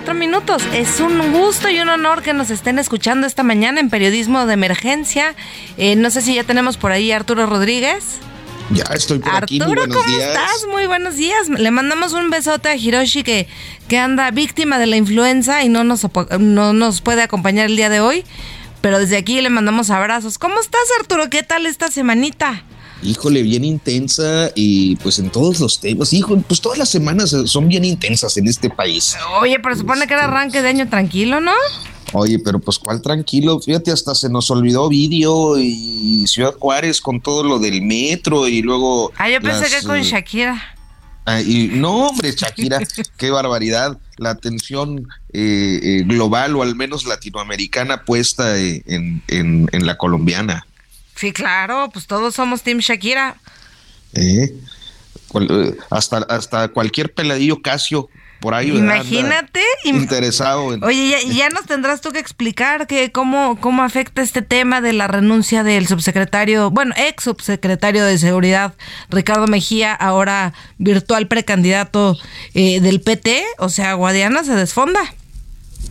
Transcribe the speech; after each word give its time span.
Cuatro 0.00 0.14
minutos. 0.14 0.62
Es 0.72 0.98
un 0.98 1.30
gusto 1.30 1.68
y 1.68 1.78
un 1.78 1.90
honor 1.90 2.22
que 2.22 2.32
nos 2.32 2.48
estén 2.48 2.78
escuchando 2.78 3.26
esta 3.26 3.42
mañana 3.42 3.80
en 3.80 3.90
Periodismo 3.90 4.46
de 4.46 4.54
Emergencia. 4.54 5.34
Eh, 5.76 5.94
no 5.94 6.08
sé 6.08 6.22
si 6.22 6.34
ya 6.34 6.42
tenemos 6.42 6.78
por 6.78 6.90
ahí 6.90 7.12
a 7.12 7.16
Arturo 7.16 7.44
Rodríguez. 7.44 8.16
Ya 8.70 8.84
estoy 8.94 9.18
por 9.18 9.34
aquí. 9.34 9.60
Arturo, 9.60 9.82
¿cómo 9.88 10.18
estás? 10.18 10.66
Muy 10.70 10.86
buenos 10.86 11.16
días. 11.16 11.50
Le 11.50 11.70
mandamos 11.70 12.14
un 12.14 12.30
besote 12.30 12.70
a 12.70 12.76
Hiroshi 12.76 13.22
que, 13.22 13.46
que 13.88 13.98
anda 13.98 14.30
víctima 14.30 14.78
de 14.78 14.86
la 14.86 14.96
influenza 14.96 15.62
y 15.64 15.68
no 15.68 15.84
nos, 15.84 16.06
no 16.38 16.72
nos 16.72 17.02
puede 17.02 17.20
acompañar 17.20 17.66
el 17.66 17.76
día 17.76 17.90
de 17.90 18.00
hoy. 18.00 18.24
Pero 18.80 19.00
desde 19.00 19.18
aquí 19.18 19.42
le 19.42 19.50
mandamos 19.50 19.90
abrazos. 19.90 20.38
¿Cómo 20.38 20.60
estás, 20.60 20.80
Arturo? 20.98 21.28
¿Qué 21.28 21.42
tal 21.42 21.66
esta 21.66 21.90
semanita? 21.90 22.64
Híjole, 23.02 23.42
bien 23.42 23.64
intensa 23.64 24.50
y 24.54 24.96
pues 24.96 25.18
en 25.18 25.30
todos 25.30 25.60
los 25.60 25.80
temas, 25.80 26.12
hijo, 26.12 26.36
pues 26.46 26.60
todas 26.60 26.78
las 26.78 26.88
semanas 26.88 27.34
son 27.46 27.68
bien 27.68 27.84
intensas 27.84 28.36
en 28.36 28.48
este 28.48 28.70
país. 28.70 29.16
Oye, 29.40 29.58
pero 29.60 29.76
supone 29.76 30.06
que 30.06 30.14
era 30.14 30.22
este, 30.22 30.32
arranque 30.32 30.62
de 30.62 30.68
año 30.68 30.88
tranquilo, 30.88 31.40
¿no? 31.40 31.52
Oye, 32.12 32.38
pero 32.40 32.58
pues 32.58 32.78
cuál 32.78 33.00
tranquilo, 33.00 33.60
fíjate, 33.60 33.92
hasta 33.92 34.14
se 34.14 34.28
nos 34.28 34.50
olvidó 34.50 34.88
vídeo 34.88 35.58
y 35.58 36.26
Ciudad 36.26 36.54
Juárez 36.58 37.00
con 37.00 37.20
todo 37.20 37.44
lo 37.44 37.58
del 37.58 37.82
metro 37.82 38.48
y 38.48 38.62
luego... 38.62 39.12
Ah, 39.16 39.28
yo 39.30 39.40
pensé 39.40 39.68
que 39.68 39.86
con 39.86 39.96
eh, 39.96 40.02
Shakira. 40.02 40.60
Ah, 41.26 41.40
y, 41.40 41.68
no, 41.68 42.08
hombre, 42.08 42.32
Shakira, 42.32 42.80
qué 43.16 43.30
barbaridad. 43.30 43.98
La 44.16 44.30
atención 44.30 45.06
eh, 45.32 45.80
eh, 45.82 46.02
global 46.04 46.56
o 46.56 46.62
al 46.62 46.74
menos 46.74 47.06
latinoamericana 47.06 48.04
puesta 48.04 48.58
en, 48.58 49.22
en, 49.28 49.68
en 49.70 49.86
la 49.86 49.96
colombiana. 49.96 50.66
Sí, 51.20 51.34
claro, 51.34 51.90
pues 51.92 52.06
todos 52.06 52.34
somos 52.34 52.62
Team 52.62 52.78
Shakira. 52.78 53.36
Eh, 54.14 54.56
hasta, 55.90 56.16
hasta 56.16 56.68
cualquier 56.68 57.12
peladillo 57.12 57.60
Casio 57.60 58.08
por 58.40 58.54
ahí. 58.54 58.70
Imagínate. 58.70 59.60
interesado. 59.84 60.68
Oye, 60.80 61.18
ya, 61.34 61.50
nos 61.50 61.66
tendrás 61.66 62.00
tú 62.00 62.10
que 62.10 62.20
explicar 62.20 62.86
que 62.86 63.12
cómo, 63.12 63.58
cómo 63.60 63.82
afecta 63.82 64.22
este 64.22 64.40
tema 64.40 64.80
de 64.80 64.94
la 64.94 65.08
renuncia 65.08 65.62
del 65.62 65.86
subsecretario, 65.86 66.70
bueno, 66.70 66.94
ex 66.96 67.24
subsecretario 67.24 68.02
de 68.02 68.16
Seguridad, 68.16 68.72
Ricardo 69.10 69.46
Mejía, 69.46 69.92
ahora 69.92 70.54
virtual 70.78 71.28
precandidato 71.28 72.16
eh, 72.54 72.80
del 72.80 73.02
PT. 73.02 73.44
O 73.58 73.68
sea, 73.68 73.92
Guadiana 73.92 74.42
se 74.42 74.54
desfonda. 74.54 75.00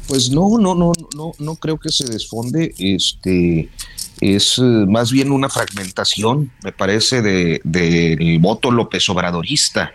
Pues 0.08 0.32
no, 0.32 0.58
no, 0.58 0.74
no, 0.74 0.92
no, 1.16 1.34
no 1.38 1.56
creo 1.58 1.78
que 1.78 1.90
se 1.90 2.06
desfonde. 2.06 2.74
Este 2.80 3.70
es 4.22 4.58
eh, 4.58 4.62
más 4.62 5.12
bien 5.12 5.32
una 5.32 5.50
fragmentación, 5.50 6.52
me 6.64 6.72
parece, 6.72 7.22
del 7.22 7.62
de, 7.64 8.38
voto 8.40 8.72
López 8.72 9.08
Obradorista, 9.10 9.92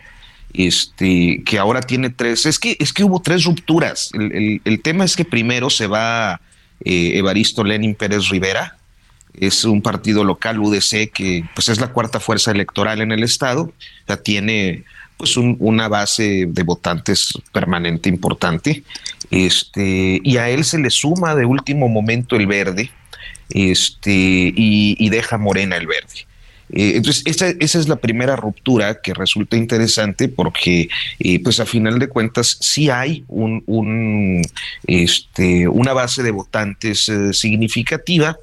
este, 0.53 1.42
que 1.44 1.58
ahora 1.58 1.80
tiene 1.80 2.11
tres. 2.11 2.47
Es 2.47 2.58
que, 2.58 2.77
es 2.78 2.92
que 2.92 3.05
hubo 3.05 3.20
tres 3.20 3.45
rupturas. 3.45 4.11
El, 4.14 4.80
tema 4.83 5.05
es 5.05 5.17
que 5.17 5.25
primero 5.25 5.69
se 5.70 5.86
va 5.86 6.41
eh, 6.84 7.12
Evaristo 7.19 7.64
Lenin 7.64 7.95
Pérez 7.95 8.28
Rivera, 8.28 8.77
es 9.34 9.64
un 9.64 9.83
partido 9.83 10.25
local, 10.25 10.61
UDC, 10.61 11.11
que 11.12 11.45
pues 11.55 11.69
es 11.69 11.80
la 11.80 11.89
cuarta 11.89 12.20
fuerza 12.20 12.52
electoral 12.52 13.00
en 13.00 13.12
el 13.12 13.25
estado, 13.25 13.72
ya 14.08 14.17
tiene 14.17 14.84
pues 15.17 15.36
una 15.36 15.89
base 15.89 16.46
de 16.48 16.62
votantes 16.64 17.33
permanente 17.52 18.08
importante, 18.08 18.83
este, 19.30 20.20
y 20.23 20.36
a 20.39 20.51
él 20.51 20.64
se 20.64 20.79
le 20.79 20.91
suma 20.91 21.35
de 21.35 21.45
último 21.45 21.89
momento 21.89 22.36
el 22.36 22.46
verde, 22.46 22.91
este, 23.50 24.52
y, 24.56 25.08
deja 25.08 25.38
morena 25.38 25.77
el 25.77 25.86
verde. 25.86 26.27
Eh, 26.70 26.94
entonces, 26.96 27.22
esa, 27.27 27.48
es 27.48 27.88
la 27.88 27.96
primera 27.96 28.36
ruptura 28.36 29.00
que 29.00 29.14
resulta 29.14 29.56
interesante 29.56 30.28
porque, 30.28 30.88
eh, 31.18 31.42
pues 31.42 31.60
a 31.60 31.66
final 31.66 31.98
de 31.98 32.08
cuentas, 32.08 32.56
sí 32.60 32.90
hay 32.90 33.24
un, 33.28 34.42
este, 34.86 35.68
una 35.68 35.92
base 35.92 36.22
de 36.22 36.30
votantes 36.30 37.08
eh, 37.08 37.32
significativa 37.32 38.36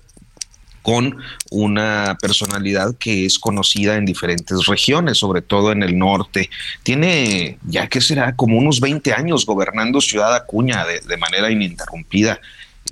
con 0.82 1.18
una 1.52 2.18
personalidad 2.20 2.96
que 2.98 3.26
es 3.26 3.38
conocida 3.38 3.98
en 3.98 4.06
diferentes 4.06 4.66
regiones, 4.66 5.18
sobre 5.18 5.42
todo 5.42 5.72
en 5.72 5.84
el 5.84 5.98
norte. 5.98 6.50
Tiene, 6.82 7.60
ya 7.68 7.88
que 7.88 8.02
será, 8.02 8.36
como 8.36 8.58
unos 8.58 8.80
20 8.80 9.14
años 9.14 9.46
gobernando 9.46 10.02
Ciudad 10.02 10.34
Acuña 10.36 10.86
de 10.86 11.18
manera 11.18 11.52
ininterrumpida 11.52 12.40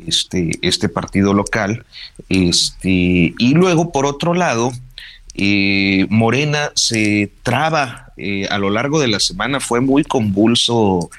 este, 0.08 0.52
este 0.62 0.90
partido 0.90 1.34
local. 1.34 1.86
Este, 2.30 3.34
y 3.38 3.54
luego, 3.54 3.92
por 3.92 4.06
otro 4.06 4.34
lado, 4.34 4.72
eh, 5.36 6.06
Morena 6.10 6.72
se 6.76 7.32
traba 7.44 8.12
eh, 8.18 8.48
a 8.50 8.58
lo 8.58 8.70
largo 8.70 9.00
de 9.00 9.08
la 9.08 9.20
semana, 9.20 9.60
fue 9.60 9.80
muy 9.80 10.04
convulso 10.04 11.10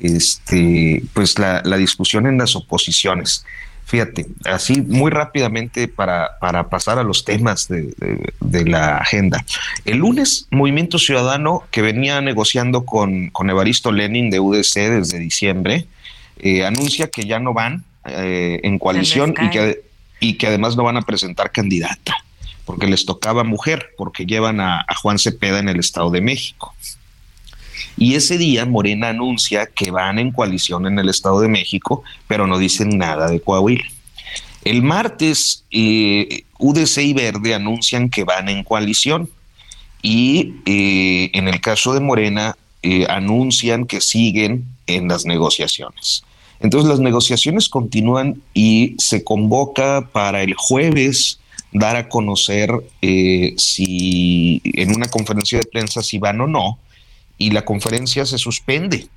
este, 0.00 1.02
pues 1.12 1.38
la, 1.38 1.62
discusión 1.76 2.26
en 2.26 2.38
las 2.38 2.56
oposiciones. 2.56 3.44
Fíjate, 3.86 4.26
así 4.44 4.82
muy 4.82 5.10
rápidamente 5.10 5.88
para, 5.88 6.38
para 6.40 6.68
pasar 6.68 6.98
a 6.98 7.02
los 7.02 7.24
temas 7.24 7.68
de, 7.68 7.92
la 8.66 8.98
agenda. 8.98 9.44
El 9.84 9.98
lunes, 9.98 10.46
Movimiento 10.50 10.98
Ciudadano, 10.98 11.64
que 11.72 11.82
venía 11.82 12.20
negociando 12.20 12.84
con, 12.84 13.30
con 13.30 13.50
Evaristo 13.50 13.90
Lenin 13.90 14.30
de 14.30 14.38
UDC 14.38 14.74
desde 14.74 15.18
diciembre, 15.18 15.86
eh, 16.38 16.64
anuncia 16.64 17.08
que 17.08 17.24
ya 17.26 17.40
no 17.40 17.52
van 17.52 17.84
eh, 18.06 18.60
en 18.62 18.78
coalición 18.78 19.34
y 19.38 19.50
que, 19.50 19.82
y 20.20 20.34
que 20.34 20.46
además 20.46 20.74
no 20.74 20.84
van 20.84 20.96
a 20.96 21.02
presentar 21.02 21.52
candidata, 21.52 22.16
porque 22.64 22.86
les 22.86 23.04
tocaba 23.04 23.44
mujer, 23.44 23.90
porque 23.98 24.24
llevan 24.24 24.60
a, 24.60 24.86
Juan 25.02 25.18
Cepeda 25.18 25.58
en 25.58 25.68
el 25.68 25.78
Estado 25.78 26.10
de 26.10 26.22
México. 26.22 26.74
Y 27.98 28.14
ese 28.14 28.38
día 28.38 28.64
Morena 28.64 29.08
anuncia 29.08 29.66
que 29.66 29.90
van 29.90 30.18
en 30.18 30.30
coalición 30.30 30.86
en 30.86 30.98
el 30.98 31.10
Estado 31.10 31.40
de 31.40 31.48
México, 31.48 32.02
pero 32.26 32.46
no 32.46 32.58
dicen 32.58 32.96
nada 32.96 33.28
de 33.28 33.40
Coahuila. 33.40 33.84
El 34.64 34.82
martes, 34.82 35.64
eh, 35.70 36.44
UDC 36.58 36.98
y 36.98 37.12
Verde 37.12 37.54
anuncian 37.54 38.08
que 38.08 38.24
van 38.24 38.48
en 38.48 38.64
coalición 38.64 39.28
y 40.00 40.54
eh, 40.64 41.30
en 41.34 41.48
el 41.48 41.60
caso 41.60 41.92
de 41.92 42.00
Morena 42.00 42.56
anuncian 43.08 43.84
que 43.84 44.00
siguen 44.00 44.64
en 44.86 45.08
las 45.08 45.26
negociaciones. 45.26 46.24
Entonces 46.60 46.88
las 46.88 47.00
negociaciones 47.00 47.68
continúan 47.68 48.42
y 48.54 48.94
se 48.98 49.24
convoca 49.24 50.08
para 50.12 50.42
el 50.42 50.54
jueves 50.54 51.40
dar 51.72 51.96
a 51.96 52.08
conocer 52.08 52.70
eh, 53.00 53.54
si 53.56 54.60
en 54.64 54.94
una 54.94 55.08
conferencia 55.08 55.58
de 55.58 55.66
prensa 55.66 56.02
si 56.02 56.18
van 56.18 56.40
o 56.40 56.46
no 56.46 56.78
y 57.38 57.50
la 57.50 57.64
conferencia 57.64 58.26
se 58.26 58.38
suspende 58.38 59.08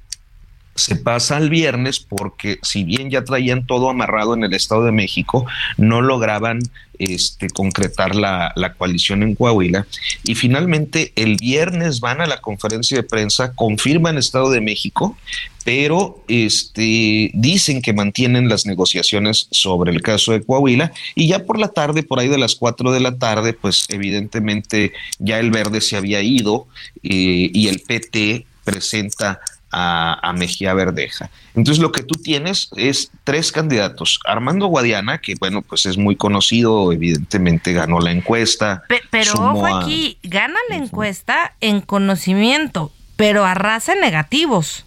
se 0.76 0.96
pasa 0.96 1.38
al 1.38 1.50
viernes 1.50 2.00
porque 2.00 2.60
si 2.64 2.84
bien 2.84 3.10
ya 3.10 3.24
traían 3.24 3.66
todo 3.68 3.90
amarrado 3.90 4.34
en 4.34 4.44
el 4.44 4.54
Estado 4.54 4.86
de 4.86 4.92
México, 4.92 5.46
no 5.78 6.02
lograban 6.02 6.60
este, 7.00 7.50
concretar 7.50 8.16
la, 8.16 8.54
coalición 8.78 9.24
en 9.24 9.36
Coahuila. 9.36 9.86
Y 10.24 10.36
finalmente 10.36 11.12
el 11.16 11.38
viernes 11.38 12.00
van 12.00 12.22
a 12.22 12.28
la 12.28 12.42
conferencia 12.42 12.98
de 12.98 13.04
prensa, 13.04 13.54
confirman 13.54 14.18
Estado 14.18 14.50
de 14.50 14.62
México, 14.62 15.18
pero 15.64 16.24
este, 16.28 17.32
dicen 17.34 17.82
que 17.82 17.94
mantienen 17.94 18.50
las 18.50 18.66
negociaciones 18.66 19.48
sobre 19.52 19.92
el 19.92 20.02
caso 20.02 20.32
de 20.32 20.44
Coahuila 20.44 20.92
y 21.16 21.28
ya 21.28 21.46
por 21.46 21.60
la 21.60 21.70
tarde, 21.70 22.04
por 22.04 22.20
ahí 22.20 22.28
de 22.28 22.38
las 22.38 22.56
4 22.56 22.92
de 22.92 23.00
la 23.00 23.18
tarde, 23.18 23.54
pues 23.54 23.86
evidentemente 23.90 24.92
ya 25.20 25.40
el 25.40 25.52
verde 25.52 25.82
se 25.82 25.98
había 25.98 26.22
ido 26.22 26.68
eh, 27.04 27.50
y 27.54 27.68
el 27.68 27.80
PT 27.82 28.46
presenta 28.64 29.40
a, 29.74 30.34
Mejía 30.38 30.74
Verdeja. 30.74 31.30
Entonces 31.56 31.82
lo 31.82 31.92
que 31.92 32.04
tú 32.04 32.16
tienes 32.16 32.70
es 32.76 33.12
tres 33.24 33.52
candidatos. 33.52 34.20
Armando 34.26 34.68
Guadiana, 34.68 35.20
que 35.20 35.36
bueno, 35.40 35.62
pues 35.62 35.86
es 35.86 35.98
muy 35.98 36.16
conocido, 36.16 36.92
evidentemente 36.92 37.74
ganó 37.74 38.00
la 38.00 38.12
encuesta. 38.12 38.84
pero 39.10 39.34
ojo 39.34 39.66
aquí, 39.66 40.18
gana 40.24 40.60
la 40.70 40.78
encuesta 40.78 41.54
en 41.62 41.82
conocimiento, 41.82 42.92
pero 43.16 43.46
arrasa 43.46 43.96
negativos. 43.96 44.86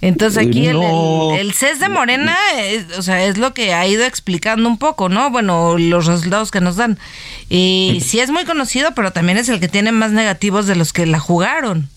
Entonces 0.00 0.46
aquí 0.46 0.66
el, 0.66 1.54
CES 1.54 1.80
de 1.80 1.88
Morena, 1.88 2.36
es, 2.58 2.98
o 2.98 3.02
sea, 3.02 3.24
es 3.24 3.38
lo 3.38 3.54
que 3.54 3.72
ha 3.72 3.86
ido 3.86 4.04
explicando 4.04 4.68
un 4.68 4.76
poco, 4.76 5.08
¿no? 5.08 5.30
Bueno, 5.30 5.78
los 5.78 6.04
resultados 6.04 6.50
que 6.50 6.60
nos 6.60 6.76
dan. 6.76 6.98
Y 7.48 8.02
sí 8.04 8.20
es 8.20 8.30
muy 8.30 8.44
conocido, 8.44 8.92
pero 8.94 9.12
también 9.12 9.38
es 9.38 9.48
el 9.48 9.60
que 9.60 9.68
tiene 9.68 9.92
más 9.92 10.12
negativos 10.12 10.66
de 10.66 10.76
los 10.76 10.92
que 10.92 11.06
la 11.06 11.18
jugaron. 11.18 11.88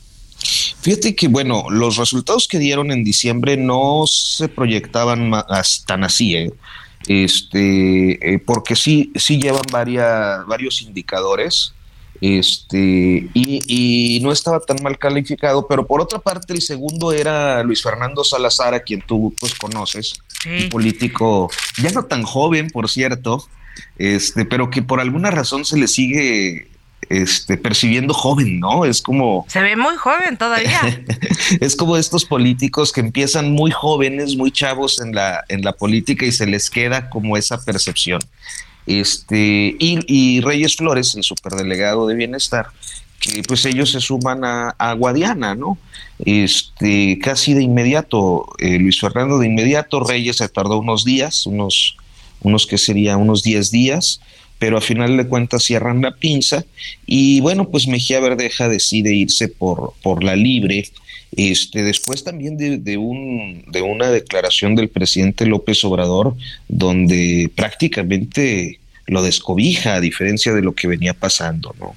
Fíjate 0.82 1.16
que, 1.16 1.28
bueno, 1.28 1.66
los 1.70 1.98
resultados 1.98 2.48
que 2.48 2.60
dieron 2.60 2.92
en 2.92 3.04
diciembre 3.04 3.58
no 3.58 4.06
se 4.08 4.48
proyectaban 4.48 5.32
tan 5.86 6.04
así. 6.04 6.36
¿eh? 6.36 6.54
este, 7.08 8.34
eh, 8.34 8.40
porque 8.40 8.76
sí, 8.76 9.12
sí 9.16 9.40
llevan 9.40 9.64
varios 9.72 10.82
indicadores, 10.82 11.74
este, 12.20 13.30
y, 13.34 14.20
no 14.24 14.32
estaba 14.32 14.60
tan 14.60 14.82
mal 14.82 14.98
calificado, 14.98 15.68
pero 15.68 15.86
por 15.86 16.02
otra 16.02 16.20
parte 16.20 16.54
el 16.54 16.62
segundo 16.62 17.12
era 17.12 17.64
Luis 17.64 17.84
Fernando 17.84 18.24
Salazar, 18.24 18.74
a 18.74 18.80
quien 18.82 19.02
tú 19.02 19.34
pues 19.40 19.54
conoces, 19.54 20.16
un 20.46 20.70
político 20.70 21.50
ya 21.82 21.92
no 21.92 22.06
tan 22.06 22.24
joven, 22.24 22.70
por 22.72 22.90
cierto, 22.90 23.48
este, 23.98 24.46
pero 24.46 24.70
que 24.70 24.82
por 24.82 25.00
alguna 25.00 25.30
razón 25.32 25.64
se 25.64 25.78
le 25.78 25.88
sigue 25.88 26.68
este, 27.10 27.58
percibiendo 27.58 28.14
joven, 28.14 28.60
¿no? 28.60 28.86
Es 28.86 29.02
como... 29.02 29.46
Se 29.48 29.62
ve 29.62 29.76
muy 29.76 29.96
joven 29.96 30.38
todavía. 30.38 30.82
es 31.62 31.76
como 31.76 31.98
estos 31.98 32.26
políticos 32.26 32.92
que 32.92 33.02
empiezan 33.02 33.52
muy 33.52 33.72
jóvenes, 33.72 34.36
muy 34.36 34.52
chavos 34.52 35.00
en 35.02 35.14
la, 35.16 35.44
en 35.50 35.62
la 35.64 35.74
política 35.74 36.26
y 36.26 36.32
se 36.32 36.46
les 36.48 36.70
queda 36.70 37.10
como 37.10 37.38
esa 37.38 37.64
percepción. 37.64 38.20
Este, 38.88 39.76
y, 39.80 40.42
Reyes 40.42 40.78
Flores, 40.78 41.14
el 41.16 41.24
superdelegado 41.24 42.08
de 42.08 42.16
bienestar, 42.16 42.68
que 43.20 43.44
pues 43.44 43.66
ellos 43.66 43.92
se 43.92 44.00
suman 44.00 44.42
a, 44.44 44.94
Guadiana, 44.94 45.56
¿no? 45.56 45.78
Este, 46.20 47.20
casi 47.20 47.54
de 47.54 47.64
inmediato, 47.64 48.48
eh, 48.60 48.80
Luis 48.80 49.00
Fernando 49.00 49.40
de 49.40 49.48
inmediato, 49.48 50.00
Reyes 50.00 50.38
se 50.38 50.48
tardó 50.48 50.80
unos 50.80 51.04
días, 51.04 51.46
unos, 51.46 51.98
unos 52.42 52.66
que 52.66 52.78
sería 52.78 53.18
unos 53.18 53.44
10 53.44 53.72
días, 53.72 54.22
pero 54.60 54.78
a 54.78 54.82
final 54.82 55.18
de 55.18 55.28
cuentas 55.28 55.64
cierran 55.64 56.02
la 56.02 56.12
pinza 56.12 56.66
y 57.06 57.40
bueno, 57.42 57.70
pues 57.70 57.88
Mejía 57.88 58.20
Verdeja 58.20 58.70
decide 58.70 59.14
irse 59.14 59.48
por, 59.48 59.94
por 60.02 60.24
la 60.24 60.36
libre. 60.36 60.88
Este, 61.36 61.84
después 61.84 62.24
también 62.24 62.58
de, 62.58 62.98
un, 62.98 63.66
de 63.68 63.82
una 63.82 64.10
declaración 64.10 64.76
del 64.76 64.88
presidente 64.88 65.46
López 65.46 65.84
Obrador, 65.84 66.36
donde 66.70 67.52
prácticamente 67.54 68.80
lo 69.08 69.22
descobija, 69.22 69.96
a 69.96 70.02
diferencia 70.02 70.54
de 70.54 70.62
lo 70.62 70.74
que 70.74 70.88
venía 70.88 71.14
pasando, 71.14 71.76
¿no? 71.80 71.96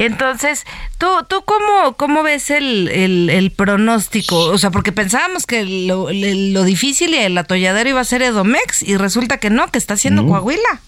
Entonces, 0.00 0.64
¿tú, 0.96 1.06
tú 1.28 1.42
cómo, 1.44 1.94
cómo 1.94 2.22
ves 2.22 2.50
el, 2.50 2.88
el, 2.88 3.50
pronóstico? 3.50 4.38
O 4.38 4.56
sea, 4.56 4.70
porque 4.70 4.92
pensábamos 4.92 5.44
que 5.44 5.64
lo, 5.64 6.08
lo, 6.10 6.64
difícil 6.64 7.12
y 7.12 7.18
el 7.18 7.36
atolladero 7.36 7.90
iba 7.90 8.00
a 8.00 8.04
ser 8.04 8.22
Edomex 8.22 8.82
y 8.82 8.96
resulta 8.96 9.36
que 9.36 9.50
no, 9.50 9.70
que 9.70 9.76
está 9.76 9.94
haciendo 9.94 10.26
Coahuila. 10.26 10.80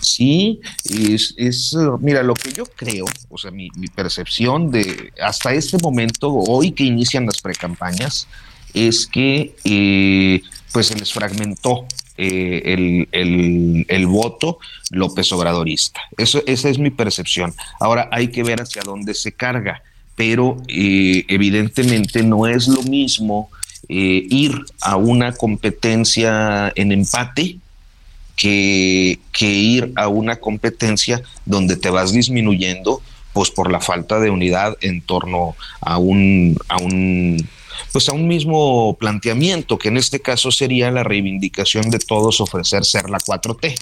Sí, 0.00 0.60
es, 0.84 1.32
es, 1.38 1.74
mira, 2.00 2.22
lo 2.22 2.34
que 2.34 2.52
yo 2.52 2.66
creo, 2.66 3.06
o 3.30 3.38
sea, 3.38 3.50
mi, 3.50 3.70
mi 3.76 3.88
percepción 3.88 4.70
de 4.70 5.10
hasta 5.22 5.54
este 5.54 5.78
momento, 5.78 6.30
hoy 6.30 6.72
que 6.72 6.84
inician 6.84 7.24
las 7.24 7.40
precampañas, 7.40 8.28
es 8.74 9.06
que 9.06 9.54
eh, 9.64 10.42
pues 10.72 10.88
se 10.88 10.96
les 10.96 11.14
fragmentó 11.14 11.86
eh, 12.22 13.06
el, 13.12 14.06
voto 14.06 14.58
López 14.90 15.32
Obradorista. 15.32 16.02
Eso, 16.18 16.42
esa 16.46 16.68
es 16.68 16.78
mi 16.78 16.90
percepción. 16.90 17.54
Ahora 17.78 18.10
hay 18.12 18.28
que 18.28 18.42
ver 18.42 18.60
hacia 18.60 18.82
dónde 18.82 19.14
se 19.14 19.32
carga, 19.32 19.82
pero 20.16 20.58
eh, 20.68 21.24
evidentemente 21.28 22.22
no 22.22 22.46
es 22.46 22.68
lo 22.68 22.82
mismo 22.82 23.48
eh, 23.88 24.26
ir 24.28 24.54
a 24.82 24.96
una 24.96 25.32
competencia 25.32 26.70
en 26.76 26.92
empate 26.92 27.56
que, 28.36 29.18
que 29.32 29.46
ir 29.46 29.92
a 29.96 30.08
una 30.08 30.36
competencia 30.36 31.22
donde 31.46 31.76
te 31.76 31.88
vas 31.88 32.12
disminuyendo 32.12 33.00
pues 33.32 33.50
por 33.50 33.72
la 33.72 33.80
falta 33.80 34.20
de 34.20 34.28
unidad 34.28 34.76
en 34.82 35.00
torno 35.00 35.56
a 35.80 35.96
un, 35.96 36.58
a 36.68 36.76
un 36.76 37.48
pues 37.92 38.08
a 38.08 38.12
un 38.12 38.28
mismo 38.28 38.96
planteamiento, 38.98 39.78
que 39.78 39.88
en 39.88 39.96
este 39.96 40.20
caso 40.20 40.50
sería 40.50 40.90
la 40.90 41.04
reivindicación 41.04 41.90
de 41.90 41.98
todos 41.98 42.40
ofrecer 42.40 42.84
ser 42.84 43.10
la 43.10 43.18
4T. 43.18 43.74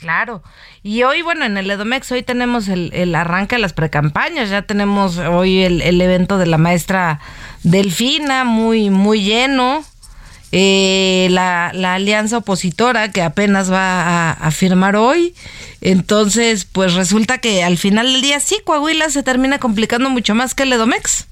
Claro. 0.00 0.42
Y 0.82 1.02
hoy, 1.02 1.22
bueno, 1.22 1.46
en 1.46 1.56
el 1.56 1.70
Edomex 1.70 2.12
hoy 2.12 2.22
tenemos 2.22 2.68
el, 2.68 3.14
arranque 3.14 3.56
de 3.56 3.62
las 3.62 3.72
precampañas, 3.72 4.50
ya 4.50 4.62
tenemos 4.62 5.16
hoy 5.16 5.62
el, 5.62 6.00
evento 6.00 6.36
de 6.36 6.46
la 6.46 6.58
maestra 6.58 7.20
Delfina, 7.62 8.44
muy, 8.44 8.90
muy 8.90 9.22
lleno. 9.22 9.84
Eh, 10.52 11.26
la, 11.30 11.68
alianza 11.94 12.38
opositora 12.38 13.10
que 13.10 13.22
apenas 13.22 13.72
va 13.72 14.32
a, 14.32 14.50
firmar 14.50 14.94
hoy. 14.94 15.34
Entonces, 15.80 16.64
pues 16.64 16.94
resulta 16.94 17.38
que 17.38 17.64
al 17.64 17.78
final 17.78 18.12
del 18.12 18.22
día 18.22 18.38
sí, 18.38 18.58
Coahuila 18.64 19.10
se 19.10 19.22
termina 19.22 19.58
complicando 19.58 20.10
mucho 20.10 20.34
más 20.34 20.54
que 20.54 20.64
el 20.64 20.72
Edomex. 20.74 21.26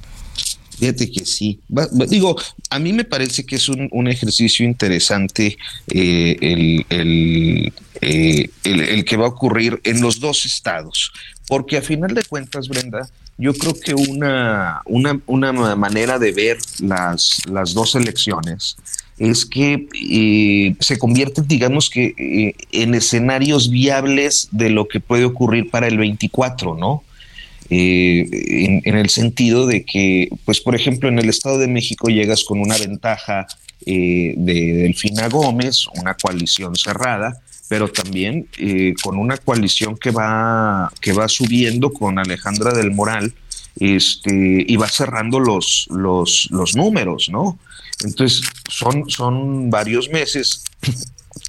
Fíjate 0.82 1.12
que 1.12 1.24
sí. 1.24 1.60
digo, 2.08 2.36
a 2.68 2.78
mí 2.80 2.92
me 2.92 3.04
parece 3.04 3.46
que 3.46 3.54
es 3.54 3.68
un, 3.68 4.08
ejercicio 4.08 4.66
interesante 4.66 5.56
eh, 5.86 6.36
eh, 6.40 6.84
el, 6.90 7.72
el, 8.64 9.04
que 9.04 9.16
va 9.16 9.26
a 9.26 9.28
ocurrir 9.28 9.80
en 9.84 10.00
los 10.00 10.18
dos 10.18 10.44
estados, 10.44 11.12
porque 11.46 11.76
a 11.76 11.82
final 11.82 12.12
de 12.14 12.24
cuentas, 12.24 12.66
Brenda, 12.66 13.08
yo 13.38 13.54
creo 13.54 13.74
que 13.78 13.94
una, 13.94 14.82
una, 14.84 15.20
una 15.26 15.76
manera 15.76 16.18
de 16.18 16.32
ver 16.32 16.58
las, 16.80 17.42
las 17.46 17.74
dos 17.74 17.94
elecciones 17.94 18.76
es 19.18 19.46
que 19.46 19.86
eh, 19.94 20.74
se 20.80 20.98
convierten, 20.98 21.46
digamos 21.46 21.90
que, 21.90 22.56
en 22.72 22.94
escenarios 22.96 23.70
viables 23.70 24.48
de 24.50 24.70
lo 24.70 24.88
que 24.88 24.98
puede 24.98 25.26
ocurrir 25.26 25.70
para 25.70 25.86
el 25.86 25.96
24, 25.96 26.74
¿no? 26.74 27.04
Eh, 27.74 28.82
en, 28.84 28.96
el 28.96 29.08
sentido 29.08 29.66
de 29.66 29.82
que, 29.86 30.28
pues 30.44 30.60
por 30.60 30.74
ejemplo, 30.74 31.08
en 31.08 31.18
el 31.18 31.30
Estado 31.30 31.56
de 31.56 31.68
México 31.68 32.08
llegas 32.08 32.44
con 32.44 32.60
una 32.60 32.76
ventaja 32.76 33.46
eh, 33.86 34.34
de 34.36 34.74
Delfina 34.74 35.26
Gómez, 35.30 35.86
una 35.98 36.12
coalición 36.12 36.76
cerrada, 36.76 37.40
pero 37.68 37.88
también 37.88 38.46
eh, 38.58 38.92
con 39.02 39.16
una 39.16 39.38
coalición 39.38 39.96
que 39.96 40.10
va, 40.10 40.92
que 41.00 41.14
va 41.14 41.28
subiendo 41.28 41.90
con 41.90 42.18
Alejandra 42.18 42.74
del 42.74 42.90
Moral 42.90 43.32
este, 43.80 44.66
y 44.68 44.76
va 44.76 44.88
cerrando 44.88 45.40
los, 45.40 45.88
los, 45.90 46.48
los 46.50 46.76
números, 46.76 47.30
¿no? 47.32 47.58
Entonces, 48.04 48.42
son, 48.68 49.08
son 49.08 49.70
varios 49.70 50.10
meses 50.10 50.62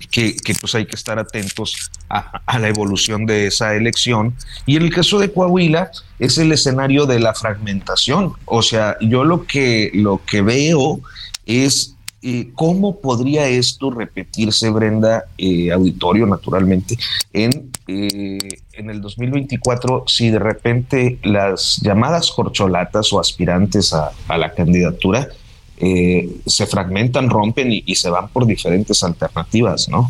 que, 0.10 0.36
pues 0.60 0.76
hay 0.76 0.86
que 0.86 0.96
estar 0.96 1.18
atentos 1.20 1.92
a, 2.10 2.60
la 2.60 2.68
evolución 2.68 3.26
de 3.26 3.48
esa 3.48 3.76
elección. 3.76 4.36
Y 4.66 4.76
en 4.76 4.84
el 4.84 4.94
caso 4.94 5.20
de 5.20 5.32
Coahuila 5.32 5.92
es 6.20 6.38
el 6.38 6.52
escenario 6.52 7.06
de 7.06 7.20
la 7.20 7.34
fragmentación. 7.34 8.34
O 8.46 8.62
sea, 8.62 8.98
yo 9.02 9.24
lo 9.24 9.46
que, 9.46 9.92
lo 9.94 10.22
que 10.26 10.42
veo 10.42 11.02
es 11.46 11.96
eh, 12.22 12.52
cómo 12.56 13.02
podría 13.02 13.48
esto 13.48 13.92
repetirse, 13.92 14.70
Brenda, 14.70 15.26
eh, 15.38 15.72
auditorio 15.72 16.26
naturalmente, 16.26 16.98
en, 17.34 17.72
eh, 17.88 18.38
en 18.74 18.90
el 18.90 19.02
2024 19.02 20.06
si 20.08 20.30
de 20.30 20.40
repente 20.40 21.20
las 21.24 21.82
llamadas 21.82 22.32
corcholatas 22.32 23.12
o 23.12 23.20
aspirantes 23.20 23.94
a, 23.94 24.12
a 24.30 24.38
la 24.38 24.54
candidatura 24.54 25.28
eh, 25.77 26.30
se 26.46 26.68
fragmentan, 26.68 27.30
rompen 27.30 27.72
y, 27.72 27.96
se 27.96 28.10
van 28.10 28.30
por 28.30 28.46
diferentes 28.46 29.03
alternativas, 29.03 29.89
¿no? 29.89 30.08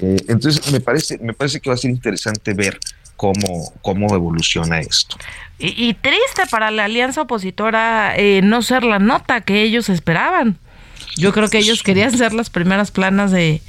Eh, 0.00 0.16
entonces 0.28 0.70
me 0.72 0.80
parece, 0.80 1.18
me 1.18 1.32
parece 1.32 1.60
que 1.60 1.70
va 1.70 1.74
a 1.74 1.78
ser 1.78 1.90
interesante 1.90 2.54
ver 2.54 2.78
cómo, 3.16 3.72
cómo 3.82 4.14
evoluciona 4.14 4.80
esto. 4.80 5.16
Y, 5.58 5.94
triste 5.94 6.42
para 6.50 6.70
la 6.70 6.84
alianza 6.84 7.22
opositora 7.22 8.14
eh, 8.16 8.42
no 8.42 8.60
ser 8.60 8.84
la 8.84 8.98
nota 8.98 9.40
que 9.40 9.62
ellos 9.62 9.88
esperaban. 9.88 10.58
Yo 11.16 11.32
creo 11.32 11.48
que 11.48 11.58
ellos 11.58 11.82
querían 11.82 12.16
ser 12.16 12.34
las 12.34 12.50
primeras 12.50 12.90
planas 12.90 13.30
de, 13.30 13.62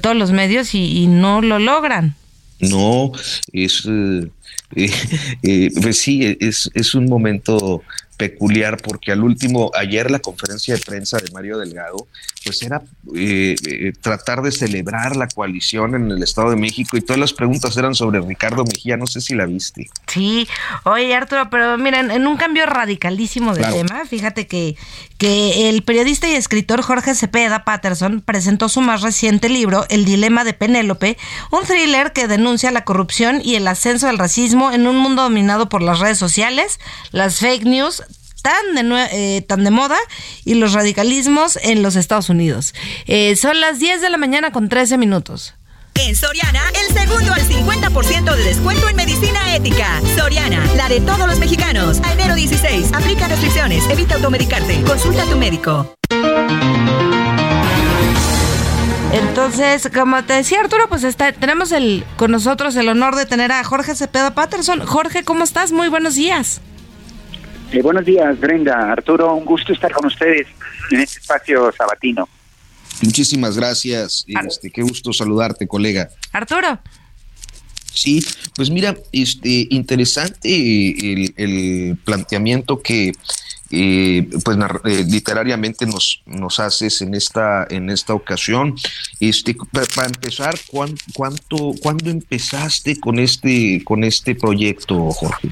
todos 0.00 0.16
los 0.16 0.32
medios 0.32 0.74
y, 0.74 1.06
no 1.06 1.42
lo 1.42 1.60
logran. 1.60 2.16
No, 2.58 3.12
es, 3.52 3.86
pues 5.80 5.98
sí, 5.98 6.36
es, 6.40 6.70
es 6.74 6.94
un 6.94 7.06
momento 7.06 7.82
peculiar 8.16 8.76
porque 8.76 9.10
al 9.10 9.22
último, 9.24 9.72
ayer 9.74 10.10
la 10.10 10.20
conferencia 10.20 10.74
de 10.74 10.80
prensa 10.80 11.18
de 11.18 11.30
Mario 11.32 11.58
Delgado, 11.58 12.06
pues 12.44 12.62
era 12.62 12.82
eh, 13.16 13.56
eh, 13.66 13.92
tratar 14.00 14.42
de 14.42 14.52
celebrar 14.52 15.16
la 15.16 15.26
coalición 15.26 15.94
en 15.94 16.10
el 16.10 16.22
Estado 16.22 16.50
de 16.50 16.56
México 16.56 16.96
y 16.96 17.00
todas 17.00 17.18
las 17.18 17.32
preguntas 17.32 17.76
eran 17.76 17.94
sobre 17.94 18.20
Ricardo 18.20 18.64
Mejía, 18.64 18.96
no 18.96 19.06
sé 19.06 19.20
si 19.20 19.34
la 19.34 19.46
viste. 19.46 19.90
Sí, 20.06 20.46
oye 20.84 21.14
Arturo, 21.14 21.50
pero 21.50 21.78
miren, 21.78 22.10
en 22.10 22.26
un 22.26 22.36
cambio 22.36 22.66
radicalísimo 22.66 23.54
de 23.54 23.64
tema, 23.64 24.04
fíjate 24.06 24.46
que, 24.46 24.76
que 25.18 25.68
el 25.68 25.82
periodista 25.82 26.28
y 26.28 26.34
escritor 26.34 26.82
Jorge 26.82 27.14
Cepeda 27.14 27.64
Patterson 27.64 28.20
presentó 28.20 28.68
su 28.68 28.80
más 28.80 29.02
reciente 29.02 29.48
libro, 29.48 29.86
El 29.88 30.04
Dilema 30.04 30.44
de 30.44 30.52
Penélope, 30.52 31.16
un 31.50 31.64
thriller 31.64 32.12
que 32.12 32.28
denuncia 32.28 32.70
la 32.70 32.84
corrupción 32.84 33.40
y 33.42 33.56
el 33.56 33.66
ascenso 33.66 34.06
del 34.06 34.18
racismo 34.18 34.31
en 34.72 34.86
un 34.86 34.98
mundo 34.98 35.22
dominado 35.22 35.68
por 35.68 35.82
las 35.82 35.98
redes 35.98 36.18
sociales, 36.18 36.80
las 37.10 37.38
fake 37.38 37.64
news, 37.64 38.02
tan 38.42 38.74
de, 38.74 39.08
eh, 39.12 39.70
moda 39.70 39.96
y 40.44 40.54
los 40.54 40.72
radicalismos 40.72 41.58
en 41.62 41.82
los 41.82 41.96
Estados 41.96 42.28
Unidos. 42.28 42.74
Eh, 43.06 43.36
son 43.36 43.60
las 43.60 43.78
10 43.78 44.00
de 44.00 44.10
la 44.10 44.18
mañana 44.18 44.52
con 44.52 44.68
13 44.68 44.98
minutos. 44.98 45.54
En 45.94 46.16
Soriana, 46.16 46.62
el 46.80 46.94
segundo 46.94 47.32
al 47.34 47.42
50% 47.42 48.34
de 48.34 48.44
descuento 48.44 48.88
en 48.88 48.96
medicina 48.96 49.54
ética. 49.54 50.00
Soriana, 50.16 50.64
la 50.74 50.88
de 50.88 51.00
todos 51.00 51.26
los 51.26 51.38
mexicanos. 51.38 52.00
A 52.02 52.12
enero 52.14 52.34
16, 52.34 52.92
aplica 52.94 53.28
restricciones, 53.28 53.84
evita 53.90 54.14
automedicarte. 54.14 54.82
Consulta 54.84 55.24
a 55.24 55.26
tu 55.26 55.36
médico. 55.36 55.94
Entonces, 59.12 59.90
como 59.92 60.24
te 60.24 60.32
decía 60.32 60.60
Arturo, 60.60 60.88
pues 60.88 61.04
está, 61.04 61.32
tenemos 61.32 61.70
el 61.72 62.04
con 62.16 62.30
nosotros 62.30 62.74
el 62.76 62.88
honor 62.88 63.14
de 63.14 63.26
tener 63.26 63.52
a 63.52 63.62
Jorge 63.62 63.94
Cepeda 63.94 64.34
Patterson. 64.34 64.80
Jorge, 64.86 65.22
¿cómo 65.22 65.44
estás? 65.44 65.70
Muy 65.70 65.88
buenos 65.88 66.14
días. 66.14 66.60
Eh, 67.72 67.82
buenos 67.82 68.06
días, 68.06 68.40
Brenda. 68.40 68.90
Arturo, 68.90 69.34
un 69.34 69.44
gusto 69.44 69.72
estar 69.72 69.92
con 69.92 70.06
ustedes 70.06 70.46
en 70.90 71.00
este 71.00 71.20
espacio 71.20 71.70
sabatino. 71.72 72.28
Muchísimas 73.02 73.56
gracias. 73.56 74.24
Este, 74.26 74.70
qué 74.70 74.82
gusto 74.82 75.12
saludarte, 75.12 75.66
colega. 75.66 76.08
Arturo. 76.32 76.78
Sí, 77.92 78.24
pues 78.56 78.70
mira, 78.70 78.96
este 79.12 79.66
interesante 79.70 80.48
el, 81.36 81.98
planteamiento 82.04 82.80
que 82.80 83.12
eh, 83.72 84.28
pues 84.44 84.58
eh, 84.84 85.04
literariamente 85.08 85.86
nos, 85.86 86.22
nos 86.26 86.60
haces 86.60 87.00
en 87.00 87.14
esta 87.14 87.66
en 87.70 87.90
esta 87.90 88.14
ocasión. 88.14 88.74
Este 89.18 89.56
para, 89.72 90.06
empezar, 90.06 90.54
¿cuánto, 90.70 91.02
cuánto 91.14 91.72
cuándo 91.80 92.10
empezaste 92.10 93.00
con 93.00 93.18
este 93.18 93.82
con 93.84 94.04
este 94.04 94.34
proyecto, 94.34 95.10
Jorge? 95.10 95.48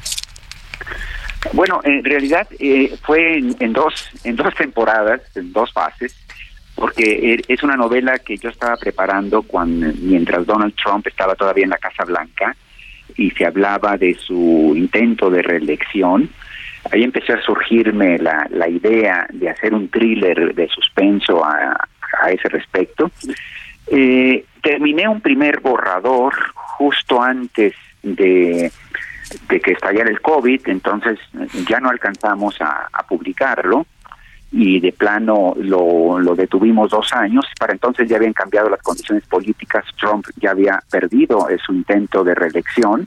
Bueno, 1.54 1.80
en 1.84 2.04
realidad 2.04 2.46
eh, 2.58 2.94
fue 3.02 3.38
en, 3.38 3.72
dos 3.72 3.94
en 4.24 4.36
dos 4.36 4.54
temporadas, 4.54 5.22
en 5.34 5.52
dos 5.52 5.72
fases 5.72 6.14
porque 6.74 7.34
er, 7.34 7.42
es 7.48 7.62
una 7.62 7.76
novela 7.76 8.18
que 8.18 8.36
yo 8.38 8.48
estaba 8.48 8.76
preparando 8.76 9.42
cuando, 9.42 9.92
mientras 10.00 10.46
Donald 10.46 10.74
Trump 10.74 11.06
estaba 11.06 11.34
todavía 11.34 11.64
en 11.64 11.70
la 11.70 11.78
Casa 11.78 12.04
Blanca 12.04 12.56
y 13.16 13.30
se 13.32 13.44
hablaba 13.44 13.96
de 13.96 14.14
su 14.14 14.72
intento 14.76 15.30
de 15.30 15.42
reelección. 15.42 16.30
Ahí 16.92 17.04
empezó 17.04 17.34
a 17.34 17.42
surgirme 17.42 18.18
la, 18.18 18.46
la 18.50 18.68
idea 18.68 19.26
de 19.32 19.48
hacer 19.48 19.74
un 19.74 19.88
thriller 19.88 20.54
de 20.54 20.68
suspenso 20.68 21.44
a, 21.44 21.88
a 22.22 22.30
ese 22.30 22.48
respecto. 22.48 23.10
Eh, 23.86 24.44
terminé 24.62 25.08
un 25.08 25.20
primer 25.20 25.60
borrador 25.60 26.34
justo 26.54 27.22
antes 27.22 27.74
de, 28.02 28.72
de 29.48 29.60
que 29.60 29.72
estallara 29.72 30.10
el 30.10 30.20
COVID, 30.20 30.68
entonces 30.68 31.18
ya 31.68 31.78
no 31.80 31.90
alcanzamos 31.90 32.60
a, 32.60 32.88
a 32.92 33.02
publicarlo 33.04 33.86
y 34.52 34.80
de 34.80 34.90
plano 34.92 35.54
lo, 35.56 36.18
lo 36.18 36.34
detuvimos 36.34 36.90
dos 36.90 37.12
años. 37.12 37.46
Para 37.58 37.72
entonces 37.72 38.08
ya 38.08 38.16
habían 38.16 38.32
cambiado 38.32 38.68
las 38.68 38.82
condiciones 38.82 39.24
políticas, 39.26 39.84
Trump 39.98 40.26
ya 40.36 40.50
había 40.50 40.82
perdido 40.90 41.46
su 41.64 41.72
intento 41.72 42.24
de 42.24 42.34
reelección, 42.34 43.06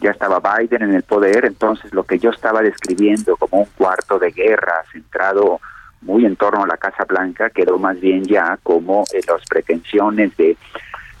ya 0.00 0.10
estaba 0.10 0.40
Biden 0.40 0.82
en 0.82 0.94
el 0.94 1.02
poder, 1.02 1.44
entonces 1.44 1.92
lo 1.92 2.04
que 2.04 2.18
yo 2.18 2.30
estaba 2.30 2.62
describiendo 2.62 3.36
como 3.36 3.62
un 3.62 3.68
cuarto 3.76 4.18
de 4.18 4.30
guerra 4.30 4.84
centrado 4.92 5.60
muy 6.02 6.24
en 6.24 6.36
torno 6.36 6.62
a 6.62 6.66
la 6.66 6.76
Casa 6.76 7.04
Blanca 7.04 7.50
quedó 7.50 7.78
más 7.78 8.00
bien 8.00 8.24
ya 8.24 8.58
como 8.62 9.04
eh, 9.12 9.20
las 9.26 9.44
pretensiones 9.48 10.36
de, 10.36 10.56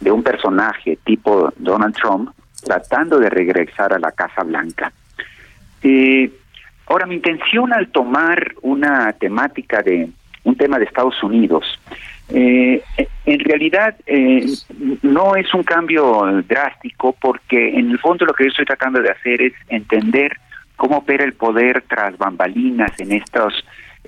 de 0.00 0.10
un 0.10 0.22
personaje 0.22 0.98
tipo 1.04 1.52
Donald 1.56 1.96
Trump 1.96 2.30
tratando 2.64 3.18
de 3.18 3.28
regresar 3.30 3.92
a 3.92 3.98
la 3.98 4.12
Casa 4.12 4.42
Blanca. 4.44 4.92
Eh, 5.82 6.30
Ahora, 6.88 7.04
mi 7.04 7.16
intención 7.16 7.72
al 7.74 7.88
tomar 7.88 8.54
una 8.62 9.12
temática 9.12 9.82
de 9.82 10.08
un 10.44 10.56
tema 10.56 10.78
de 10.78 10.86
Estados 10.86 11.22
Unidos, 11.22 11.78
eh, 12.30 12.82
en 13.24 13.40
realidad 13.40 13.96
eh, 14.06 14.44
no 15.02 15.34
es 15.34 15.52
un 15.54 15.62
cambio 15.62 16.42
drástico 16.46 17.16
porque 17.18 17.78
en 17.78 17.90
el 17.90 17.98
fondo 17.98 18.26
lo 18.26 18.34
que 18.34 18.44
yo 18.44 18.48
estoy 18.48 18.66
tratando 18.66 19.00
de 19.00 19.10
hacer 19.10 19.40
es 19.40 19.52
entender 19.68 20.36
cómo 20.76 20.98
opera 20.98 21.24
el 21.24 21.32
poder 21.32 21.84
tras 21.88 22.16
bambalinas 22.18 22.92
en 23.00 23.12
estas 23.12 23.54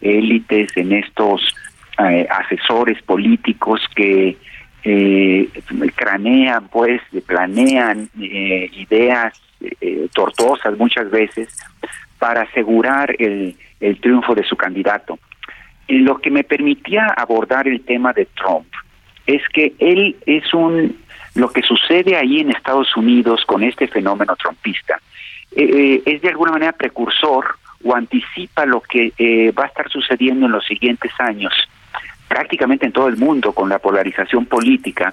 élites, 0.01 0.77
en 0.77 0.93
estos 0.93 1.55
eh, 1.99 2.27
asesores 2.31 3.03
políticos 3.03 3.81
que 3.95 4.37
cranean, 5.95 6.69
pues, 6.69 7.03
planean 7.27 8.09
ideas 8.15 9.39
tortuosas 10.15 10.79
muchas 10.79 11.11
veces 11.11 11.55
para 12.21 12.43
asegurar 12.43 13.15
el, 13.19 13.57
triunfo 14.01 14.35
de 14.35 14.45
su 14.45 14.57
candidato. 14.57 15.19
Lo 15.91 16.19
que 16.19 16.31
me 16.31 16.45
permitía 16.45 17.07
abordar 17.17 17.67
el 17.67 17.81
tema 17.83 18.13
de 18.13 18.27
Trump 18.27 18.67
es 19.27 19.43
que 19.53 19.75
él 19.79 20.17
es 20.27 20.55
un 20.55 20.97
lo 21.35 21.51
que 21.53 21.63
sucede 21.63 22.17
ahí 22.17 22.41
en 22.41 22.51
Estados 22.51 22.97
Unidos 22.97 23.45
con 23.47 23.63
este 23.63 23.87
fenómeno 23.87 24.35
trumpista 24.37 25.01
eh, 25.53 25.63
eh, 25.63 26.03
es 26.05 26.23
de 26.23 26.29
alguna 26.29 26.53
manera 26.53 26.73
precursor 26.73 27.57
o 27.85 27.95
anticipa 27.95 28.67
lo 28.67 28.81
que 28.81 29.13
eh, 29.17 29.53
va 29.53 29.65
a 29.65 29.67
estar 29.69 29.89
sucediendo 29.91 30.47
en 30.47 30.53
los 30.53 30.67
siguientes 30.67 31.13
años 31.19 31.53
prácticamente 32.29 32.87
en 32.87 32.93
todo 32.93 33.09
el 33.09 33.17
mundo 33.17 33.53
con 33.53 33.69
la 33.69 33.79
polarización 33.79 34.47
política 34.47 35.13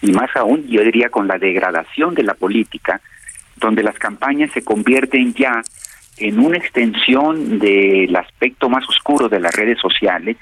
y 0.00 0.12
más 0.12 0.30
aún 0.36 0.66
yo 0.68 0.82
diría 0.82 1.08
con 1.10 1.26
la 1.26 1.38
degradación 1.38 2.14
de 2.14 2.22
la 2.22 2.34
política 2.34 3.00
donde 3.56 3.82
las 3.82 3.98
campañas 3.98 4.50
se 4.52 4.64
convierten 4.64 5.34
ya 5.34 5.62
en 6.18 6.38
una 6.38 6.58
extensión 6.58 7.58
del 7.58 8.14
aspecto 8.14 8.68
más 8.68 8.88
oscuro 8.88 9.28
de 9.28 9.40
las 9.40 9.54
redes 9.54 9.78
sociales, 9.78 10.36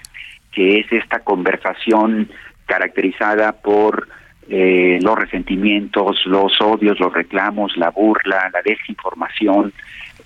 que 0.53 0.81
es 0.81 0.93
esta 0.93 1.21
conversación 1.21 2.29
caracterizada 2.67 3.53
por 3.53 4.09
eh, 4.49 4.99
los 5.01 5.17
resentimientos, 5.17 6.27
los 6.27 6.61
odios, 6.61 6.99
los 6.99 7.13
reclamos, 7.13 7.77
la 7.77 7.91
burla, 7.91 8.51
la 8.53 8.63
desinformación, 8.63 9.73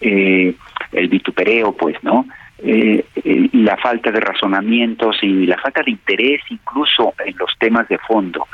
eh, 0.00 0.54
el 0.92 1.08
vitupereo, 1.08 1.72
pues, 1.72 2.02
¿no? 2.02 2.26
Eh, 2.58 3.04
la 3.52 3.76
falta 3.76 4.10
de 4.10 4.20
razonamientos 4.20 5.16
y 5.22 5.44
la 5.44 5.58
falta 5.58 5.82
de 5.82 5.90
interés 5.90 6.40
incluso 6.48 7.12
en 7.24 7.36
los 7.36 7.50
temas 7.58 7.86
de 7.88 7.98
fondo. 7.98 8.46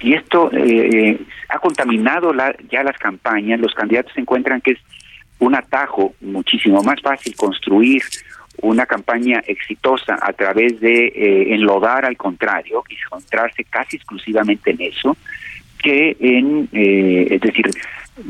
Y 0.00 0.14
esto 0.14 0.50
ha 1.48 1.58
contaminado 1.58 2.32
la, 2.32 2.54
ya 2.70 2.82
las 2.82 2.96
campañas, 2.98 3.60
los 3.60 3.74
candidatos 3.74 4.16
encuentran 4.16 4.60
que 4.60 4.72
es 4.72 4.78
un 5.42 5.56
atajo 5.56 6.14
muchísimo 6.20 6.82
más 6.82 7.00
fácil 7.02 7.34
construir 7.34 8.02
una 8.60 8.86
campaña 8.86 9.42
exitosa 9.44 10.16
a 10.22 10.32
través 10.32 10.78
de 10.80 11.06
eh, 11.06 11.54
enlodar 11.54 12.04
al 12.04 12.16
contrario 12.16 12.84
y 12.88 12.94
centrarse 13.10 13.64
casi 13.64 13.96
exclusivamente 13.96 14.70
en 14.70 14.82
eso 14.82 15.16
que 15.78 16.16
en 16.20 16.68
eh, 16.72 17.26
es 17.30 17.40
decir 17.40 17.68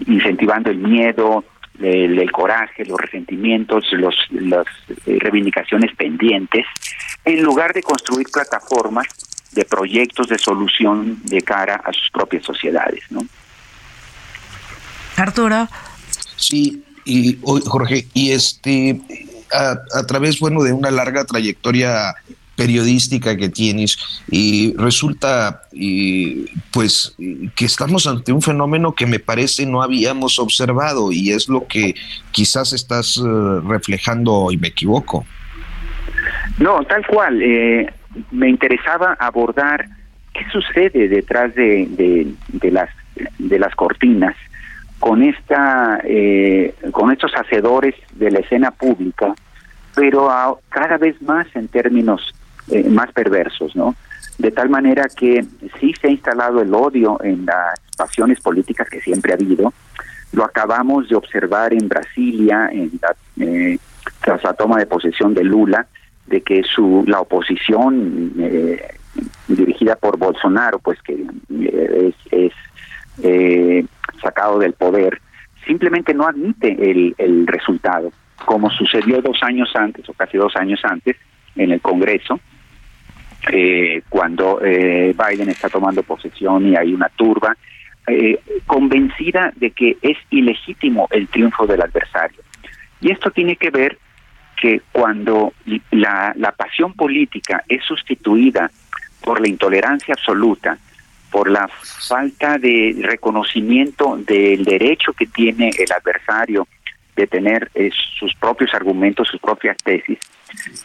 incentivando 0.06 0.70
el 0.70 0.78
miedo 0.78 1.44
el, 1.80 2.30
coraje 2.30 2.84
los 2.86 2.98
resentimientos 2.98 3.92
los 3.92 4.14
las 4.30 4.66
eh, 5.04 5.18
reivindicaciones 5.20 5.94
pendientes 5.94 6.64
en 7.26 7.42
lugar 7.42 7.74
de 7.74 7.82
construir 7.82 8.28
plataformas 8.32 9.06
de 9.52 9.66
proyectos 9.66 10.28
de 10.28 10.38
solución 10.38 11.20
de 11.24 11.42
cara 11.42 11.82
a 11.84 11.92
sus 11.92 12.08
propias 12.10 12.44
sociedades 12.44 13.04
no 13.10 13.20
Arturo. 15.18 15.68
Sí 16.36 16.82
y 17.04 17.38
Jorge, 17.42 18.06
y 18.14 18.30
este, 18.30 19.00
a, 19.52 20.06
través, 20.06 20.40
bueno, 20.40 20.62
de 20.62 20.72
una 20.72 20.90
larga 20.90 21.24
trayectoria 21.24 22.14
periodística 22.56 23.36
que 23.36 23.48
tienes 23.48 23.98
y 24.30 24.74
resulta 24.76 25.62
y, 25.72 26.46
pues 26.70 27.16
que 27.56 27.64
estamos 27.64 28.06
ante 28.06 28.32
un 28.32 28.42
fenómeno 28.42 28.94
que 28.94 29.06
me 29.06 29.18
parece 29.18 29.64
no 29.64 29.82
habíamos 29.82 30.38
observado 30.38 31.12
y 31.12 31.30
es 31.30 31.48
lo 31.48 31.66
que 31.66 31.94
quizás 32.30 32.74
estás 32.74 33.16
eh, 33.16 33.60
reflejando 33.66 34.48
y 34.52 34.58
me 34.58 34.68
equivoco. 34.68 35.24
No, 36.58 36.84
tal 36.84 37.06
cual. 37.06 37.42
Eh, 37.42 37.86
me 38.30 38.50
interesaba 38.50 39.16
abordar 39.18 39.86
qué 40.34 40.44
sucede 40.52 41.08
detrás 41.08 41.54
de, 41.54 41.86
de, 41.90 42.34
de 42.48 42.70
las 42.70 42.90
de 43.38 43.58
las 43.58 43.74
cortinas 43.74 44.36
con 45.02 45.20
esta 45.20 46.00
eh, 46.04 46.76
con 46.92 47.10
estos 47.10 47.32
hacedores 47.34 47.96
de 48.12 48.30
la 48.30 48.38
escena 48.38 48.70
pública 48.70 49.34
pero 49.96 50.30
cada 50.68 50.96
vez 50.96 51.20
más 51.22 51.44
en 51.56 51.66
términos 51.66 52.32
eh, 52.70 52.88
más 52.88 53.10
perversos 53.10 53.74
no 53.74 53.96
de 54.38 54.52
tal 54.52 54.70
manera 54.70 55.06
que 55.08 55.44
sí 55.80 55.92
se 56.00 56.06
ha 56.06 56.10
instalado 56.10 56.62
el 56.62 56.72
odio 56.72 57.18
en 57.20 57.44
las 57.44 57.80
pasiones 57.96 58.40
políticas 58.40 58.88
que 58.88 59.00
siempre 59.00 59.32
ha 59.32 59.34
habido. 59.34 59.72
Lo 60.32 60.44
acabamos 60.44 61.08
de 61.08 61.16
observar 61.16 61.74
en 61.74 61.88
Brasilia 61.88 62.70
en 62.72 62.92
eh, 63.40 63.78
tras 64.20 64.42
la 64.44 64.54
toma 64.54 64.78
de 64.78 64.86
posesión 64.86 65.34
de 65.34 65.42
Lula 65.42 65.86
de 66.26 66.42
que 66.42 66.62
su 66.62 67.04
la 67.08 67.20
oposición 67.20 68.32
dirigida 69.48 69.96
por 69.96 70.16
Bolsonaro 70.16 70.78
pues 70.78 71.02
que 71.02 71.26
es, 71.50 72.14
es 72.30 72.52
sacado 74.22 74.58
del 74.58 74.72
poder, 74.72 75.20
simplemente 75.66 76.14
no 76.14 76.26
admite 76.26 76.68
el, 76.90 77.14
el 77.18 77.46
resultado, 77.46 78.12
como 78.44 78.70
sucedió 78.70 79.20
dos 79.20 79.42
años 79.42 79.70
antes 79.74 80.08
o 80.08 80.12
casi 80.12 80.36
dos 80.36 80.54
años 80.56 80.80
antes 80.84 81.16
en 81.56 81.70
el 81.72 81.80
Congreso, 81.80 82.40
eh, 83.50 84.02
cuando 84.08 84.60
eh, 84.62 85.14
Biden 85.16 85.48
está 85.48 85.68
tomando 85.68 86.02
posesión 86.02 86.68
y 86.68 86.76
hay 86.76 86.94
una 86.94 87.08
turba, 87.08 87.56
eh, 88.06 88.38
convencida 88.66 89.52
de 89.56 89.70
que 89.70 89.96
es 90.02 90.16
ilegítimo 90.30 91.08
el 91.10 91.28
triunfo 91.28 91.66
del 91.66 91.82
adversario. 91.82 92.40
Y 93.00 93.10
esto 93.10 93.30
tiene 93.30 93.56
que 93.56 93.70
ver 93.70 93.98
que 94.60 94.80
cuando 94.92 95.52
la, 95.90 96.32
la 96.36 96.52
pasión 96.52 96.92
política 96.92 97.64
es 97.68 97.84
sustituida 97.84 98.70
por 99.22 99.40
la 99.40 99.48
intolerancia 99.48 100.14
absoluta, 100.14 100.78
por 101.32 101.50
la 101.50 101.66
falta 101.66 102.58
de 102.58 102.94
reconocimiento 103.00 104.16
del 104.18 104.64
derecho 104.64 105.14
que 105.14 105.26
tiene 105.26 105.70
el 105.76 105.90
adversario 105.90 106.68
de 107.16 107.26
tener 107.26 107.70
eh, 107.74 107.90
sus 108.18 108.34
propios 108.34 108.72
argumentos, 108.74 109.28
sus 109.28 109.40
propias 109.40 109.76
tesis, 109.78 110.18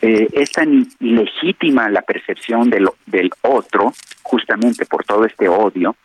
eh, 0.02 0.28
es 0.32 0.52
tan 0.52 0.88
ilegítima 1.00 1.90
la 1.90 2.02
percepción 2.02 2.70
del, 2.70 2.90
otro, 3.42 3.94
justamente 4.24 4.86
por 4.86 5.04
todo 5.04 5.26
este 5.26 5.50
odio, 5.50 5.96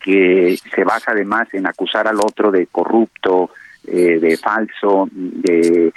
que 0.00 0.56
se 0.74 0.84
basa 0.84 1.10
además 1.10 1.48
en 1.52 1.66
acusar 1.66 2.06
al 2.06 2.18
otro 2.18 2.52
de 2.52 2.68
corrupto, 2.68 3.50
eh, 3.86 4.18
de 4.20 4.36
falso, 4.36 5.08
de 5.10 5.92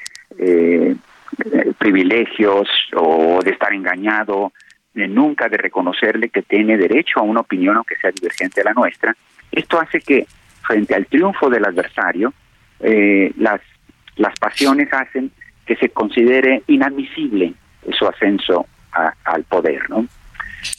privilegios 1.77 2.67
o 2.95 3.39
de 3.43 3.51
estar 3.51 3.73
engañado, 3.73 4.51
nunca 4.93 5.47
de 5.47 5.57
reconocerle 5.57 6.29
que 6.29 6.41
tiene 6.41 6.77
derecho 6.77 7.19
a 7.19 7.23
una 7.23 7.41
opinión 7.41 7.77
aunque 7.77 7.95
sea 7.97 8.11
divergente 8.11 8.61
a 8.61 8.65
la 8.65 8.73
nuestra. 8.73 9.15
Esto 9.51 9.79
hace 9.79 9.99
que 9.99 10.27
frente 10.61 10.95
al 10.95 11.05
triunfo 11.05 11.49
del 11.49 11.65
adversario, 11.65 12.33
eh, 12.79 13.31
las, 13.37 13.61
las 14.15 14.37
pasiones 14.39 14.91
hacen 14.93 15.31
que 15.65 15.75
se 15.75 15.89
considere 15.89 16.63
inadmisible 16.67 17.53
su 17.97 18.05
ascenso 18.05 18.65
al 19.23 19.43
poder. 19.45 19.89
¿no? 19.89 20.05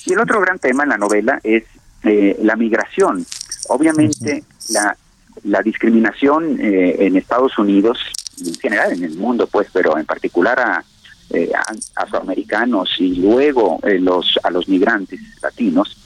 Y 0.06 0.12
el 0.12 0.20
otro 0.20 0.40
gran 0.40 0.58
tema 0.58 0.82
en 0.82 0.90
la 0.90 0.98
novela 0.98 1.40
es 1.42 1.64
eh, 2.04 2.36
la 2.42 2.56
migración. 2.56 3.24
Obviamente 3.68 4.44
la, 4.70 4.96
la 5.44 5.62
discriminación 5.62 6.60
eh, 6.60 6.96
en 7.00 7.16
Estados 7.16 7.58
Unidos, 7.58 7.98
en 8.44 8.54
general 8.54 8.92
en 8.92 9.04
el 9.04 9.16
mundo, 9.16 9.46
pues, 9.46 9.68
pero 9.72 9.96
en 9.96 10.04
particular 10.04 10.58
a, 10.60 10.84
eh, 11.30 11.50
afroamericanos 11.94 12.90
y 12.98 13.16
luego 13.16 13.80
eh, 13.84 13.98
los 13.98 14.38
a 14.42 14.50
los 14.50 14.68
migrantes 14.68 15.20
latinos 15.40 15.96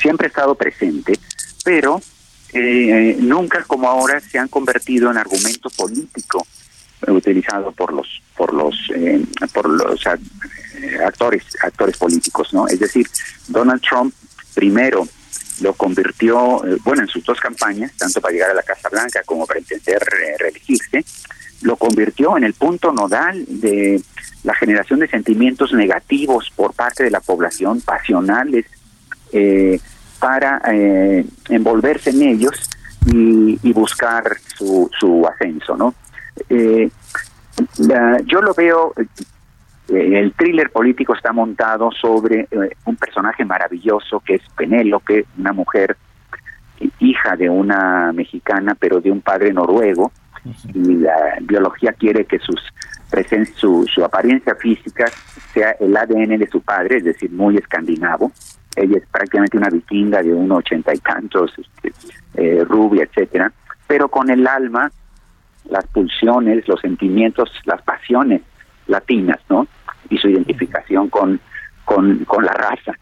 siempre 0.00 0.26
ha 0.26 0.28
estado 0.28 0.54
presente, 0.54 1.18
pero 1.64 2.00
eh, 2.52 3.16
nunca 3.20 3.62
como 3.64 3.88
ahora 3.88 4.20
se 4.20 4.38
han 4.38 4.48
convertido 4.48 5.10
en 5.10 5.18
argumento 5.18 5.68
político 5.70 6.46
utilizado 7.06 7.72
por 7.72 7.92
los 7.92 8.22
por 8.36 8.54
los 8.54 8.74
por 9.52 9.68
los 9.68 10.00
actores 11.04 11.44
actores 11.60 11.96
políticos, 11.96 12.52
¿no? 12.52 12.66
Es 12.68 12.80
decir, 12.80 13.06
Donald 13.48 13.82
Trump 13.82 14.14
primero 14.54 15.06
lo 15.60 15.74
convirtió, 15.74 16.62
bueno, 16.84 17.02
en 17.02 17.08
sus 17.08 17.24
dos 17.24 17.38
campañas, 17.40 17.92
tanto 17.98 18.20
para 18.20 18.32
llegar 18.32 18.50
a 18.50 18.54
la 18.54 18.62
Casa 18.62 18.88
Blanca 18.88 19.22
como 19.26 19.46
para 19.46 19.60
intentar 19.60 19.98
reelegirse, 20.38 21.04
lo 21.62 21.76
convirtió 21.76 22.36
en 22.36 22.44
el 22.44 22.54
punto 22.54 22.92
nodal 22.92 23.44
de 23.48 24.00
la 24.44 24.54
generación 24.54 25.00
de 25.00 25.08
sentimientos 25.08 25.72
negativos 25.72 26.50
por 26.54 26.72
parte 26.74 27.04
de 27.04 27.10
la 27.10 27.20
población, 27.20 27.80
pasionales, 27.80 28.66
eh, 29.32 29.80
para 30.20 30.60
eh, 30.72 31.24
envolverse 31.48 32.10
en 32.10 32.22
ellos 32.22 32.70
y, 33.06 33.72
buscar 33.72 34.36
su, 34.56 34.90
su 34.98 35.26
ascenso, 35.26 35.76
¿no? 35.76 35.94
Eh, 36.48 36.90
yo 38.24 38.42
lo 38.42 38.54
veo, 38.54 38.92
el 39.88 40.32
thriller 40.32 40.70
político 40.70 41.14
está 41.14 41.32
montado 41.32 41.90
sobre 41.92 42.48
un 42.84 42.96
personaje 42.96 43.44
maravilloso 43.44 44.20
que 44.20 44.34
es 44.34 44.42
Penélope, 44.56 45.26
una 45.38 45.52
mujer 45.52 45.96
hija 47.00 47.36
de 47.36 47.48
una 47.48 48.12
mexicana, 48.12 48.76
pero 48.78 49.00
de 49.00 49.10
un 49.10 49.20
padre 49.20 49.52
noruego, 49.52 50.12
y 50.74 50.96
la 50.96 51.38
biología 51.42 51.92
quiere 51.92 52.24
que 52.24 52.38
sus 52.38 52.60
su, 53.56 53.86
su 53.92 54.04
apariencia 54.04 54.54
física 54.54 55.06
sea 55.52 55.70
el 55.80 55.96
ADN 55.96 56.38
de 56.38 56.48
su 56.50 56.60
padre, 56.60 56.98
es 56.98 57.04
decir, 57.04 57.30
muy 57.32 57.56
escandinavo. 57.56 58.32
Ella 58.76 58.98
es 58.98 59.06
prácticamente 59.10 59.56
una 59.56 59.70
vikinga 59.70 60.22
de 60.22 60.32
unos 60.32 60.58
ochenta 60.58 60.94
y 60.94 60.98
tantos, 60.98 61.52
este, 61.58 61.92
eh, 62.34 62.64
rubia, 62.64 63.04
etcétera, 63.04 63.52
pero 63.86 64.08
con 64.08 64.30
el 64.30 64.46
alma, 64.46 64.92
las 65.70 65.86
pulsiones, 65.86 66.68
los 66.68 66.80
sentimientos, 66.80 67.50
las 67.64 67.82
pasiones 67.82 68.42
latinas, 68.86 69.38
¿no? 69.48 69.66
Y 70.10 70.18
su 70.18 70.28
identificación 70.28 71.08
con, 71.08 71.40
con, 71.84 72.24
con 72.24 72.44
la 72.44 72.52
raza. 72.52 72.92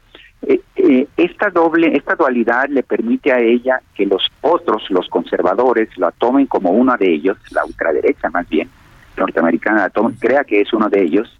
Eh, 0.48 0.60
eh, 0.76 1.08
esta 1.16 1.50
doble, 1.50 1.96
esta 1.96 2.14
dualidad 2.14 2.68
le 2.68 2.84
permite 2.84 3.32
a 3.32 3.40
ella 3.40 3.80
que 3.94 4.06
los 4.06 4.30
otros, 4.42 4.84
los 4.90 5.08
conservadores, 5.08 5.88
la 5.98 6.12
tomen 6.12 6.46
como 6.46 6.70
una 6.70 6.96
de 6.96 7.12
ellos, 7.12 7.36
la 7.50 7.64
ultraderecha 7.64 8.30
más 8.30 8.48
bien, 8.48 8.68
norteamericana, 9.16 9.90
crea 10.20 10.44
que 10.44 10.60
es 10.60 10.72
uno 10.72 10.88
de 10.88 11.02
ellos, 11.02 11.36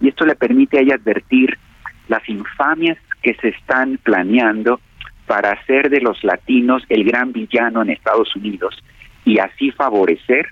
y 0.00 0.08
esto 0.08 0.26
le 0.26 0.34
permite 0.34 0.78
a 0.78 0.80
ella 0.80 0.96
advertir 0.96 1.56
las 2.08 2.28
infamias 2.28 2.98
que 3.22 3.34
se 3.34 3.48
están 3.48 3.98
planeando 4.02 4.80
para 5.26 5.52
hacer 5.52 5.90
de 5.90 6.00
los 6.00 6.24
latinos 6.24 6.82
el 6.88 7.04
gran 7.04 7.32
villano 7.32 7.82
en 7.82 7.90
Estados 7.90 8.34
Unidos 8.34 8.82
y 9.24 9.38
así 9.38 9.70
favorecer 9.70 10.48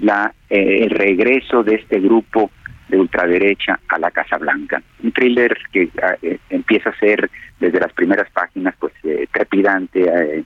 la, 0.00 0.34
eh, 0.50 0.80
el 0.82 0.90
regreso 0.90 1.62
de 1.62 1.76
este 1.76 2.00
grupo 2.00 2.50
de 2.88 2.98
ultraderecha 2.98 3.78
a 3.88 3.98
la 3.98 4.10
Casa 4.10 4.38
Blanca. 4.38 4.82
Un 5.02 5.12
thriller 5.12 5.56
que 5.72 5.90
ah, 6.02 6.14
eh, 6.22 6.38
empieza 6.50 6.90
a 6.90 6.98
ser 6.98 7.30
desde 7.60 7.80
las 7.80 7.92
primeras 7.92 8.30
páginas 8.30 8.74
pues 8.78 8.92
eh, 9.04 9.26
trepidante, 9.32 10.44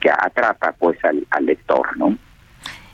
que 0.00 0.10
atrapa 0.10 0.72
pues 0.72 1.02
al, 1.04 1.26
al 1.30 1.46
lector, 1.46 1.96
¿no? 1.96 2.16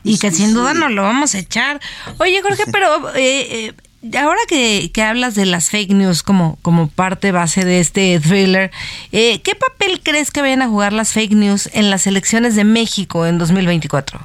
y 0.03 0.19
que 0.19 0.31
sin 0.31 0.55
duda 0.55 0.75
nos 0.75 0.91
lo 0.91 1.03
vamos 1.03 1.35
a 1.35 1.39
echar. 1.39 1.81
Oye, 2.19 2.41
Jorge, 2.43 2.65
pero 2.73 3.11
eh, 3.15 3.73
eh, 4.03 4.19
ahora 4.19 4.41
que, 4.49 4.91
que, 4.93 5.03
hablas 5.03 5.35
de 5.35 5.47
las 5.47 5.71
fake 5.71 5.91
news 5.91 6.23
como, 6.23 6.59
como 6.63 6.89
parte 6.89 7.33
base 7.33 7.65
de 7.65 7.81
este 7.81 8.19
thriller, 8.21 8.71
eh, 9.13 9.41
¿qué 9.43 9.55
papel 9.55 10.01
crees 10.03 10.31
que 10.31 10.41
vayan 10.41 10.63
a 10.63 10.69
jugar 10.69 10.93
las 10.93 11.13
fake 11.13 11.33
news 11.33 11.71
en 11.75 11.91
las 11.91 12.07
elecciones 12.07 12.57
de 12.57 12.65
México 12.65 13.27
en 13.27 13.39
2024? 13.39 14.21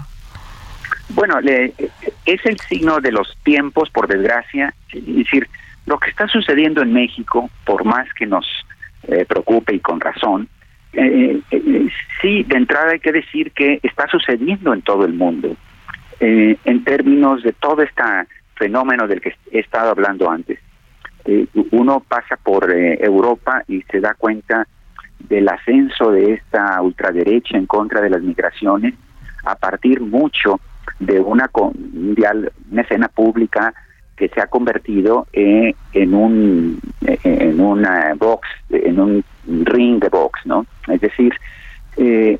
Bueno, 1.09 1.39
le, 1.41 1.73
es 2.25 2.45
el 2.45 2.57
signo 2.59 2.99
de 2.99 3.11
los 3.11 3.37
tiempos, 3.43 3.89
por 3.89 4.07
desgracia. 4.07 4.73
Es 4.91 5.05
decir, 5.05 5.47
lo 5.85 5.99
que 5.99 6.09
está 6.09 6.27
sucediendo 6.27 6.81
en 6.81 6.93
México, 6.93 7.49
por 7.65 7.85
más 7.85 8.07
que 8.13 8.25
nos 8.25 8.45
preocupe 9.27 9.75
y 9.75 9.79
con 9.79 9.99
razón, 9.99 10.49
eh, 10.93 11.39
sí, 12.21 12.43
de 12.43 12.57
entrada 12.57 12.93
hay 12.93 12.99
que 12.99 13.11
decir 13.11 13.51
que 13.51 13.79
está 13.83 14.07
sucediendo 14.07 14.73
en 14.73 14.81
todo 14.81 15.05
el 15.05 15.13
mundo. 15.13 15.55
Eh, 16.19 16.57
en 16.63 16.83
términos 16.85 17.43
de 17.43 17.51
todo 17.51 17.81
este 17.81 18.01
fenómeno 18.55 19.05
del 19.05 19.19
que 19.19 19.35
he 19.51 19.59
estado 19.59 19.89
hablando 19.89 20.29
antes. 20.29 20.59
Eh, 21.25 21.45
uno 21.71 21.99
pasa 21.99 22.37
por 22.37 22.71
eh, 22.71 22.97
Europa 23.01 23.63
y 23.67 23.81
se 23.91 23.99
da 23.99 24.13
cuenta 24.13 24.65
del 25.19 25.49
ascenso 25.49 26.11
de 26.11 26.33
esta 26.33 26.81
ultraderecha 26.81 27.57
en 27.57 27.65
contra 27.65 27.99
de 27.99 28.09
las 28.09 28.21
migraciones 28.21 28.93
a 29.43 29.55
partir 29.55 29.99
mucho 29.99 30.61
de 30.99 31.19
una 31.19 31.49
una 31.53 32.81
escena 32.81 33.07
pública 33.07 33.73
que 34.15 34.29
se 34.29 34.41
ha 34.41 34.47
convertido 34.47 35.27
en 35.33 36.13
un 36.13 36.79
en 37.01 37.59
una 37.59 38.13
box 38.15 38.47
en 38.69 38.99
un 38.99 39.23
ring 39.45 40.01
de 40.01 40.09
box 40.09 40.45
no 40.45 40.65
es 40.87 41.01
decir 41.01 41.33
eh, 41.97 42.39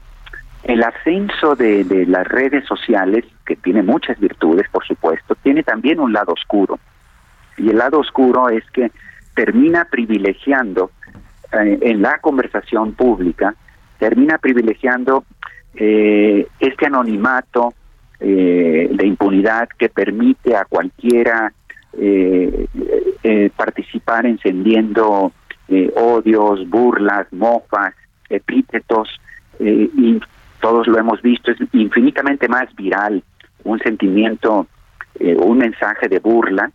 el 0.66 0.84
ascenso 0.84 1.56
de, 1.56 2.06
las 2.08 2.28
redes 2.28 2.66
sociales, 2.66 3.24
que 3.46 3.56
tiene 3.56 3.84
muchas 3.84 4.20
virtudes, 4.20 4.68
por 4.70 4.84
supuesto, 4.84 5.36
tiene 5.36 5.62
también 5.62 6.00
un 6.00 6.12
lado 6.12 6.34
oscuro. 6.34 6.80
Y 7.56 7.70
el 7.70 7.78
lado 7.78 8.00
oscuro 8.00 8.50
es 8.50 8.64
que 8.72 8.92
termina 9.36 9.86
privilegiando 9.86 10.90
eh, 11.52 11.78
en 11.82 12.02
la 12.02 12.18
conversación 12.18 12.94
pública, 12.94 13.54
termina 14.00 14.40
privilegiando 14.40 15.24
eh, 15.76 16.48
este 16.60 16.88
anonimato 16.88 17.76
eh, 18.20 18.90
de 18.92 19.08
impunidad 19.08 19.70
que 19.78 19.90
permite 19.90 20.56
a 20.56 20.66
cualquiera 20.66 21.52
participar 23.56 24.26
encendiendo 24.26 25.32
odios, 25.96 26.70
burlas, 26.70 27.32
mofas, 27.32 27.94
epítetos, 28.30 29.08
y 29.60 30.20
todos 30.60 30.88
lo 30.88 30.98
hemos 30.98 31.22
visto, 31.22 31.52
es 31.52 31.58
infinitamente 31.72 32.48
más 32.50 32.74
viral 32.76 33.24
un 33.66 33.80
sentimiento, 33.80 34.68
eh, 35.20 35.36
un 35.36 35.58
mensaje 35.58 36.08
de 36.08 36.20
burla, 36.20 36.72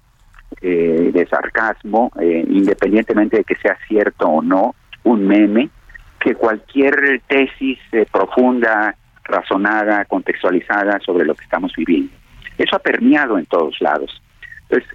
eh, 0.61 1.11
de 1.13 1.27
sarcasmo, 1.27 2.13
eh, 2.21 2.45
independientemente 2.49 3.39
de 3.39 3.45
que 3.45 3.55
sea 3.57 3.77
cierto 3.89 4.29
o 4.29 4.43
no, 4.43 4.75
un 5.05 5.27
meme, 5.27 5.71
que 6.19 6.35
cualquier 6.35 7.23
tesis 7.27 7.79
profunda, 8.13 8.95
razonada, 9.31 10.05
contextualizada 10.05 11.01
sobre 11.01 11.25
lo 11.25 11.35
que 11.35 11.45
estamos 11.45 11.73
viviendo. 11.77 12.13
Eso 12.59 12.77
ha 12.77 12.81
permeado 12.81 13.39
en 13.39 13.47
todos 13.47 13.81
lados. 13.81 14.23
Entonces, 14.69 14.89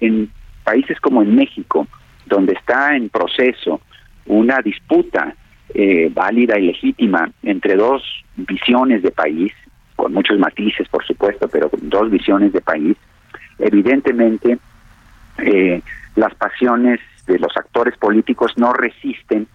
en 0.00 0.30
países 0.64 0.98
como 1.00 1.22
en 1.22 1.34
México, 1.34 1.86
donde 2.26 2.54
está 2.54 2.96
en 2.96 3.08
proceso 3.08 3.80
una 4.26 4.60
disputa 4.60 5.34
eh, 5.74 6.10
válida 6.12 6.58
y 6.58 6.66
legítima 6.66 7.30
entre 7.42 7.76
dos 7.76 8.02
visiones 8.36 9.02
de 9.02 9.10
país, 9.10 9.52
con 9.96 10.12
muchos 10.12 10.38
matices, 10.38 10.88
por 10.88 11.04
supuesto, 11.04 11.48
pero 11.48 11.70
dos 11.82 12.10
visiones 12.10 12.52
de 12.52 12.60
país, 12.60 12.96
evidentemente 13.58 14.58
eh, 15.38 15.82
las 16.16 16.34
pasiones 16.34 17.00
de 17.26 17.38
los 17.38 17.56
actores 17.56 17.96
políticos 17.96 18.52
no 18.56 18.72
resisten 18.72 19.46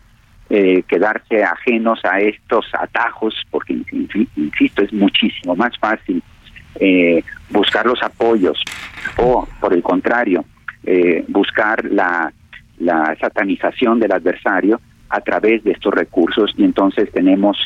eh, 0.50 0.82
quedarse 0.88 1.44
ajenos 1.44 2.04
a 2.04 2.20
estos 2.20 2.66
atajos, 2.74 3.36
porque, 3.52 3.80
insisto, 4.36 4.82
es 4.82 4.92
muchísimo 4.92 5.56
más 5.56 5.78
fácil 5.78 6.24
eh, 6.80 7.24
buscar 7.52 7.86
los 7.86 8.02
apoyos 8.02 8.60
o, 9.18 9.48
por 9.60 9.74
el 9.74 9.84
contrario, 9.84 10.46
eh, 10.84 11.24
buscar 11.28 11.86
la, 11.86 12.34
la 12.80 13.16
satanización 13.22 14.00
del 14.00 14.12
adversario 14.12 14.82
a 15.10 15.22
través 15.22 15.64
de 15.64 15.72
estos 15.72 15.94
recursos. 15.94 16.52
Y 16.58 16.64
entonces 16.64 17.12
tenemos 17.12 17.58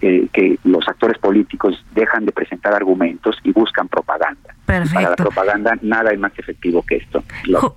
que 0.00 0.58
los 0.64 0.86
actores 0.86 1.16
políticos 1.16 1.82
dejan 1.94 2.26
de 2.26 2.32
presentar 2.32 2.74
argumentos 2.74 3.38
y 3.42 3.52
buscan 3.52 3.88
propaganda. 3.88 4.54
Para 4.66 4.84
la 4.84 5.16
propaganda 5.16 5.78
nada 5.80 6.10
es 6.10 6.18
más 6.18 6.38
efectivo 6.38 6.84
que 6.86 6.96
esto, 6.96 7.24
los 7.46 7.72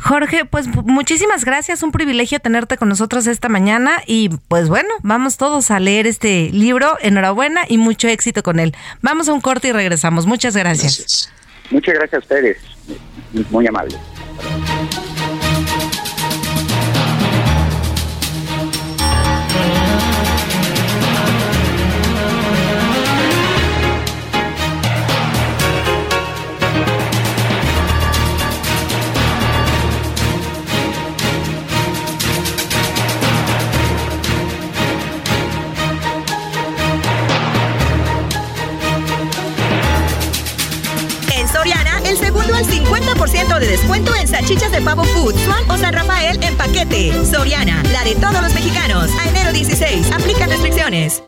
Jorge, 0.00 0.44
pues 0.44 0.66
muchísimas 0.66 1.44
gracias, 1.44 1.82
un 1.82 1.90
privilegio 1.90 2.38
tenerte 2.38 2.76
con 2.76 2.88
nosotros 2.88 3.26
esta 3.26 3.48
mañana 3.48 4.02
y 4.06 4.28
pues 4.48 4.68
bueno, 4.68 4.90
vamos 5.02 5.36
todos 5.38 5.70
a 5.70 5.80
leer 5.80 6.06
este 6.06 6.50
libro, 6.52 6.98
enhorabuena 7.00 7.62
y 7.68 7.78
mucho 7.78 8.08
éxito 8.08 8.42
con 8.42 8.60
él. 8.60 8.74
Vamos 9.00 9.28
a 9.28 9.32
un 9.32 9.40
corte 9.40 9.68
y 9.68 9.72
regresamos, 9.72 10.26
muchas 10.26 10.56
gracias. 10.56 11.30
Muchas 11.70 11.94
gracias 11.94 12.14
a 12.14 12.18
ustedes, 12.18 12.58
muy 13.50 13.66
amable. 13.66 13.96
Al 42.54 42.66
50% 42.66 43.58
de 43.58 43.66
descuento 43.66 44.14
en 44.14 44.28
salchichas 44.28 44.70
de 44.70 44.80
pavo 44.80 45.04
food, 45.04 45.34
Swan 45.44 45.70
o 45.70 45.76
San 45.76 45.94
Rafael 45.94 46.42
en 46.42 46.56
paquete. 46.56 47.12
Soriana, 47.24 47.82
la 47.92 48.04
de 48.04 48.14
todos 48.16 48.42
los 48.42 48.54
mexicanos. 48.54 49.10
A 49.20 49.28
enero 49.28 49.52
16, 49.52 50.12
aplica 50.12 50.46
restricciones. 50.46 51.22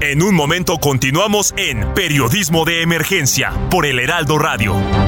En 0.00 0.22
un 0.22 0.34
momento 0.34 0.78
continuamos 0.78 1.52
en 1.56 1.92
Periodismo 1.94 2.64
de 2.64 2.82
Emergencia 2.82 3.52
por 3.70 3.84
el 3.84 3.98
Heraldo 3.98 4.38
Radio. 4.38 5.07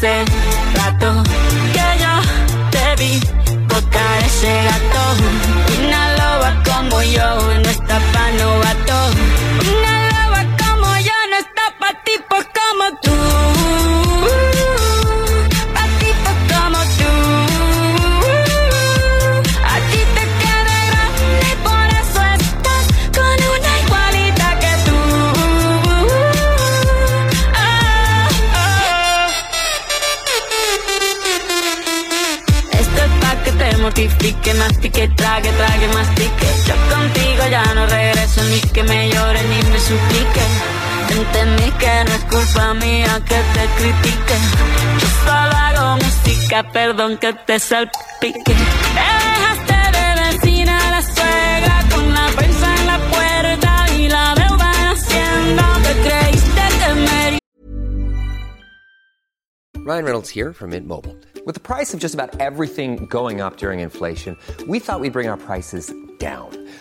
say. 0.00 0.67
Que 47.16 47.32
te 47.46 47.58
salpique. 47.58 48.44
Te 48.44 48.52
dejaste 48.52 49.76
de 49.96 50.06
vecina 50.20 50.78
la 50.90 51.02
suegra 51.02 51.84
con 51.90 52.14
la 52.14 52.26
prensa 52.36 52.74
en 52.76 52.86
la 52.86 52.98
puerta 53.10 53.86
y 53.96 54.08
la 54.08 54.34
deuda. 54.34 54.72
Te 55.82 55.92
creíste 56.06 56.62
que 56.80 56.94
me... 56.94 57.38
Ryan 59.84 60.04
Reynolds 60.04 60.28
here 60.28 60.52
from 60.52 60.70
Mint 60.70 60.86
Mobile. 60.86 61.16
With 61.46 61.54
the 61.54 61.60
price 61.60 61.94
of 61.94 62.00
just 62.00 62.14
about 62.14 62.38
everything 62.40 63.06
going 63.06 63.40
up 63.40 63.56
during 63.56 63.80
inflation, 63.80 64.36
we 64.66 64.80
thought 64.80 65.00
we'd 65.00 65.12
bring 65.12 65.28
our 65.28 65.38
prices 65.38 65.92
down. 66.18 66.57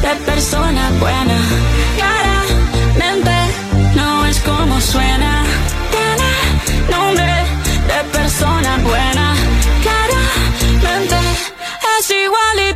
de 0.00 0.14
persona 0.24 0.90
buena. 1.00 1.38
Claramente 1.96 3.36
no 3.94 4.26
es 4.26 4.38
como 4.40 4.80
suena. 4.80 5.44
Tiene 5.90 6.30
nombre 6.90 7.32
de 7.90 8.18
persona 8.18 8.78
buena. 8.78 9.34
Claramente 9.82 11.16
es 11.98 12.10
igualita 12.10 12.75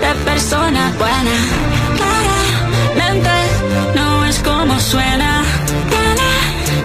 de 0.00 0.14
persona 0.24 0.92
buena. 0.98 1.36
Claramente 1.96 3.30
no 3.94 4.24
es 4.26 4.38
como 4.40 4.78
suena. 4.80 5.42
Tiene 5.90 6.30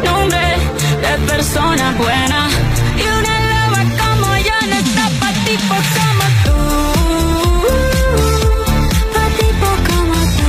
nombre 0.03 0.57
de 1.01 1.17
persona 1.27 1.93
buena. 1.97 2.49
Y 2.97 3.01
una 3.01 3.35
loba 3.51 3.81
como 4.01 4.27
yo 4.37 4.57
no 4.67 4.75
está 4.75 5.09
pa' 5.19 5.33
tipo 5.45 5.75
como 5.95 6.25
tú. 6.45 6.57
Pa' 9.13 9.29
tipo 9.39 9.67
como 9.87 10.17
tú. 10.37 10.47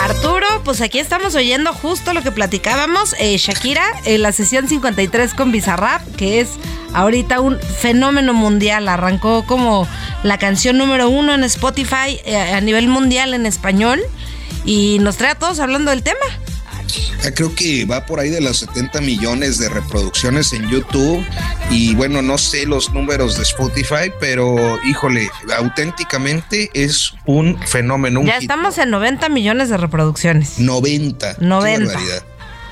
Arturo, 0.00 0.48
pues 0.64 0.80
aquí 0.80 0.98
estamos 0.98 1.34
oyendo 1.34 1.72
justo 1.72 2.12
lo 2.14 2.22
que 2.22 2.32
platicábamos. 2.32 3.14
Eh, 3.18 3.36
Shakira, 3.38 3.84
en 4.04 4.22
la 4.22 4.32
sesión 4.32 4.68
53 4.68 5.34
con 5.34 5.52
Bizarrap, 5.52 6.02
que 6.16 6.40
es 6.40 6.50
ahorita 6.94 7.40
un 7.40 7.58
fenómeno 7.60 8.32
mundial. 8.32 8.88
Arrancó 8.88 9.44
como 9.44 9.86
la 10.22 10.38
canción 10.38 10.78
número 10.78 11.10
uno 11.10 11.34
en 11.34 11.44
Spotify 11.44 12.20
eh, 12.24 12.36
a 12.36 12.60
nivel 12.60 12.88
mundial 12.88 13.34
en 13.34 13.44
español. 13.44 14.00
Y 14.64 14.98
nos 15.00 15.16
trae 15.18 15.32
a 15.32 15.34
todos 15.34 15.60
hablando 15.60 15.90
del 15.90 16.02
tema. 16.02 16.24
Ah, 17.24 17.30
Creo 17.34 17.54
que 17.54 17.84
va 17.84 18.06
por 18.06 18.20
ahí 18.20 18.30
de 18.30 18.40
las 18.40 18.58
70 18.58 19.00
millones 19.00 19.58
de 19.58 19.68
reproducciones 19.68 20.52
en 20.52 20.68
YouTube 20.68 21.24
y 21.70 21.94
bueno, 21.94 22.22
no 22.22 22.38
sé 22.38 22.66
los 22.66 22.92
números 22.92 23.36
de 23.36 23.42
Spotify, 23.42 24.12
pero 24.20 24.78
híjole, 24.86 25.28
auténticamente 25.56 26.70
es 26.74 27.12
un 27.26 27.58
fenómeno. 27.66 28.20
un 28.20 28.26
Ya 28.26 28.36
estamos 28.36 28.78
en 28.78 28.90
90 28.90 29.28
millones 29.30 29.68
de 29.70 29.76
reproducciones. 29.76 30.58
90. 30.58 31.36
Qué 31.36 31.44
90. 31.44 31.86
barbaridad. 31.86 32.24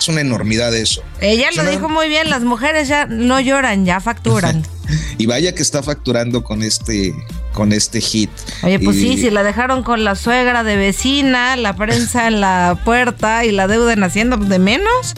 Es 0.03 0.09
una 0.09 0.21
enormidad 0.21 0.75
eso. 0.75 1.01
Ella 1.21 1.47
lo 1.55 1.65
dijo 1.65 1.89
muy 1.89 2.09
bien, 2.09 2.29
las 2.29 2.43
mujeres 2.43 2.89
ya 2.89 3.07
no 3.07 3.39
lloran, 3.41 3.87
ya 3.87 4.01
facturan. 4.01 4.67
Y 5.17 5.27
vaya 5.27 5.55
que 5.55 5.63
está 5.63 5.83
facturando 5.83 6.43
con 6.43 6.63
este 6.63 7.15
con 7.55 7.73
este 7.73 8.01
hit. 8.01 8.29
Oye, 8.63 8.79
pues 8.81 8.97
Y- 8.97 9.01
sí, 9.17 9.23
si 9.23 9.31
la 9.31 9.43
dejaron 9.45 9.85
con 9.85 10.03
la 10.05 10.17
suegra 10.17 10.65
de 10.65 10.77
vecina, 10.77 11.57
la 11.57 11.77
prensa 11.77 12.27
en 12.27 12.41
la 12.41 12.79
puerta 12.85 13.45
y 13.45 13.53
la 13.53 13.69
deuda 13.69 13.93
en 13.93 14.03
Hacienda, 14.03 14.37
pues 14.37 14.49
de 14.51 14.59
menos. 14.59 15.15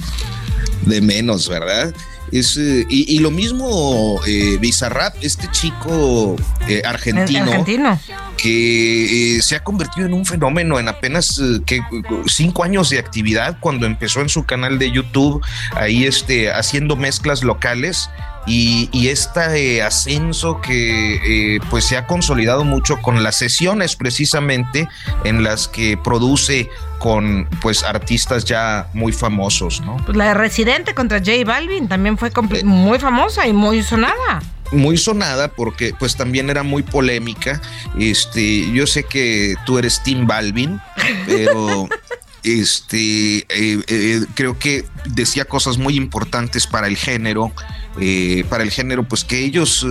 de 0.83 1.01
menos, 1.01 1.49
¿verdad? 1.49 1.95
Es, 2.35 2.57
eh, 2.57 2.85
y, 2.89 3.15
y 3.15 3.21
lo 3.21 3.31
mismo 3.31 4.21
eh, 4.27 4.59
Bizarrap, 4.61 5.15
este 5.23 5.49
chico 5.53 6.35
eh, 6.67 6.83
argentino, 6.85 7.45
Argentino. 7.45 8.01
que 8.37 9.37
eh, 9.37 9.43
se 9.43 9.55
ha 9.55 9.63
convertido 9.63 10.09
en 10.09 10.15
un 10.15 10.27
fenómeno 10.27 10.81
en 10.81 10.89
apenas 10.89 11.41
que 11.65 11.81
cinco 12.27 12.65
años 12.65 12.91
de 12.91 12.99
actividad 12.99 13.59
cuando 13.61 13.87
empezó 13.87 14.21
en 14.21 14.29
su 14.29 14.45
canal 14.45 14.81
de 14.81 14.91
YouTube 14.91 15.41
ahí 15.77 16.05
este 16.07 16.51
haciendo 16.51 16.97
mezclas 16.97 17.45
locales 17.45 18.11
y, 18.47 18.89
y 18.93 19.09
este 19.09 19.77
eh, 19.77 19.83
ascenso 19.83 20.61
que 20.61 21.55
eh, 21.57 21.61
pues 21.71 21.85
se 21.87 21.97
ha 21.97 22.07
consolidado 22.07 22.65
mucho 22.65 23.01
con 23.01 23.23
las 23.23 23.37
sesiones 23.39 23.97
precisamente 23.97 24.89
en 25.25 25.43
las 25.43 25.67
que 25.69 25.97
produce 25.97 26.69
con 26.99 27.49
pues 27.61 27.83
artistas 27.85 28.45
ya 28.45 28.89
muy 28.95 29.13
famosos, 29.13 29.81
¿no? 29.83 29.97
Pues 30.05 30.17
la 30.17 30.29
de 30.29 30.35
Residente 30.35 30.95
contra 30.95 31.19
J 31.19 31.33
Balvin 31.45 31.89
también 31.89 32.17
fue 32.19 32.33
comple- 32.33 32.65
muy 32.65 32.99
famosa 32.99 33.47
y 33.47 33.53
muy 33.53 33.83
sonada. 33.83 34.43
muy 34.73 34.97
sonada 34.97 35.49
porque 35.49 35.95
pues 35.99 36.17
también 36.17 36.49
era 36.51 36.63
muy 36.63 36.83
polémica. 36.83 37.61
Este, 37.99 38.71
yo 38.73 38.87
sé 38.87 39.05
que 39.05 39.55
tú 39.67 39.79
eres 39.79 40.03
Tim 40.03 40.27
Balvin, 40.27 40.81
pero 41.27 41.89
este 42.43 43.39
eh, 43.49 43.83
eh, 43.89 44.21
creo 44.35 44.59
que 44.59 44.85
decía 45.07 45.45
cosas 45.45 45.79
muy 45.79 45.97
importantes 45.97 46.67
para 46.67 46.87
el 46.87 46.97
género. 46.97 47.53
Eh, 48.01 48.45
para 48.49 48.63
el 48.63 48.71
género, 48.71 49.05
pues 49.05 49.25
que 49.25 49.39
ellos 49.39 49.87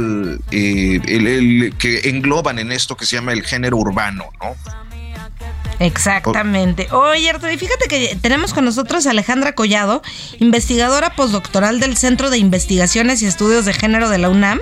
eh, 0.52 1.00
eh, 1.08 1.72
que 1.78 2.10
engloban 2.10 2.60
en 2.60 2.72
esto 2.72 2.98
que 2.98 3.06
se 3.06 3.16
llama 3.16 3.34
el 3.34 3.44
género 3.44 3.78
urbano, 3.78 4.26
¿no? 4.42 4.56
Exactamente. 5.80 6.88
Oye, 6.92 7.30
Arturo, 7.30 7.52
y 7.52 7.58
fíjate 7.58 7.88
que 7.88 8.18
tenemos 8.22 8.54
con 8.54 8.66
nosotros 8.66 9.06
a 9.06 9.12
Alejandra 9.12 9.54
Collado, 9.54 10.02
investigadora 10.40 11.16
postdoctoral 11.16 11.80
del 11.80 11.98
Centro 11.98 12.30
de 12.30 12.38
Investigaciones 12.38 13.22
y 13.22 13.26
Estudios 13.26 13.66
de 13.66 13.74
Género 13.74 14.10
de 14.10 14.18
la 14.18 14.30
UNAM, 14.30 14.60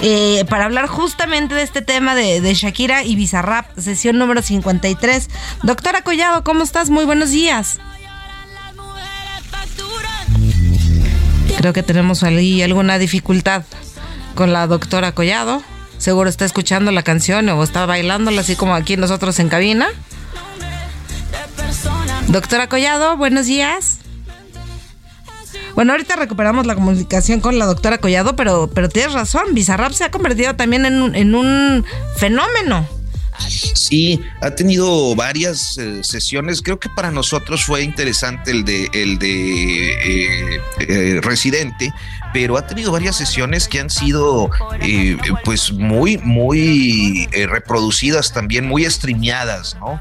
eh, 0.00 0.44
para 0.48 0.64
hablar 0.64 0.86
justamente 0.86 1.54
de 1.54 1.62
este 1.62 1.82
tema 1.82 2.14
de 2.14 2.54
Shakira 2.54 3.04
y 3.04 3.16
Bizarrap, 3.16 3.66
sesión 3.78 4.18
número 4.18 4.42
53. 4.42 5.28
Doctora 5.62 6.02
Collado, 6.02 6.44
¿cómo 6.44 6.62
estás? 6.62 6.90
Muy 6.90 7.04
buenos 7.04 7.30
días. 7.30 7.78
Creo 11.58 11.72
que 11.72 11.82
tenemos 11.82 12.22
ahí 12.22 12.62
alguna 12.62 13.00
dificultad 13.00 13.64
con 14.36 14.52
la 14.52 14.68
doctora 14.68 15.10
Collado. 15.10 15.60
Seguro 15.98 16.30
está 16.30 16.44
escuchando 16.44 16.92
la 16.92 17.02
canción 17.02 17.48
o 17.48 17.64
está 17.64 17.84
bailándola 17.84 18.42
así 18.42 18.54
como 18.54 18.76
aquí 18.76 18.96
nosotros 18.96 19.40
en 19.40 19.48
cabina. 19.48 19.88
Doctora 22.28 22.68
Collado, 22.68 23.16
buenos 23.16 23.46
días. 23.46 23.98
Bueno, 25.74 25.94
ahorita 25.94 26.14
recuperamos 26.14 26.64
la 26.64 26.76
comunicación 26.76 27.40
con 27.40 27.58
la 27.58 27.66
doctora 27.66 27.98
Collado, 27.98 28.36
pero, 28.36 28.70
pero 28.72 28.88
tienes 28.88 29.12
razón, 29.12 29.52
Bizarrap 29.52 29.90
se 29.90 30.04
ha 30.04 30.12
convertido 30.12 30.54
también 30.54 30.86
en 30.86 31.02
un, 31.02 31.16
en 31.16 31.34
un 31.34 31.84
fenómeno. 32.18 32.86
Sí, 33.46 34.20
ha 34.40 34.50
tenido 34.50 35.14
varias 35.14 35.78
eh, 35.78 36.02
sesiones. 36.02 36.62
Creo 36.62 36.78
que 36.78 36.88
para 36.88 37.10
nosotros 37.10 37.64
fue 37.64 37.82
interesante 37.82 38.50
el 38.50 38.64
de 38.64 38.88
el 38.92 39.18
de 39.18 40.54
eh, 40.54 40.60
eh, 40.80 41.20
Residente, 41.22 41.92
pero 42.32 42.56
ha 42.56 42.66
tenido 42.66 42.92
varias 42.92 43.16
sesiones 43.16 43.68
que 43.68 43.80
han 43.80 43.90
sido 43.90 44.50
pues 45.44 45.72
muy 45.72 46.18
muy 46.18 47.28
reproducidas 47.32 48.32
también, 48.32 48.66
muy 48.66 48.84
streameadas, 48.84 49.76
¿no? 49.80 50.00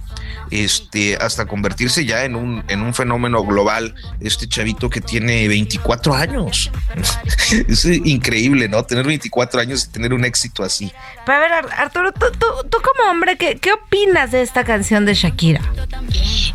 Este, 0.51 1.17
hasta 1.17 1.45
convertirse 1.45 2.05
ya 2.05 2.23
en 2.23 2.36
un, 2.36 2.63
en 2.67 2.81
un 2.81 2.93
fenómeno 2.93 3.43
global, 3.43 3.93
este 4.21 4.47
chavito 4.47 4.89
que 4.89 5.01
tiene 5.01 5.47
24 5.47 6.13
años. 6.13 6.71
es 7.67 7.86
increíble, 7.86 8.69
¿no? 8.69 8.83
Tener 8.83 9.05
24 9.05 9.60
años 9.60 9.86
y 9.86 9.91
tener 9.91 10.13
un 10.13 10.23
éxito 10.25 10.63
así. 10.63 10.91
Pero 11.25 11.38
a 11.38 11.41
ver, 11.41 11.51
Ar- 11.53 11.73
Arturo, 11.77 12.12
tú, 12.13 12.25
tú, 12.39 12.45
tú 12.69 12.77
como 12.77 13.12
hombre, 13.12 13.38
¿qué, 13.38 13.57
¿qué 13.60 13.73
opinas 13.73 14.31
de 14.31 14.41
esta 14.41 14.63
canción 14.63 15.05
de 15.05 15.13
Shakira? 15.13 15.62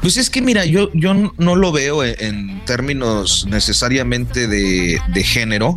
Pues 0.00 0.16
es 0.16 0.30
que 0.30 0.42
mira, 0.42 0.64
yo, 0.64 0.90
yo 0.94 1.14
no 1.14 1.54
lo 1.56 1.70
veo 1.72 2.02
en, 2.02 2.14
en 2.18 2.64
términos 2.64 3.46
necesariamente 3.48 4.48
de, 4.48 5.00
de 5.08 5.22
género, 5.22 5.76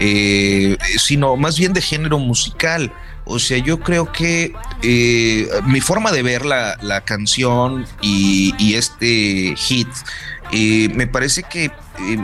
eh, 0.00 0.76
sino 0.98 1.36
más 1.36 1.58
bien 1.58 1.72
de 1.72 1.80
género 1.80 2.18
musical. 2.18 2.92
O 3.24 3.38
sea, 3.38 3.58
yo 3.58 3.78
creo 3.80 4.10
que 4.12 4.52
eh, 4.82 5.48
mi 5.66 5.80
forma 5.80 6.10
de 6.12 6.22
ver 6.22 6.44
la, 6.44 6.76
la 6.82 7.02
canción 7.02 7.86
y, 8.00 8.54
y 8.58 8.74
este 8.74 9.54
hit 9.56 9.88
eh, 10.50 10.88
me 10.94 11.06
parece 11.06 11.44
que 11.44 11.66
eh, 11.66 11.72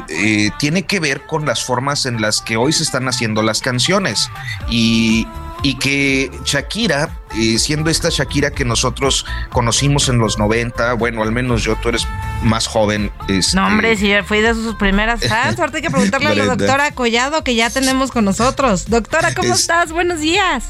eh, 0.08 0.50
tiene 0.58 0.82
que 0.82 1.00
ver 1.00 1.22
con 1.26 1.46
las 1.46 1.64
formas 1.64 2.04
en 2.04 2.20
las 2.20 2.42
que 2.42 2.56
hoy 2.56 2.72
se 2.72 2.82
están 2.82 3.08
haciendo 3.08 3.42
las 3.42 3.60
canciones 3.60 4.28
y, 4.68 5.26
y 5.62 5.76
que 5.76 6.30
Shakira, 6.44 7.16
eh, 7.38 7.58
siendo 7.58 7.88
esta 7.90 8.08
Shakira 8.10 8.50
que 8.50 8.64
nosotros 8.66 9.24
conocimos 9.50 10.08
en 10.08 10.18
los 10.18 10.38
90, 10.38 10.94
bueno, 10.94 11.22
al 11.22 11.32
menos 11.32 11.62
yo, 11.62 11.76
tú 11.76 11.88
eres 11.90 12.06
más 12.42 12.66
joven. 12.66 13.10
este, 13.28 13.56
No, 13.56 13.66
hombre, 13.68 13.96
si 13.96 14.12
fui 14.26 14.40
de 14.40 14.52
sus 14.52 14.74
primeras 14.74 15.20
fans, 15.28 15.58
ahorita 15.58 15.78
hay 15.78 15.82
que 15.82 15.90
preguntarle 15.90 16.28
a 16.28 16.34
la 16.34 16.44
doctora 16.46 16.90
Collado 16.90 17.44
que 17.44 17.54
ya 17.54 17.70
tenemos 17.70 18.10
con 18.10 18.24
nosotros. 18.26 18.90
Doctora, 18.90 19.32
¿cómo 19.34 19.54
Es- 19.54 19.60
estás? 19.60 19.92
Buenos 19.92 20.20
días. 20.20 20.64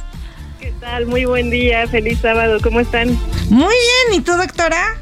¿Qué 0.60 0.72
tal? 0.80 1.06
Muy 1.06 1.24
buen 1.24 1.50
día, 1.50 1.86
feliz 1.86 2.18
sábado, 2.20 2.58
¿cómo 2.62 2.80
están? 2.80 3.08
Muy 3.48 3.74
bien, 3.74 4.20
¿y 4.20 4.20
tú, 4.20 4.32
doctora? 4.32 4.96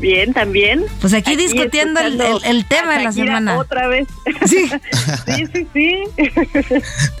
Bien, 0.00 0.32
también. 0.32 0.84
Pues 1.00 1.12
aquí, 1.12 1.36
discutiendo 1.36 2.00
el, 2.00 2.64
tema 2.66 2.96
de 2.96 3.04
la 3.04 3.12
semana. 3.12 3.58
Otra 3.58 3.86
vez. 3.88 4.08
Sí, 4.46 4.66
sí, 5.36 5.46
sí. 5.52 5.66
sí. 5.74 6.02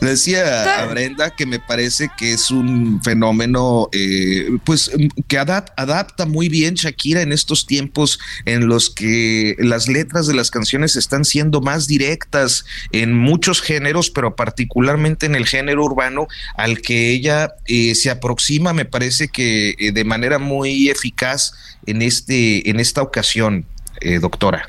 Decía 0.00 0.82
a 0.82 0.86
Brenda 0.86 1.30
que 1.30 1.46
me 1.46 1.58
parece 1.58 2.10
que 2.16 2.32
es 2.32 2.50
un 2.50 3.02
fenómeno, 3.02 3.88
eh, 3.92 4.48
pues, 4.64 4.90
que 5.28 5.38
adapta 5.38 6.26
muy 6.26 6.48
bien 6.48 6.74
Shakira 6.74 7.22
en 7.22 7.32
estos 7.32 7.66
tiempos 7.66 8.18
en 8.46 8.66
los 8.66 8.90
que 8.90 9.56
las 9.58 9.88
letras 9.88 10.26
de 10.26 10.34
las 10.34 10.50
canciones 10.50 10.96
están 10.96 11.24
siendo 11.24 11.60
más 11.60 11.86
directas 11.86 12.64
en 12.92 13.14
muchos 13.14 13.60
géneros, 13.60 14.10
pero 14.10 14.36
particularmente 14.36 15.26
en 15.26 15.34
el 15.34 15.46
género 15.46 15.84
urbano 15.84 16.28
al 16.56 16.80
que 16.80 17.10
ella 17.10 17.54
eh, 17.66 17.94
se 17.94 18.10
aproxima, 18.10 18.72
me 18.72 18.84
parece 18.84 19.28
que 19.28 19.74
eh, 19.78 19.92
de 19.92 20.04
manera 20.04 20.38
muy 20.38 20.88
eficaz 20.88 21.52
en 21.90 22.02
este 22.02 22.68
en 22.70 22.80
esta 22.80 23.02
ocasión, 23.02 23.64
eh, 24.00 24.18
doctora. 24.18 24.68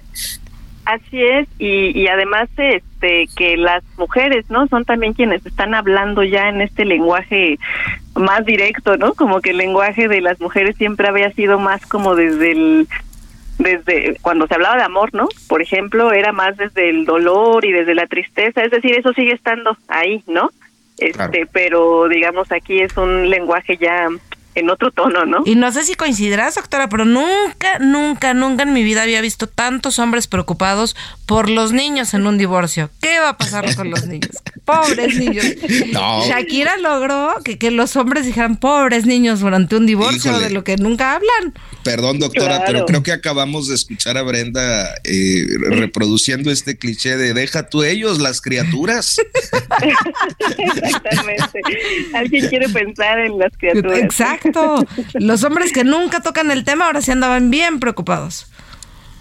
Así 0.86 1.22
es, 1.22 1.48
y, 1.60 1.98
y 1.98 2.08
además 2.08 2.50
este 2.58 3.28
que 3.36 3.56
las 3.56 3.84
mujeres, 3.98 4.50
¿no? 4.50 4.68
Son 4.68 4.84
también 4.84 5.14
quienes 5.14 5.46
están 5.46 5.74
hablando 5.74 6.24
ya 6.24 6.50
en 6.50 6.62
este 6.62 6.86
lenguaje 6.86 7.60
más 8.16 8.46
directo, 8.46 8.98
¿no? 8.98 9.14
Como 9.14 9.42
que 9.42 9.52
el 9.52 9.58
lenguaje 9.58 10.08
de 10.08 10.22
las 10.22 10.40
mujeres 10.40 10.76
siempre 10.78 11.08
había 11.08 11.32
sido 11.32 11.60
más 11.60 11.86
como 11.86 12.16
desde 12.16 12.52
el 12.52 12.88
desde 13.60 14.18
cuando 14.22 14.48
se 14.48 14.56
hablaba 14.56 14.78
de 14.78 14.84
amor, 14.84 15.14
¿no? 15.14 15.28
Por 15.48 15.62
ejemplo, 15.62 16.12
era 16.14 16.32
más 16.32 16.58
desde 16.58 16.90
el 16.90 17.06
dolor 17.06 17.64
y 17.64 17.72
desde 17.72 17.94
la 17.94 18.08
tristeza, 18.08 18.64
es 18.64 18.72
decir, 18.72 18.96
eso 18.98 19.14
sigue 19.14 19.34
estando 19.34 19.78
ahí, 19.88 20.24
¿no? 20.28 20.50
Este, 20.98 21.48
pero 21.52 22.08
digamos 22.08 22.52
aquí 22.52 22.80
es 22.80 22.96
un 22.96 23.30
lenguaje 23.30 23.78
ya 23.78 24.08
en 24.56 24.70
otro 24.70 24.92
tono, 24.92 25.26
¿no? 25.26 25.44
Y 25.46 25.56
no 25.56 25.72
sé 25.72 25.84
si 25.84 25.96
coincidirás, 25.96 26.56
doctora, 26.56 26.90
pero 26.90 27.06
nunca, 27.06 27.80
nunca, 27.80 28.34
nunca 28.34 28.64
en 28.64 28.74
mi 28.74 28.84
vida 28.84 29.04
había 29.04 29.22
visto 29.22 29.48
tantos 29.48 30.00
hombres 30.00 30.28
preocupados 30.28 30.96
por 31.26 31.50
los 31.50 31.72
niños 31.72 32.14
en 32.14 32.28
un 32.28 32.38
divorcio. 32.38 32.90
¿Qué 33.02 33.20
va 33.20 33.30
a 33.30 33.38
pasar 33.38 33.74
con 33.76 33.90
los 33.90 34.06
niños? 34.08 34.32
Pobres 34.66 35.18
niños. 35.18 35.46
Shakira 36.28 36.78
logró 36.78 37.36
que, 37.44 37.58
que, 37.58 37.72
los 37.72 37.96
hombres 37.96 38.26
dijeran 38.26 38.58
pobres 38.58 39.06
niños 39.06 39.40
durante 39.40 39.76
un 39.76 39.86
divorcio 39.86 40.40
de 40.40 40.50
lo 40.50 40.64
que 40.64 40.78
nunca 40.78 41.16
hablan. 41.16 41.54
Perdón, 41.84 42.20
doctora, 42.20 42.64
pero 42.66 42.86
creo 42.86 43.04
que 43.04 43.12
acabamos 43.12 43.68
de 43.68 43.76
escuchar 43.76 44.18
a 44.18 44.22
Brenda 44.22 44.94
eh, 45.04 45.46
reproduciendo 45.60 46.52
este 46.52 46.78
cliché 46.78 47.18
de 47.18 47.34
deja 47.34 47.70
tú 47.70 47.84
ellos, 47.84 48.20
las 48.20 48.40
criaturas. 48.42 49.18
Exactamente. 50.58 51.62
Alguien 52.14 52.48
quiere 52.48 52.70
pensar 52.70 53.20
en 53.20 53.40
las 53.40 53.52
criaturas. 53.58 54.00
Exacto. 54.00 54.41
Los 55.14 55.44
hombres 55.44 55.72
que 55.74 55.84
nunca 55.84 56.22
tocan 56.22 56.52
el 56.52 56.64
tema 56.64 56.86
ahora 56.86 57.02
sí 57.02 57.12
andaban 57.12 57.50
bien 57.50 57.80
preocupados. 57.80 58.52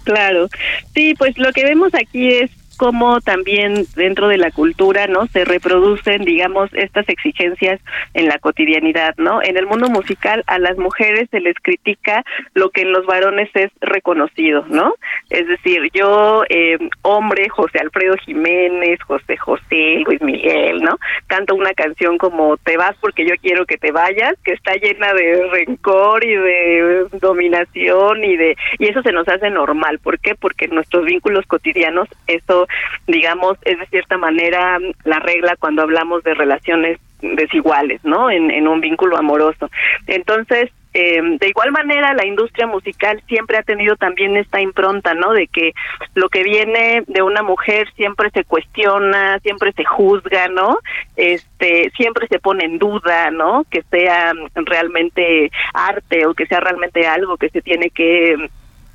Claro, 0.03 0.49
sí, 0.93 1.13
pues 1.17 1.37
lo 1.37 1.51
que 1.51 1.63
vemos 1.63 1.93
aquí 1.93 2.29
es 2.29 2.51
cómo 2.81 3.21
también 3.21 3.85
dentro 3.95 4.27
de 4.27 4.39
la 4.39 4.49
cultura, 4.49 5.05
¿no? 5.05 5.27
Se 5.27 5.45
reproducen, 5.45 6.25
digamos, 6.25 6.73
estas 6.73 7.07
exigencias 7.09 7.79
en 8.15 8.27
la 8.27 8.39
cotidianidad, 8.39 9.13
¿no? 9.17 9.39
En 9.43 9.55
el 9.55 9.67
mundo 9.67 9.87
musical 9.87 10.43
a 10.47 10.57
las 10.57 10.79
mujeres 10.79 11.29
se 11.29 11.41
les 11.41 11.53
critica 11.61 12.23
lo 12.55 12.71
que 12.71 12.81
en 12.81 12.91
los 12.91 13.05
varones 13.05 13.51
es 13.53 13.69
reconocido, 13.81 14.65
¿no? 14.67 14.95
Es 15.29 15.47
decir, 15.47 15.91
yo, 15.93 16.43
eh, 16.49 16.79
hombre, 17.03 17.49
José 17.49 17.77
Alfredo 17.77 18.15
Jiménez, 18.25 18.99
José 19.03 19.37
José, 19.37 20.01
Luis 20.03 20.19
Miguel, 20.23 20.81
¿no? 20.81 20.97
Canto 21.27 21.53
una 21.53 21.73
canción 21.75 22.17
como 22.17 22.57
Te 22.57 22.77
vas 22.77 22.95
porque 22.99 23.27
yo 23.27 23.35
quiero 23.39 23.67
que 23.67 23.77
te 23.77 23.91
vayas, 23.91 24.33
que 24.43 24.53
está 24.53 24.73
llena 24.73 25.13
de 25.13 25.47
rencor 25.51 26.23
y 26.23 26.33
de 26.33 27.05
dominación 27.19 28.23
y 28.23 28.37
de 28.37 28.57
y 28.79 28.87
eso 28.87 29.03
se 29.03 29.11
nos 29.11 29.27
hace 29.27 29.51
normal, 29.51 29.99
¿por 29.99 30.17
qué? 30.17 30.33
Porque 30.33 30.65
en 30.65 30.73
nuestros 30.73 31.05
vínculos 31.05 31.45
cotidianos 31.45 32.09
eso 32.25 32.67
digamos, 33.07 33.57
es 33.63 33.79
de 33.79 33.85
cierta 33.87 34.17
manera 34.17 34.79
la 35.03 35.19
regla 35.19 35.55
cuando 35.57 35.81
hablamos 35.81 36.23
de 36.23 36.33
relaciones 36.33 36.99
desiguales, 37.21 38.03
¿no? 38.03 38.31
En, 38.31 38.51
en 38.51 38.67
un 38.67 38.81
vínculo 38.81 39.17
amoroso. 39.17 39.69
Entonces, 40.07 40.71
eh, 40.93 41.21
de 41.39 41.47
igual 41.47 41.71
manera, 41.71 42.13
la 42.13 42.25
industria 42.25 42.67
musical 42.67 43.23
siempre 43.27 43.57
ha 43.57 43.63
tenido 43.63 43.95
también 43.95 44.35
esta 44.35 44.59
impronta, 44.59 45.13
¿no? 45.13 45.31
De 45.31 45.47
que 45.47 45.71
lo 46.15 46.27
que 46.27 46.43
viene 46.43 47.03
de 47.07 47.21
una 47.21 47.43
mujer 47.43 47.87
siempre 47.95 48.29
se 48.31 48.43
cuestiona, 48.43 49.39
siempre 49.39 49.71
se 49.71 49.85
juzga, 49.85 50.49
¿no? 50.49 50.79
Este, 51.15 51.91
siempre 51.95 52.27
se 52.27 52.39
pone 52.39 52.65
en 52.65 52.77
duda, 52.77 53.31
¿no? 53.31 53.63
Que 53.69 53.83
sea 53.83 54.33
realmente 54.53 55.49
arte 55.73 56.25
o 56.25 56.33
que 56.33 56.45
sea 56.47 56.59
realmente 56.59 57.07
algo 57.07 57.37
que 57.37 57.49
se 57.49 57.61
tiene 57.61 57.89
que 57.89 58.49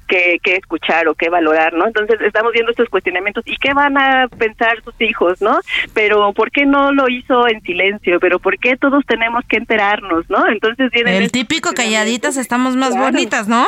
que, 0.07 0.40
escuchar 0.45 1.09
o 1.09 1.14
qué 1.14 1.29
valorar, 1.29 1.73
¿no? 1.75 1.87
Entonces 1.87 2.21
estamos 2.21 2.53
viendo 2.53 2.71
estos 2.71 2.88
cuestionamientos 2.88 3.45
y 3.47 3.57
qué 3.57 3.75
van 3.75 3.99
a 3.99 4.29
pensar 4.29 4.83
sus 4.83 4.99
hijos, 5.01 5.40
¿no? 5.42 5.59
Pero 5.95 6.33
¿por 6.33 6.51
qué 6.51 6.66
no 6.66 6.92
lo 6.92 7.09
hizo 7.09 7.49
en 7.49 7.61
silencio? 7.62 8.19
Pero 8.21 8.38
¿por 8.38 8.59
qué 8.59 8.77
todos 8.77 9.05
tenemos 9.07 9.45
que 9.47 9.57
enterarnos, 9.57 10.29
¿no? 10.31 10.47
Entonces 10.47 10.90
viene 10.90 11.16
el 11.19 11.31
típico 11.31 11.73
calladitas 11.73 12.37
estamos 12.37 12.77
más 12.77 12.97
bonitas, 12.97 13.49
¿no? 13.49 13.66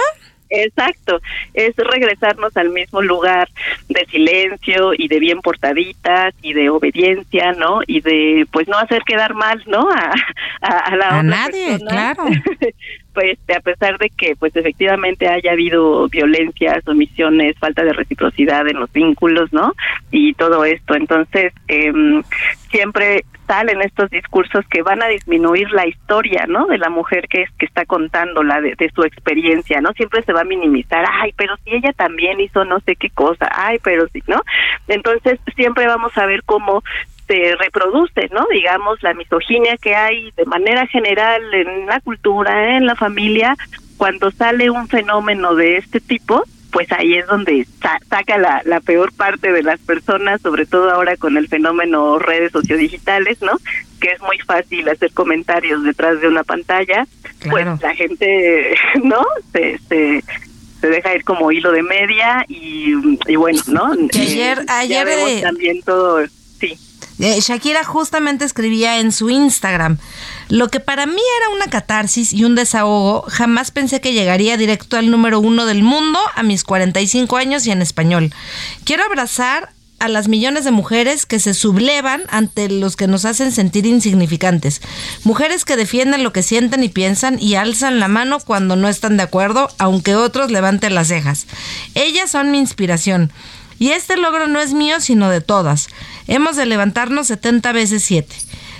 Exacto, 0.51 1.21
es 1.53 1.77
regresarnos 1.77 2.57
al 2.57 2.71
mismo 2.71 3.03
lugar 3.03 3.49
de 3.89 4.07
silencio 4.07 4.93
y 4.97 5.09
de 5.09 5.19
bien 5.19 5.41
portaditas 5.41 6.35
y 6.41 6.55
de 6.55 6.71
obediencia, 6.71 7.53
¿no? 7.53 7.81
Y 7.87 8.01
de 8.01 8.47
pues 8.51 8.67
no 8.67 8.79
hacer 8.79 9.03
quedar 9.03 9.35
mal, 9.35 9.63
¿no? 9.67 9.91
A, 9.91 10.13
a, 10.63 10.97
la 10.97 11.19
a 11.19 11.23
nadie, 11.23 11.79
claro. 11.81 12.25
pues 13.19 13.37
a 13.53 13.59
pesar 13.59 13.99
de 13.99 14.11
que 14.11 14.37
pues 14.37 14.55
efectivamente 14.55 15.27
haya 15.27 15.51
habido 15.51 16.09
violencias, 16.09 16.87
omisiones, 16.87 17.59
falta 17.59 17.83
de 17.83 17.93
reciprocidad 17.93 18.69
en 18.69 18.79
los 18.79 18.93
vínculos, 18.93 19.53
¿no? 19.53 19.75
Y 20.13 20.35
todo 20.35 20.65
esto, 20.65 20.95
entonces 20.95 21.53
eh, 21.67 21.93
siempre 22.71 23.25
salen 23.49 23.83
estos 23.83 24.09
discursos 24.11 24.65
que 24.71 24.83
van 24.83 25.03
a 25.03 25.09
disminuir 25.09 25.69
la 25.73 25.89
historia, 25.89 26.45
¿no? 26.47 26.67
De 26.67 26.79
la 26.79 26.91
mujer 26.91 27.27
que 27.29 27.43
es 27.43 27.51
que 27.59 27.67
está 27.67 27.87
contando 27.87 28.45
la 28.45 28.61
de, 28.61 28.77
de, 28.79 28.89
su 28.95 29.03
experiencia, 29.03 29.81
¿no? 29.81 29.93
Siempre 29.95 30.23
se 30.23 30.33
va 30.33 30.43
a 30.43 30.45
minimizar, 30.45 31.05
ay, 31.11 31.35
pero 31.37 31.57
si 31.65 31.75
ella 31.75 31.93
también 31.95 32.39
hizo 32.39 32.65
no 32.65 32.79
sé 32.87 32.95
qué 32.95 33.11
cosa, 33.11 33.51
ay, 33.53 33.79
pero 33.83 34.07
sí, 34.13 34.23
¿no? 34.29 34.41
Entonces 34.87 35.41
siempre 35.57 35.89
vamos 35.89 36.17
a 36.17 36.27
ver 36.27 36.45
cómo 36.45 36.85
se 37.29 37.55
reproduce, 37.57 38.29
¿no? 38.33 38.47
Digamos, 38.51 39.03
la 39.03 39.15
misoginia 39.15 39.77
que 39.77 39.95
hay 39.95 40.33
de 40.33 40.47
manera 40.47 40.87
general 40.87 41.43
en 41.53 41.87
la 41.87 42.01
cultura, 42.01 42.77
en 42.77 42.87
la 42.87 42.97
familia, 42.97 43.55
cuando 43.97 44.31
sale 44.31 44.71
un 44.71 44.89
fenómeno 44.89 45.55
de 45.55 45.77
este 45.77 46.01
tipo, 46.01 46.43
pues 46.71 46.91
ahí 46.93 47.15
es 47.15 47.27
donde 47.27 47.67
saca 48.09 48.39
la, 48.39 48.63
la 48.65 48.81
peor 48.81 49.13
parte 49.13 49.53
de 49.53 49.63
las 49.63 49.79
personas, 49.81 50.41
sobre 50.41 50.67
todo 50.67 50.91
ahora 50.91 51.17
con 51.17 51.37
el 51.37 51.49
fenómeno 51.49 52.19
redes 52.19 52.53
sociodigitales, 52.53 53.41
¿no? 53.43 53.53
Que 54.01 54.13
es 54.13 54.21
muy 54.23 54.39
fácil 54.39 54.89
hacer 54.89 55.13
comentarios 55.13 55.83
detrás 55.85 56.21
de 56.21 56.29
una 56.29 56.45
pantalla, 56.45 57.07
pues 57.51 57.67
la 57.81 57.95
gente, 57.95 58.75
¿no? 59.03 59.23
Se, 59.53 59.79
se, 59.89 60.25
se 60.81 60.89
deja 60.89 61.15
ir 61.15 61.25
como 61.25 61.53
hilo 61.53 61.73
de 61.73 61.83
media 61.83 62.45
y, 62.49 62.95
y 63.27 63.37
bueno, 63.37 63.61
¿no? 63.69 63.93
ayer, 64.15 64.65
ayer 64.69 65.43
también 65.43 65.83
todo, 65.83 66.25
sí. 66.61 66.79
Eh, 67.19 67.41
Shakira 67.41 67.85
justamente 67.85 68.45
escribía 68.45 69.01
en 69.01 69.13
su 69.13 69.29
Instagram, 69.29 69.99
lo 70.49 70.69
que 70.69 70.81
para 70.81 71.07
mí 71.07 71.21
era 71.41 71.49
una 71.55 71.67
catarsis 71.67 72.33
y 72.33 72.45
un 72.45 72.55
desahogo, 72.55 73.25
jamás 73.29 73.71
pensé 73.71 74.01
que 74.01 74.13
llegaría 74.13 74.57
directo 74.57 74.97
al 74.97 75.11
número 75.11 75.41
uno 75.41 75.67
del 75.67 75.83
mundo 75.83 76.19
a 76.35 76.43
mis 76.43 76.65
45 76.65 77.37
años 77.37 77.67
y 77.67 77.73
en 77.73 77.83
español. 77.83 78.33
Quiero 78.85 79.05
abrazar 79.05 79.71
a 79.99 80.09
las 80.09 80.29
millones 80.29 80.65
de 80.65 80.71
mujeres 80.71 81.27
que 81.27 81.41
se 81.41 81.55
sublevan 81.55 82.23
ante 82.29 82.69
los 82.69 82.97
que 82.97 83.09
nos 83.09 83.25
hacen 83.25 83.53
sentir 83.53 83.85
insignificantes. 83.87 84.81
Mujeres 85.25 85.65
que 85.65 85.77
defienden 85.77 86.23
lo 86.23 86.33
que 86.33 86.43
sienten 86.43 86.85
y 86.85 86.89
piensan 86.89 87.39
y 87.41 87.57
alzan 87.57 87.99
la 87.99 88.09
mano 88.09 88.39
cuando 88.39 88.77
no 88.77 88.89
están 88.89 89.17
de 89.17 89.25
acuerdo, 89.25 89.69
aunque 89.79 90.15
otros 90.15 90.51
levanten 90.51 90.95
las 90.95 91.09
cejas. 91.09 91.47
Ellas 91.95 92.31
son 92.31 92.51
mi 92.51 92.59
inspiración. 92.59 93.33
Y 93.79 93.91
este 93.91 94.17
logro 94.17 94.49
no 94.49 94.61
es 94.61 94.73
mío, 94.73 95.01
sino 95.01 95.31
de 95.31 95.41
todas. 95.41 95.89
Hemos 96.27 96.57
de 96.57 96.67
levantarnos 96.67 97.29
70 97.29 97.73
veces 97.73 98.03
7. 98.05 98.35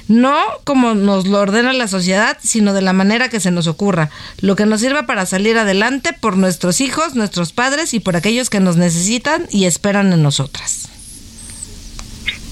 No 0.09 0.35
como 0.65 0.95
nos 0.95 1.27
lo 1.27 1.39
ordena 1.39 1.73
la 1.75 1.87
sociedad, 1.87 2.39
sino 2.43 2.73
de 2.73 2.81
la 2.81 2.95
manera 2.95 3.29
que 3.29 3.41
se 3.41 3.51
nos 3.51 3.67
ocurra, 3.67 4.11
lo 4.41 4.57
que 4.57 4.65
nos 4.65 4.81
sirva 4.81 5.07
para 5.07 5.27
salir 5.27 5.59
adelante 5.59 6.15
por 6.15 6.37
nuestros 6.37 6.81
hijos, 6.81 7.15
nuestros 7.15 7.53
padres 7.53 7.93
y 7.93 8.01
por 8.01 8.17
aquellos 8.17 8.49
que 8.49 8.61
nos 8.61 8.77
necesitan 8.77 9.47
y 9.51 9.67
esperan 9.67 10.13
en 10.13 10.23
nosotras. 10.23 10.89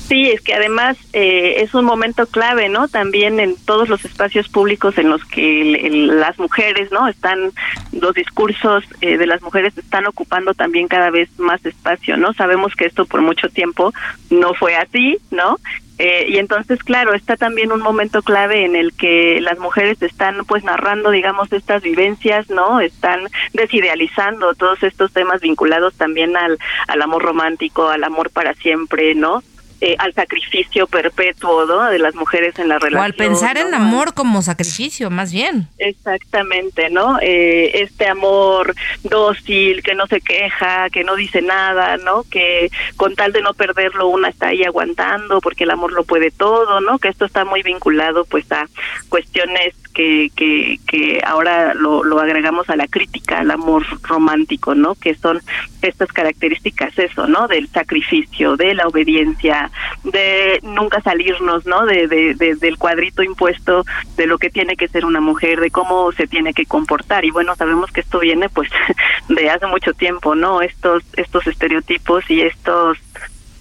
Sí, 0.09 0.31
es 0.31 0.41
que 0.41 0.55
además 0.55 0.97
eh, 1.13 1.57
es 1.59 1.75
un 1.75 1.85
momento 1.85 2.27
clave, 2.27 2.69
¿no? 2.69 2.87
También 2.87 3.41
en 3.41 3.57
todos 3.57 3.89
los 3.89 4.05
espacios 4.05 4.49
públicos 4.49 4.97
en 4.99 5.11
los 5.11 5.25
que 5.25 5.91
las 5.91 6.39
mujeres, 6.39 6.93
¿no? 6.93 7.09
Están, 7.09 7.51
los 7.93 8.15
discursos 8.15 8.85
eh, 9.01 9.19
de 9.19 9.27
las 9.27 9.43
mujeres 9.43 9.77
están 9.77 10.07
ocupando 10.07 10.55
también 10.55 10.87
cada 10.87 11.11
vez 11.11 11.29
más 11.41 11.65
espacio, 11.67 12.17
¿no? 12.17 12.33
Sabemos 12.35 12.77
que 12.77 12.85
esto 12.85 13.05
por 13.05 13.21
mucho 13.21 13.49
tiempo 13.49 13.93
no 14.31 14.55
fue 14.55 14.77
así, 14.77 15.19
¿no? 15.33 15.59
Eh, 15.99 16.27
y 16.29 16.37
entonces, 16.37 16.85
claro, 16.85 17.15
está 17.15 17.37
también 17.37 17.73
un 17.73 17.81
momento 17.81 18.23
clave 18.23 18.65
en 18.65 18.77
el 18.77 18.93
que 18.93 19.41
las 19.41 19.59
mujeres 19.59 20.01
están 20.03 20.45
pues 20.45 20.63
narrando, 20.63 21.11
digamos, 21.11 21.53
estas 21.53 21.83
vivencias, 21.83 22.49
¿no? 22.49 22.81
Están 22.81 23.21
desidealizando 23.55 24.55
todos 24.55 24.83
estos 24.85 25.13
temas 25.13 25.41
vinculados 25.41 25.95
también 25.95 26.37
al, 26.37 26.59
al 26.87 27.03
amor 27.03 27.23
romántico, 27.23 27.89
al 27.89 28.05
amor 28.05 28.31
para 28.31 28.55
siempre, 28.55 29.17
¿no? 29.17 29.43
Eh, 29.83 29.95
al 29.99 30.15
sacrificio 30.15 30.87
perpetuo 30.87 31.67
¿no? 31.67 31.85
de 31.85 31.99
las 31.99 32.15
mujeres 32.15 32.59
en 32.59 32.69
la 32.69 32.79
relación. 32.79 33.01
O 33.01 33.05
al 33.05 33.13
pensar 33.13 33.59
en 33.59 33.75
amor 33.75 34.15
como 34.15 34.41
sacrificio, 34.41 35.11
más 35.11 35.33
bien. 35.33 35.69
Exactamente, 35.77 36.89
¿no? 36.89 37.19
Eh, 37.21 37.83
este 37.83 38.09
amor 38.09 38.75
dócil, 39.03 39.83
que 39.83 39.95
no 39.95 40.07
se 40.07 40.23
queja, 40.23 40.89
que 40.89 41.05
no 41.05 41.15
dice 41.15 41.43
nada, 41.43 41.99
¿no? 41.99 42.25
Que 42.31 42.71
con 42.97 43.15
tal 43.15 43.33
de 43.33 43.43
no 43.43 43.53
perderlo 43.53 44.09
una 44.09 44.29
está 44.29 44.49
ahí 44.49 44.65
aguantando 44.65 45.43
porque 45.43 45.65
el 45.65 45.71
amor 45.71 45.93
lo 45.93 46.05
puede 46.05 46.31
todo, 46.31 46.81
¿no? 46.81 46.99
Que 46.99 47.09
esto 47.09 47.27
está 47.27 47.45
muy 47.45 47.63
vinculado 47.63 48.25
pues 48.25 48.51
a 48.53 48.67
cuestiones 49.11 49.75
que, 49.97 50.31
que, 50.37 50.79
que 50.87 51.21
ahora 51.25 51.73
lo, 51.73 52.05
lo 52.05 52.21
agregamos 52.21 52.69
a 52.69 52.77
la 52.77 52.87
crítica 52.87 53.39
al 53.39 53.51
amor 53.51 53.83
romántico, 54.03 54.75
¿no? 54.75 54.95
Que 54.95 55.15
son 55.15 55.41
estas 55.81 56.13
características, 56.13 56.99
eso, 56.99 57.27
¿no? 57.27 57.49
Del 57.49 57.67
sacrificio, 57.69 58.59
de 58.59 58.75
la 58.75 58.87
obediencia, 58.87 59.71
de 60.05 60.61
nunca 60.63 61.01
salirnos, 61.01 61.65
¿no? 61.65 61.87
De, 61.87 62.09
de, 62.09 62.35
del 62.35 62.77
cuadrito 62.77 63.23
impuesto 63.23 63.85
de 64.19 64.27
lo 64.27 64.37
que 64.37 64.51
tiene 64.51 64.77
que 64.77 64.89
ser 64.89 65.07
una 65.07 65.21
mujer, 65.23 65.61
de 65.61 65.71
cómo 65.71 66.13
se 66.13 66.27
tiene 66.27 66.53
que 66.53 66.67
comportar. 66.67 67.25
Y 67.25 67.31
bueno, 67.31 67.57
sabemos 67.57 67.91
que 67.91 68.03
esto 68.03 68.19
viene 68.19 68.51
pues 68.51 68.69
de 69.31 69.49
hace 69.49 69.67
mucho 69.67 69.95
tiempo, 69.95 70.35
¿no? 70.35 70.61
Estos, 70.61 71.05
estos 71.17 71.47
estereotipos 71.47 72.31
y 72.31 72.43
estos 72.43 72.99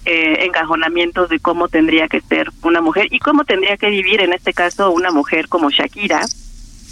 eh, 0.06 0.44
encajonamientos 0.44 1.28
de 1.28 1.40
cómo 1.40 1.68
tendría 1.68 2.06
que 2.06 2.20
ser 2.20 2.50
una 2.62 2.80
mujer 2.80 3.08
y 3.10 3.18
cómo 3.18 3.44
tendría 3.44 3.76
que 3.76 3.90
vivir 3.90 4.20
en 4.20 4.32
este 4.32 4.52
caso 4.52 4.92
una 4.92 5.10
mujer 5.10 5.48
como 5.48 5.68
Shakira 5.70 6.20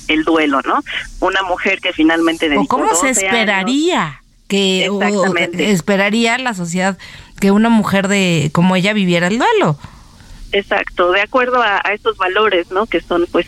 el 0.09 0.25
duelo, 0.25 0.61
¿no? 0.67 0.83
Una 1.21 1.43
mujer 1.43 1.81
que 1.81 1.93
finalmente 1.93 2.55
o 2.59 2.67
cómo 2.67 2.93
se 2.95 3.11
esperaría 3.11 4.21
que 4.49 4.91
esperaría 5.59 6.37
la 6.39 6.55
sociedad 6.55 6.99
que 7.41 7.51
una 7.51 7.69
mujer 7.69 8.09
de 8.09 8.51
como 8.53 8.77
ella 8.77 8.93
viviera 8.93 9.29
el 9.29 9.39
duelo. 9.39 9.79
Exacto, 10.53 11.13
de 11.13 11.21
acuerdo 11.21 11.63
a, 11.63 11.81
a 11.85 11.93
estos 11.95 12.17
valores, 12.17 12.71
¿no? 12.71 12.87
Que 12.87 13.01
son 13.01 13.27
pues 13.33 13.47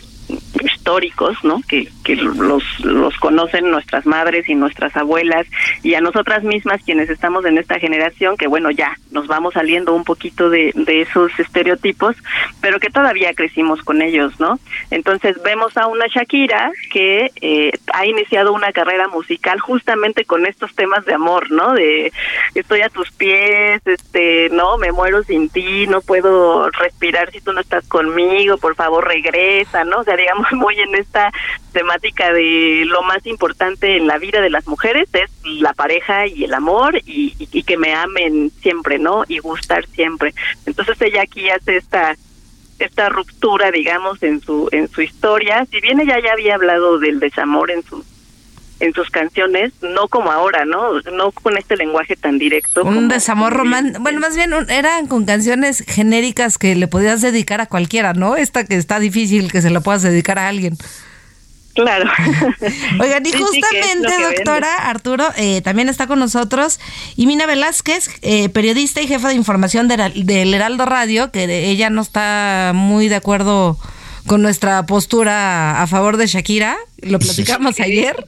históricos, 0.63 1.37
¿no? 1.43 1.61
Que, 1.67 1.87
que 2.03 2.15
los, 2.15 2.63
los 2.81 3.17
conocen 3.17 3.69
nuestras 3.69 4.05
madres 4.05 4.47
y 4.49 4.55
nuestras 4.55 4.95
abuelas 4.95 5.47
y 5.83 5.95
a 5.95 6.01
nosotras 6.01 6.43
mismas 6.43 6.81
quienes 6.83 7.09
estamos 7.09 7.45
en 7.45 7.57
esta 7.57 7.79
generación, 7.79 8.37
que 8.37 8.47
bueno, 8.47 8.71
ya 8.71 8.95
nos 9.11 9.27
vamos 9.27 9.53
saliendo 9.53 9.93
un 9.93 10.03
poquito 10.03 10.49
de, 10.49 10.71
de 10.75 11.01
esos 11.01 11.31
estereotipos, 11.39 12.15
pero 12.61 12.79
que 12.79 12.89
todavía 12.89 13.33
crecimos 13.33 13.81
con 13.83 14.01
ellos, 14.01 14.39
¿no? 14.39 14.59
Entonces 14.91 15.41
vemos 15.43 15.75
a 15.77 15.87
una 15.87 16.07
Shakira 16.07 16.71
que 16.91 17.31
eh, 17.41 17.71
ha 17.93 18.05
iniciado 18.05 18.53
una 18.53 18.71
carrera 18.71 19.07
musical 19.07 19.59
justamente 19.59 20.25
con 20.25 20.45
estos 20.45 20.75
temas 20.75 21.05
de 21.05 21.13
amor, 21.13 21.51
¿no? 21.51 21.73
De 21.73 22.11
estoy 22.55 22.81
a 22.81 22.89
tus 22.89 23.11
pies, 23.11 23.81
este, 23.85 24.49
no, 24.51 24.77
me 24.77 24.91
muero 24.91 25.23
sin 25.23 25.49
ti, 25.49 25.87
no 25.87 26.01
puedo 26.01 26.69
respirar 26.71 27.31
si 27.31 27.41
tú 27.41 27.53
no 27.53 27.61
estás 27.61 27.87
conmigo, 27.87 28.57
por 28.57 28.75
favor 28.75 29.07
regresa, 29.07 29.83
¿no? 29.83 29.99
O 29.99 30.03
sea, 30.03 30.15
digamos 30.15 30.46
muy 30.51 30.79
en 30.79 30.95
esta 30.95 31.31
temática 31.73 32.31
de 32.33 32.83
lo 32.85 33.01
más 33.03 33.25
importante 33.25 33.97
en 33.97 34.07
la 34.07 34.17
vida 34.17 34.41
de 34.41 34.49
las 34.49 34.67
mujeres 34.67 35.07
es 35.13 35.29
la 35.43 35.73
pareja 35.73 36.27
y 36.27 36.43
el 36.43 36.53
amor 36.53 36.97
y, 37.05 37.35
y, 37.37 37.63
que 37.63 37.77
me 37.77 37.93
amen 37.93 38.51
siempre, 38.61 38.99
¿no? 38.99 39.23
Y 39.27 39.39
gustar 39.39 39.85
siempre. 39.87 40.33
Entonces 40.65 40.99
ella 41.01 41.21
aquí 41.21 41.49
hace 41.49 41.77
esta 41.77 42.15
esta 42.79 43.09
ruptura, 43.09 43.71
digamos, 43.71 44.21
en 44.21 44.39
su 44.41 44.69
en 44.71 44.87
su 44.87 45.01
historia. 45.01 45.65
Si 45.65 45.81
bien 45.81 45.99
ella 45.99 46.19
ya 46.23 46.33
había 46.33 46.55
hablado 46.55 46.99
del 46.99 47.19
desamor 47.19 47.71
en 47.71 47.83
sus 47.83 48.05
en 48.79 48.93
sus 48.93 49.09
canciones, 49.09 49.73
no 49.81 50.07
como 50.07 50.31
ahora, 50.31 50.65
¿no? 50.65 51.01
No 51.13 51.31
con 51.31 51.57
este 51.57 51.75
lenguaje 51.75 52.15
tan 52.15 52.37
directo. 52.37 52.83
Un 52.83 53.07
desamor 53.07 53.53
romántico. 53.53 53.99
Bueno, 54.01 54.19
más 54.19 54.35
bien 54.35 54.51
eran 54.69 55.07
con 55.07 55.25
canciones 55.25 55.83
genéricas 55.87 56.57
que 56.57 56.75
le 56.75 56.87
podías 56.87 57.21
dedicar 57.21 57.61
a 57.61 57.65
cualquiera, 57.65 58.13
¿no? 58.13 58.35
Esta 58.35 58.65
que 58.65 58.75
está 58.75 58.99
difícil 58.99 59.51
que 59.51 59.61
se 59.61 59.69
la 59.69 59.81
puedas 59.81 60.03
dedicar 60.03 60.39
a 60.39 60.47
alguien. 60.47 60.77
Claro. 61.77 62.09
Oigan, 62.99 63.23
y 63.23 63.31
justamente, 63.31 64.11
doctora 64.19 64.89
Arturo, 64.89 65.27
eh, 65.37 65.61
también 65.61 65.89
está 65.89 66.07
con 66.07 66.17
nosotros 66.17 66.79
Mina 67.17 67.45
Velázquez, 67.45 68.09
eh, 68.23 68.49
periodista 68.49 68.99
y 68.99 69.07
jefa 69.07 69.29
de 69.29 69.35
información 69.35 69.87
del 69.87 70.53
Heraldo 70.53 70.85
Radio, 70.85 71.31
que 71.31 71.69
ella 71.69 71.91
no 71.91 72.01
está 72.01 72.71
muy 72.73 73.09
de 73.09 73.15
acuerdo 73.15 73.77
con 74.25 74.41
nuestra 74.41 74.87
postura 74.87 75.81
a 75.81 75.85
favor 75.85 76.17
de 76.17 76.25
Shakira. 76.25 76.77
Lo 77.01 77.19
platicamos 77.19 77.79
ayer. 77.79 78.25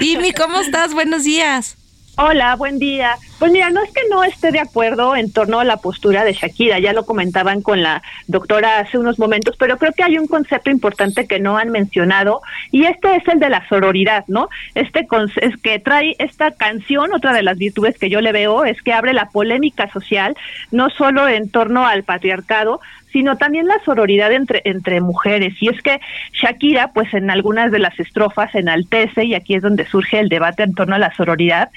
Imi, 0.00 0.32
¿cómo 0.32 0.60
estás? 0.60 0.94
Buenos 0.94 1.24
días. 1.24 1.76
Hola, 2.16 2.56
buen 2.56 2.78
día. 2.78 3.16
Pues 3.42 3.50
mira, 3.50 3.70
no 3.70 3.82
es 3.82 3.90
que 3.90 4.02
no 4.08 4.22
esté 4.22 4.52
de 4.52 4.60
acuerdo 4.60 5.16
en 5.16 5.32
torno 5.32 5.58
a 5.58 5.64
la 5.64 5.78
postura 5.78 6.22
de 6.22 6.32
Shakira, 6.32 6.78
ya 6.78 6.92
lo 6.92 7.04
comentaban 7.04 7.60
con 7.60 7.82
la 7.82 8.00
doctora 8.28 8.78
hace 8.78 8.98
unos 8.98 9.18
momentos, 9.18 9.56
pero 9.58 9.78
creo 9.78 9.90
que 9.90 10.04
hay 10.04 10.16
un 10.16 10.28
concepto 10.28 10.70
importante 10.70 11.26
que 11.26 11.40
no 11.40 11.58
han 11.58 11.70
mencionado 11.70 12.40
y 12.70 12.84
este 12.84 13.16
es 13.16 13.26
el 13.26 13.40
de 13.40 13.50
la 13.50 13.66
sororidad, 13.68 14.24
¿no? 14.28 14.48
Este 14.76 15.08
es 15.40 15.56
que 15.56 15.80
trae 15.80 16.14
esta 16.20 16.52
canción, 16.52 17.12
otra 17.12 17.32
de 17.32 17.42
las 17.42 17.58
virtudes 17.58 17.98
que 17.98 18.10
yo 18.10 18.20
le 18.20 18.30
veo 18.30 18.64
es 18.64 18.80
que 18.80 18.92
abre 18.92 19.12
la 19.12 19.30
polémica 19.30 19.90
social, 19.90 20.36
no 20.70 20.88
solo 20.90 21.26
en 21.26 21.50
torno 21.50 21.84
al 21.84 22.04
patriarcado, 22.04 22.80
sino 23.12 23.38
también 23.38 23.66
la 23.66 23.82
sororidad 23.84 24.30
entre, 24.30 24.62
entre 24.66 25.00
mujeres. 25.00 25.54
Y 25.60 25.68
es 25.68 25.82
que 25.82 26.00
Shakira, 26.32 26.92
pues 26.92 27.12
en 27.12 27.28
algunas 27.28 27.72
de 27.72 27.80
las 27.80 27.98
estrofas 27.98 28.54
enaltece, 28.54 29.24
y 29.24 29.34
aquí 29.34 29.56
es 29.56 29.62
donde 29.62 29.84
surge 29.84 30.20
el 30.20 30.28
debate 30.28 30.62
en 30.62 30.74
torno 30.74 30.94
a 30.94 31.00
la 31.00 31.12
sororidad, 31.16 31.70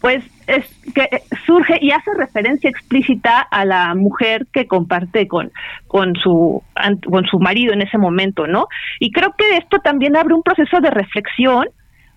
pues 0.00 0.22
es 0.46 0.64
que 0.94 1.22
surge 1.46 1.78
y 1.80 1.90
hace 1.90 2.10
referencia 2.16 2.70
explícita 2.70 3.40
a 3.40 3.64
la 3.64 3.94
mujer 3.94 4.46
que 4.52 4.66
comparte 4.66 5.26
con 5.28 5.52
con 5.86 6.14
su 6.16 6.62
con 7.10 7.24
su 7.26 7.38
marido 7.38 7.72
en 7.72 7.82
ese 7.82 7.98
momento, 7.98 8.46
¿no? 8.46 8.68
Y 9.00 9.12
creo 9.12 9.34
que 9.36 9.56
esto 9.56 9.78
también 9.78 10.16
abre 10.16 10.34
un 10.34 10.42
proceso 10.42 10.80
de 10.80 10.90
reflexión 10.90 11.68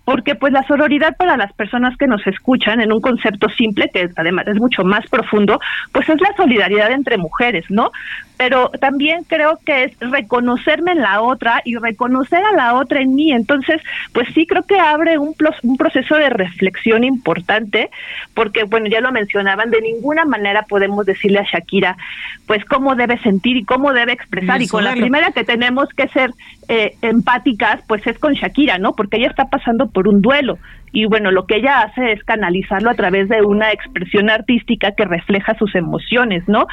porque 0.07 0.35
pues 0.35 0.53
la 0.53 0.63
sororidad 0.63 1.17
para 1.17 1.35
las 1.35 1.51
personas 1.51 1.97
que 1.97 2.07
nos 2.07 2.25
escuchan 2.25 2.79
en 2.79 2.93
un 2.93 3.01
concepto 3.01 3.49
simple 3.49 3.89
que 3.93 4.09
además 4.15 4.47
es 4.47 4.55
mucho 4.55 4.85
más 4.85 5.05
profundo, 5.07 5.59
pues 5.91 6.07
es 6.07 6.21
la 6.21 6.33
solidaridad 6.37 6.93
entre 6.93 7.17
mujeres, 7.17 7.65
¿no? 7.67 7.91
Pero 8.37 8.69
también 8.79 9.25
creo 9.27 9.59
que 9.65 9.83
es 9.83 9.99
reconocerme 9.99 10.93
en 10.93 11.01
la 11.01 11.19
otra 11.19 11.61
y 11.65 11.75
reconocer 11.75 12.41
a 12.41 12.55
la 12.55 12.75
otra 12.75 13.01
en 13.01 13.15
mí. 13.15 13.33
Entonces, 13.33 13.81
pues 14.13 14.29
sí 14.33 14.47
creo 14.47 14.63
que 14.63 14.79
abre 14.79 15.17
un, 15.17 15.35
un 15.63 15.75
proceso 15.75 16.15
de 16.15 16.29
reflexión 16.29 17.03
importante, 17.03 17.89
porque 18.33 18.63
bueno, 18.63 18.87
ya 18.87 19.01
lo 19.01 19.11
mencionaban, 19.11 19.71
de 19.71 19.81
ninguna 19.81 20.23
manera 20.23 20.61
podemos 20.69 21.05
decirle 21.05 21.39
a 21.39 21.43
Shakira, 21.51 21.97
pues 22.45 22.63
cómo 22.63 22.95
debe 22.95 23.19
sentir 23.19 23.57
y 23.57 23.65
cómo 23.65 23.91
debe 23.91 24.13
expresar. 24.13 24.61
Y 24.61 24.69
con 24.69 24.85
la 24.85 24.93
primera 24.93 25.33
que 25.33 25.43
tenemos 25.43 25.89
que 25.89 26.07
ser 26.07 26.31
eh, 26.67 26.97
empáticas, 27.01 27.81
pues 27.87 28.05
es 28.05 28.19
con 28.19 28.33
Shakira, 28.33 28.77
¿no? 28.77 28.93
Porque 28.93 29.17
ella 29.17 29.27
está 29.29 29.45
pasando 29.45 29.89
por 29.89 30.07
un 30.07 30.21
duelo 30.21 30.57
y 30.91 31.05
bueno, 31.05 31.31
lo 31.31 31.45
que 31.45 31.57
ella 31.57 31.81
hace 31.81 32.13
es 32.13 32.23
canalizarlo 32.23 32.89
a 32.89 32.95
través 32.95 33.29
de 33.29 33.41
una 33.41 33.71
expresión 33.71 34.29
artística 34.29 34.91
que 34.91 35.05
refleja 35.05 35.55
sus 35.57 35.75
emociones, 35.75 36.43
¿no? 36.47 36.67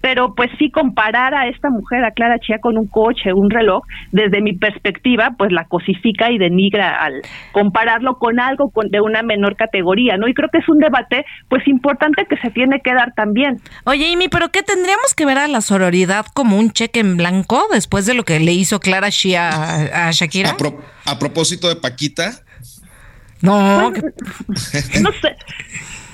Pero 0.00 0.34
pues 0.34 0.50
sí 0.58 0.70
comparar 0.70 1.34
a 1.34 1.48
esta 1.48 1.68
mujer, 1.70 2.04
a 2.04 2.12
Clara 2.12 2.38
Chía, 2.38 2.58
con 2.60 2.78
un 2.78 2.86
coche, 2.86 3.32
un 3.32 3.50
reloj, 3.50 3.82
desde 4.12 4.40
mi 4.40 4.52
perspectiva, 4.52 5.34
pues 5.36 5.52
la 5.52 5.64
cosifica 5.64 6.30
y 6.30 6.38
denigra 6.38 7.02
al 7.02 7.22
compararlo 7.52 8.18
con 8.18 8.40
algo 8.40 8.70
con, 8.70 8.88
de 8.88 9.00
una 9.00 9.22
menor 9.22 9.56
categoría, 9.56 10.16
¿no? 10.16 10.28
Y 10.28 10.34
creo 10.34 10.48
que 10.50 10.58
es 10.58 10.68
un 10.68 10.78
debate 10.78 11.24
pues 11.48 11.66
importante 11.66 12.26
que 12.28 12.36
se 12.36 12.50
tiene 12.50 12.80
que 12.80 12.94
dar 12.94 13.12
también. 13.14 13.60
Oye, 13.84 14.12
Amy, 14.12 14.28
¿pero 14.28 14.50
qué 14.50 14.62
tendríamos 14.62 15.14
que 15.14 15.26
ver 15.26 15.38
a 15.38 15.48
la 15.48 15.60
sororidad 15.60 16.26
como 16.34 16.58
un 16.58 16.70
cheque 16.70 17.00
en 17.00 17.16
blanco 17.16 17.66
después 17.72 18.06
de 18.06 18.14
lo 18.14 18.24
que 18.24 18.38
le 18.38 18.52
hizo 18.52 18.80
Clara 18.80 19.10
Chía 19.10 20.08
a, 20.08 20.10
Shakira? 20.12 20.56
a 21.06 21.18
propósito 21.18 21.68
de 21.68 21.76
Paquita, 21.76 22.45
no, 23.42 23.90
no 25.02 25.12
sé. 25.12 25.36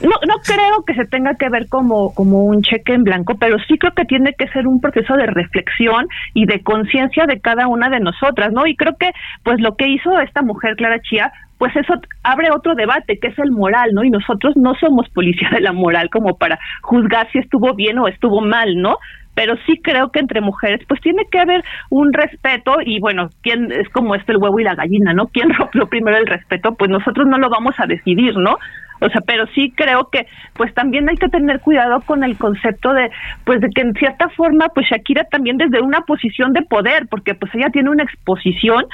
No, 0.03 0.17
no 0.27 0.35
creo 0.45 0.85
que 0.85 0.95
se 0.95 1.05
tenga 1.05 1.35
que 1.37 1.49
ver 1.49 1.69
como, 1.69 2.13
como 2.15 2.45
un 2.45 2.63
cheque 2.63 2.93
en 2.93 3.05
blanco, 3.05 3.37
pero 3.39 3.57
sí 3.69 3.79
creo 3.79 3.93
que 3.95 4.05
tiene 4.05 4.35
que 4.35 4.49
ser 4.49 4.67
un 4.67 4.81
proceso 4.81 5.15
de 5.15 5.27
reflexión 5.27 6.09
y 6.35 6.47
de 6.47 6.61
conciencia 6.63 7.27
de 7.27 7.41
cada 7.41 7.69
una 7.69 7.89
de 7.89 8.01
nosotras, 8.01 8.53
¿no? 8.53 8.67
Y 8.67 8.75
creo 8.75 8.97
que, 8.99 9.13
pues, 9.45 9.61
lo 9.61 9.77
que 9.77 9.89
hizo 9.89 10.19
esta 10.21 10.43
mujer, 10.43 10.75
Clara 10.75 11.01
Chía, 11.03 11.33
pues 11.59 11.77
eso 11.77 11.95
abre 12.25 12.51
otro 12.51 12.75
debate, 12.75 13.21
que 13.21 13.29
es 13.29 13.39
el 13.39 13.53
moral, 13.53 13.91
¿no? 13.93 14.03
Y 14.03 14.11
nosotros 14.11 14.55
no 14.57 14.75
somos 14.75 15.09
policía 15.11 15.49
de 15.53 15.61
la 15.61 15.73
moral 15.73 16.11
como 16.11 16.37
para 16.37 16.59
juzgar 16.83 17.31
si 17.31 17.39
estuvo 17.39 17.73
bien 17.75 18.01
o 18.01 18.09
estuvo 18.09 18.41
mal, 18.41 18.75
¿no? 18.75 18.97
Pero 19.35 19.55
sí 19.67 19.81
creo 19.83 20.11
que 20.11 20.21
entre 20.21 20.41
mujeres 20.41 20.81
pues 20.87 21.01
tiene 21.01 21.25
que 21.31 21.41
haber 21.41 21.65
un 21.91 22.13
respeto 22.13 22.77
y 22.85 23.01
bueno, 23.01 23.31
quién 23.43 23.73
es 23.73 23.89
como 23.91 24.15
esto 24.15 24.33
el 24.33 24.39
huevo 24.39 24.59
y 24.61 24.65
la 24.65 24.75
gallina, 24.75 25.13
¿no? 25.13 25.27
¿Quién 25.27 25.51
rompió 25.59 25.87
primero 25.87 26.17
el 26.19 26.27
respeto? 26.27 26.75
Pues 26.75 26.91
nosotros 26.91 27.27
no 27.27 27.39
lo 27.39 27.49
vamos 27.49 27.75
a 27.79 27.87
decidir, 27.87 28.37
¿no? 28.37 28.57
O 29.01 29.09
sea, 29.09 29.21
pero 29.27 29.47
sí 29.55 29.73
creo 29.75 30.09
que 30.11 30.27
pues 30.55 30.73
también 30.75 31.09
hay 31.09 31.17
que 31.17 31.29
tener 31.29 31.61
cuidado 31.61 32.03
con 32.03 32.23
el 32.23 32.37
concepto 32.37 32.93
de 32.93 33.11
pues 33.45 33.61
de 33.61 33.69
que 33.75 33.81
en 33.81 33.95
cierta 33.95 34.29
forma 34.29 34.69
pues 34.73 34.87
Shakira 34.89 35.25
también 35.25 35.57
desde 35.57 35.81
una 35.81 36.03
posición 36.03 36.53
de 36.53 36.63
poder, 36.63 37.09
porque 37.11 37.35
pues 37.35 37.53
ella 37.55 37.71
tiene 37.73 37.91
una 37.91 38.05
exposición, 38.05 38.85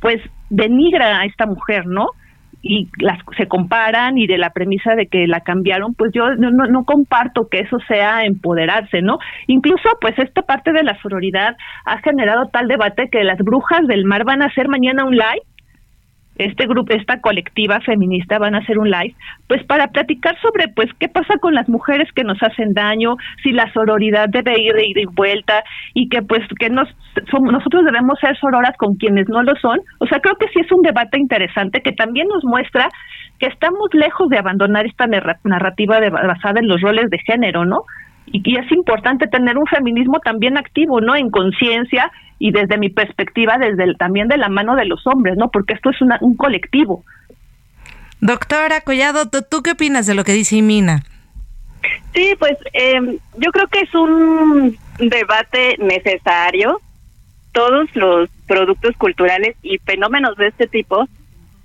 pues 0.00 0.20
denigra 0.50 1.20
a 1.20 1.24
esta 1.24 1.46
mujer, 1.46 1.86
¿no? 1.86 2.08
Y 2.62 2.88
las 2.98 3.18
se 3.36 3.46
comparan 3.46 4.18
y 4.18 4.26
de 4.26 4.38
la 4.38 4.50
premisa 4.50 4.94
de 4.94 5.06
que 5.06 5.26
la 5.26 5.40
cambiaron, 5.40 5.94
pues 5.94 6.12
yo 6.12 6.34
no, 6.34 6.50
no, 6.50 6.84
comparto 6.84 7.48
que 7.48 7.60
eso 7.60 7.78
sea 7.86 8.24
empoderarse, 8.24 9.02
¿no? 9.02 9.18
Incluso 9.46 9.88
pues 10.00 10.18
esta 10.18 10.42
parte 10.42 10.72
de 10.72 10.82
la 10.82 11.00
sororidad 11.00 11.56
ha 11.84 11.98
generado 11.98 12.48
tal 12.48 12.68
debate 12.68 13.08
que 13.10 13.24
las 13.24 13.38
brujas 13.38 13.86
del 13.86 14.04
mar 14.04 14.24
van 14.24 14.42
a 14.42 14.46
hacer 14.46 14.68
mañana 14.68 15.04
un 15.04 15.16
live 15.16 15.42
este 16.38 16.66
grupo, 16.66 16.92
esta 16.92 17.20
colectiva 17.20 17.80
feminista 17.80 18.38
van 18.38 18.54
a 18.54 18.58
hacer 18.58 18.78
un 18.78 18.90
live, 18.90 19.14
pues 19.48 19.64
para 19.64 19.88
platicar 19.88 20.38
sobre, 20.40 20.68
pues, 20.68 20.88
qué 20.98 21.08
pasa 21.08 21.38
con 21.38 21.54
las 21.54 21.68
mujeres 21.68 22.10
que 22.12 22.24
nos 22.24 22.42
hacen 22.42 22.74
daño, 22.74 23.16
si 23.42 23.52
la 23.52 23.72
sororidad 23.72 24.28
debe 24.28 24.60
ir 24.60 24.74
de 24.74 24.86
ida 24.86 25.00
y 25.00 25.06
vuelta 25.06 25.64
y 25.94 26.08
que, 26.08 26.22
pues, 26.22 26.42
que 26.58 26.70
nos, 26.70 26.88
nosotros 27.40 27.84
debemos 27.84 28.18
ser 28.20 28.36
sororas 28.38 28.76
con 28.76 28.96
quienes 28.96 29.28
no 29.28 29.42
lo 29.42 29.54
son. 29.56 29.80
O 29.98 30.06
sea, 30.06 30.20
creo 30.20 30.36
que 30.36 30.48
sí 30.48 30.60
es 30.60 30.70
un 30.72 30.82
debate 30.82 31.18
interesante 31.18 31.80
que 31.82 31.92
también 31.92 32.28
nos 32.28 32.44
muestra 32.44 32.88
que 33.38 33.46
estamos 33.46 33.88
lejos 33.92 34.28
de 34.28 34.38
abandonar 34.38 34.86
esta 34.86 35.06
narrativa 35.06 36.00
basada 36.10 36.60
en 36.60 36.68
los 36.68 36.80
roles 36.80 37.10
de 37.10 37.18
género, 37.18 37.64
¿no? 37.64 37.84
y, 38.26 38.58
es 38.58 38.70
importante 38.72 39.26
tener 39.28 39.56
un 39.56 39.66
feminismo 39.66 40.18
también 40.20 40.56
activo, 40.56 41.00
¿no? 41.00 41.16
En 41.16 41.30
conciencia 41.30 42.10
y 42.38 42.52
desde 42.52 42.78
mi 42.78 42.90
perspectiva, 42.90 43.58
desde 43.58 43.94
también 43.94 44.28
de 44.28 44.36
la 44.36 44.48
mano 44.48 44.76
de 44.76 44.84
los 44.84 45.06
hombres, 45.06 45.36
¿no? 45.36 45.50
Porque 45.50 45.74
esto 45.74 45.90
es 45.90 45.96
un 46.00 46.36
colectivo. 46.36 47.04
Doctora 48.20 48.80
Collado, 48.80 49.28
¿tú, 49.28 49.62
qué 49.62 49.72
opinas 49.72 50.06
de 50.06 50.14
lo 50.14 50.24
que 50.24 50.32
dice 50.32 50.56
Imina? 50.56 51.02
Sí, 52.14 52.34
pues 52.38 52.56
em, 52.72 53.18
yo 53.36 53.52
creo 53.52 53.68
que 53.68 53.80
es 53.80 53.94
un 53.94 54.76
debate 54.98 55.76
necesario. 55.78 56.80
Todos 57.52 57.88
los 57.94 58.28
productos 58.46 58.96
culturales 58.96 59.56
y 59.62 59.78
fenómenos 59.78 60.36
de 60.36 60.48
este 60.48 60.66
tipo 60.66 61.06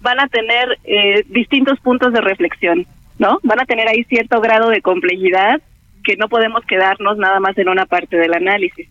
van 0.01 0.19
a 0.19 0.27
tener 0.27 0.77
eh, 0.83 1.23
distintos 1.29 1.79
puntos 1.79 2.11
de 2.13 2.21
reflexión, 2.21 2.85
¿no? 3.17 3.39
Van 3.43 3.59
a 3.61 3.65
tener 3.65 3.87
ahí 3.87 4.03
cierto 4.05 4.41
grado 4.41 4.69
de 4.69 4.81
complejidad 4.81 5.61
que 6.03 6.15
no 6.17 6.27
podemos 6.27 6.65
quedarnos 6.65 7.17
nada 7.17 7.39
más 7.39 7.57
en 7.57 7.69
una 7.69 7.85
parte 7.85 8.17
del 8.17 8.33
análisis. 8.33 8.89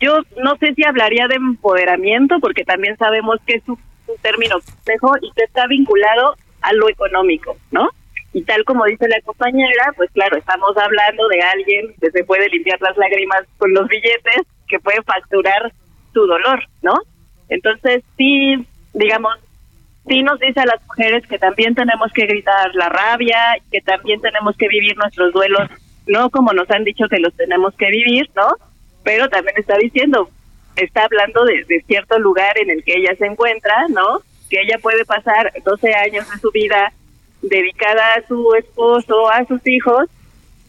Yo 0.00 0.20
no 0.42 0.56
sé 0.56 0.74
si 0.74 0.84
hablaría 0.84 1.26
de 1.28 1.36
empoderamiento, 1.36 2.38
porque 2.40 2.64
también 2.64 2.96
sabemos 2.96 3.38
que 3.46 3.54
es 3.54 3.68
un, 3.68 3.78
término 4.22 4.56
complejo 4.60 5.12
y 5.20 5.30
que 5.32 5.44
está 5.44 5.66
vinculado 5.66 6.34
a 6.62 6.72
lo 6.72 6.88
económico, 6.88 7.58
¿no? 7.70 7.90
Y 8.32 8.42
tal 8.42 8.64
como 8.64 8.86
dice 8.86 9.06
la 9.06 9.20
compañera, 9.20 9.92
pues 9.96 10.10
claro, 10.12 10.38
estamos 10.38 10.74
hablando 10.78 11.28
de 11.28 11.42
alguien 11.42 11.94
que 12.00 12.10
se 12.10 12.24
puede 12.24 12.48
limpiar 12.48 12.80
las 12.80 12.96
lágrimas 12.96 13.42
con 13.58 13.72
los 13.74 13.86
billetes, 13.86 14.46
que 14.66 14.78
puede 14.78 15.02
facturar 15.02 15.72
su 16.14 16.26
dolor, 16.26 16.64
¿no? 16.80 16.94
Entonces, 17.50 18.02
sí, 18.16 18.66
digamos, 18.94 19.34
sí 20.06 20.22
nos 20.22 20.40
dice 20.40 20.60
a 20.60 20.66
las 20.66 20.82
mujeres 20.86 21.26
que 21.26 21.38
también 21.38 21.74
tenemos 21.74 22.10
que 22.12 22.24
gritar 22.24 22.74
la 22.74 22.88
rabia, 22.88 23.38
que 23.70 23.82
también 23.82 24.22
tenemos 24.22 24.56
que 24.56 24.68
vivir 24.68 24.96
nuestros 24.96 25.34
duelos 25.34 25.68
no 26.08 26.30
como 26.30 26.52
nos 26.52 26.68
han 26.70 26.84
dicho 26.84 27.06
que 27.08 27.20
los 27.20 27.34
tenemos 27.34 27.74
que 27.76 27.90
vivir, 27.90 28.28
¿no? 28.34 28.48
Pero 29.08 29.26
también 29.30 29.56
está 29.56 29.78
diciendo, 29.78 30.28
está 30.76 31.04
hablando 31.04 31.42
de, 31.46 31.82
cierto 31.86 32.18
lugar 32.18 32.58
en 32.58 32.68
el 32.68 32.84
que 32.84 32.92
ella 32.94 33.16
se 33.16 33.24
encuentra, 33.24 33.88
¿no? 33.88 34.20
Que 34.50 34.60
ella 34.60 34.76
puede 34.82 35.02
pasar 35.06 35.50
12 35.64 35.94
años 35.94 36.30
de 36.30 36.38
su 36.38 36.50
vida 36.50 36.92
dedicada 37.40 38.16
a 38.16 38.26
su 38.28 38.54
esposo, 38.54 39.30
a 39.30 39.46
sus 39.46 39.66
hijos, 39.66 40.10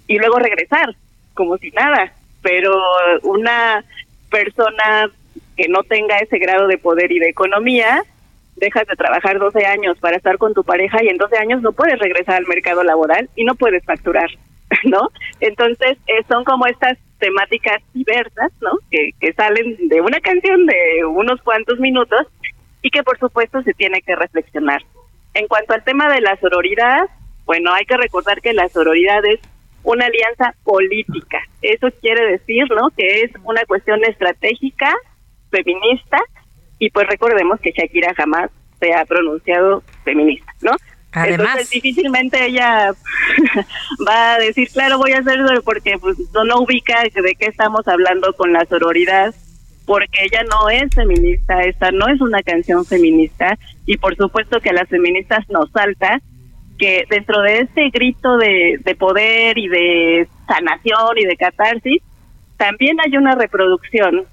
y 0.07 0.17
luego 0.19 0.39
regresar, 0.39 0.95
como 1.33 1.57
si 1.57 1.69
nada. 1.71 2.13
Pero 2.41 2.81
una 3.23 3.83
persona 4.31 5.11
que 5.57 5.67
no 5.67 5.83
tenga 5.83 6.19
ese 6.19 6.39
grado 6.39 6.67
de 6.67 6.77
poder 6.77 7.11
y 7.11 7.19
de 7.19 7.27
economía, 7.27 8.03
dejas 8.55 8.87
de 8.87 8.95
trabajar 8.95 9.37
12 9.37 9.65
años 9.65 9.97
para 9.99 10.15
estar 10.15 10.37
con 10.37 10.53
tu 10.53 10.63
pareja 10.63 11.03
y 11.03 11.09
en 11.09 11.17
12 11.17 11.37
años 11.39 11.61
no 11.61 11.73
puedes 11.73 11.99
regresar 11.99 12.35
al 12.35 12.47
mercado 12.47 12.85
laboral 12.85 13.29
y 13.35 13.43
no 13.43 13.55
puedes 13.55 13.83
facturar. 13.83 14.29
¿no? 14.85 15.09
Entonces, 15.41 15.97
eh, 16.07 16.23
son 16.29 16.45
como 16.45 16.65
estas 16.67 16.97
temáticas 17.19 17.81
diversas, 17.93 18.51
¿no? 18.61 18.71
Que, 18.89 19.11
que 19.19 19.33
salen 19.33 19.77
de 19.87 20.01
una 20.01 20.19
canción 20.19 20.65
de 20.65 21.05
unos 21.05 21.41
cuantos 21.41 21.79
minutos 21.79 22.27
y 22.81 22.89
que 22.89 23.03
por 23.03 23.19
supuesto 23.19 23.61
se 23.63 23.73
tiene 23.73 24.01
que 24.01 24.15
reflexionar. 24.15 24.81
En 25.33 25.47
cuanto 25.47 25.73
al 25.73 25.83
tema 25.83 26.11
de 26.11 26.21
la 26.21 26.35
sororidad, 26.37 27.07
bueno, 27.45 27.73
hay 27.73 27.85
que 27.85 27.97
recordar 27.97 28.41
que 28.41 28.53
la 28.53 28.67
sororidad 28.69 29.23
es 29.25 29.39
una 29.83 30.05
alianza 30.05 30.53
política. 30.63 31.39
Eso 31.61 31.87
quiere 32.01 32.31
decir, 32.31 32.63
¿no? 32.69 32.89
Que 32.95 33.21
es 33.21 33.31
una 33.43 33.63
cuestión 33.65 34.03
estratégica, 34.05 34.93
feminista, 35.49 36.17
y 36.79 36.89
pues 36.89 37.07
recordemos 37.07 37.59
que 37.59 37.71
Shakira 37.71 38.13
jamás 38.15 38.49
se 38.79 38.93
ha 38.93 39.05
pronunciado 39.05 39.83
feminista, 40.03 40.53
¿no? 40.61 40.71
Además, 41.11 41.39
Entonces 41.39 41.69
difícilmente 41.71 42.45
ella 42.45 42.91
va 44.07 44.33
a 44.35 44.39
decir, 44.39 44.69
claro, 44.71 44.99
voy 44.99 45.13
a 45.13 45.19
hacerlo 45.19 45.61
porque 45.63 45.97
pues, 45.97 46.17
no, 46.33 46.59
ubica 46.59 47.01
de 47.01 47.35
qué 47.35 47.45
estamos 47.47 47.87
hablando 47.87 48.33
con 48.33 48.53
la 48.53 48.65
sororidad, 48.65 49.33
porque 49.85 50.25
ella 50.25 50.43
no 50.43 50.69
es 50.69 50.93
feminista, 50.93 51.61
esta 51.61 51.91
no 51.91 52.07
es 52.07 52.21
una 52.21 52.43
canción 52.43 52.85
feminista 52.85 53.57
y 53.87 53.97
por 53.97 54.15
supuesto 54.15 54.59
que 54.59 54.69
a 54.69 54.73
las 54.73 54.87
feministas 54.87 55.49
nos 55.49 55.71
salta 55.71 56.21
que 56.77 57.05
dentro 57.09 57.41
de 57.41 57.61
este 57.61 57.89
grito 57.89 58.37
de, 58.37 58.79
de 58.79 58.95
poder 58.95 59.57
y 59.57 59.67
de 59.67 60.27
sanación 60.47 61.17
y 61.17 61.25
de 61.25 61.35
catarsis, 61.35 62.03
también 62.57 62.97
hay 63.03 63.17
una 63.17 63.33
reproducción 63.35 64.25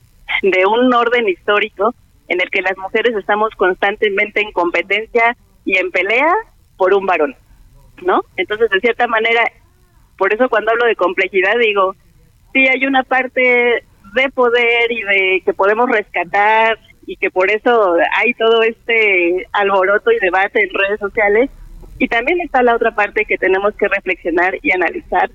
de 0.42 0.66
un 0.66 0.92
orden 0.92 1.26
histórico 1.28 1.94
en 2.28 2.40
el 2.40 2.50
que 2.50 2.60
las 2.60 2.76
mujeres 2.76 3.16
estamos 3.16 3.50
constantemente 3.56 4.42
en 4.42 4.52
competencia 4.52 5.36
y 5.64 5.78
en 5.78 5.90
pelea 5.90 6.34
por 6.76 6.94
un 6.94 7.06
varón, 7.06 7.34
¿no? 8.02 8.22
Entonces, 8.36 8.70
de 8.70 8.80
cierta 8.80 9.06
manera, 9.06 9.42
por 10.16 10.32
eso 10.32 10.48
cuando 10.48 10.70
hablo 10.70 10.86
de 10.86 10.96
complejidad 10.96 11.54
digo, 11.58 11.94
sí 12.52 12.66
hay 12.66 12.86
una 12.86 13.02
parte 13.02 13.84
de 14.14 14.30
poder 14.30 14.90
y 14.90 15.02
de 15.02 15.42
que 15.44 15.52
podemos 15.52 15.90
rescatar 15.90 16.78
y 17.06 17.16
que 17.16 17.30
por 17.30 17.50
eso 17.50 17.94
hay 18.16 18.34
todo 18.34 18.62
este 18.62 19.46
alboroto 19.52 20.10
y 20.10 20.18
debate 20.18 20.64
en 20.64 20.70
redes 20.74 20.98
sociales. 20.98 21.50
Y 21.98 22.08
también 22.08 22.40
está 22.40 22.62
la 22.62 22.74
otra 22.74 22.94
parte 22.94 23.24
que 23.24 23.38
tenemos 23.38 23.74
que 23.76 23.88
reflexionar 23.88 24.54
y 24.62 24.70
analizar 24.72 25.30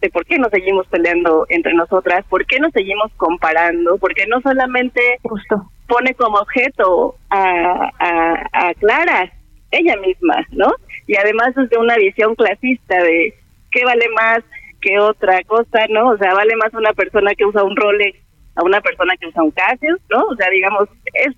de 0.00 0.10
por 0.10 0.24
qué 0.24 0.38
nos 0.38 0.50
seguimos 0.50 0.86
peleando 0.88 1.46
entre 1.48 1.74
nosotras, 1.74 2.24
por 2.28 2.46
qué 2.46 2.58
nos 2.60 2.72
seguimos 2.72 3.12
comparando, 3.16 3.98
porque 3.98 4.26
no 4.26 4.40
solamente 4.40 5.00
Justo. 5.22 5.70
pone 5.86 6.14
como 6.14 6.38
objeto 6.38 7.16
a, 7.30 7.90
a, 7.98 8.68
a 8.68 8.74
Clara, 8.74 9.32
ella 9.76 9.96
misma, 9.96 10.46
¿no? 10.50 10.72
y 11.06 11.16
además 11.16 11.54
desde 11.54 11.78
una 11.78 11.96
visión 11.96 12.34
clasista 12.34 12.96
de 13.02 13.34
qué 13.70 13.84
vale 13.84 14.06
más 14.10 14.40
que 14.80 14.98
otra 14.98 15.42
cosa, 15.44 15.86
¿no? 15.88 16.10
O 16.10 16.18
sea, 16.18 16.34
vale 16.34 16.54
más 16.56 16.72
una 16.74 16.92
persona 16.92 17.32
que 17.34 17.44
usa 17.44 17.62
un 17.62 17.76
Rolex 17.76 18.18
a 18.56 18.64
una 18.64 18.80
persona 18.80 19.14
que 19.16 19.26
usa 19.28 19.42
un 19.42 19.50
Casio, 19.50 19.96
¿no? 20.10 20.24
O 20.24 20.36
sea, 20.36 20.48
digamos, 20.50 20.88
es 21.14 21.34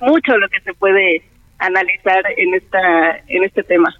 mucho 0.00 0.36
lo 0.36 0.48
que 0.48 0.60
se 0.60 0.74
puede 0.74 1.22
analizar 1.58 2.22
en 2.36 2.54
esta 2.54 3.18
en 3.28 3.44
este 3.44 3.62
tema. 3.62 3.94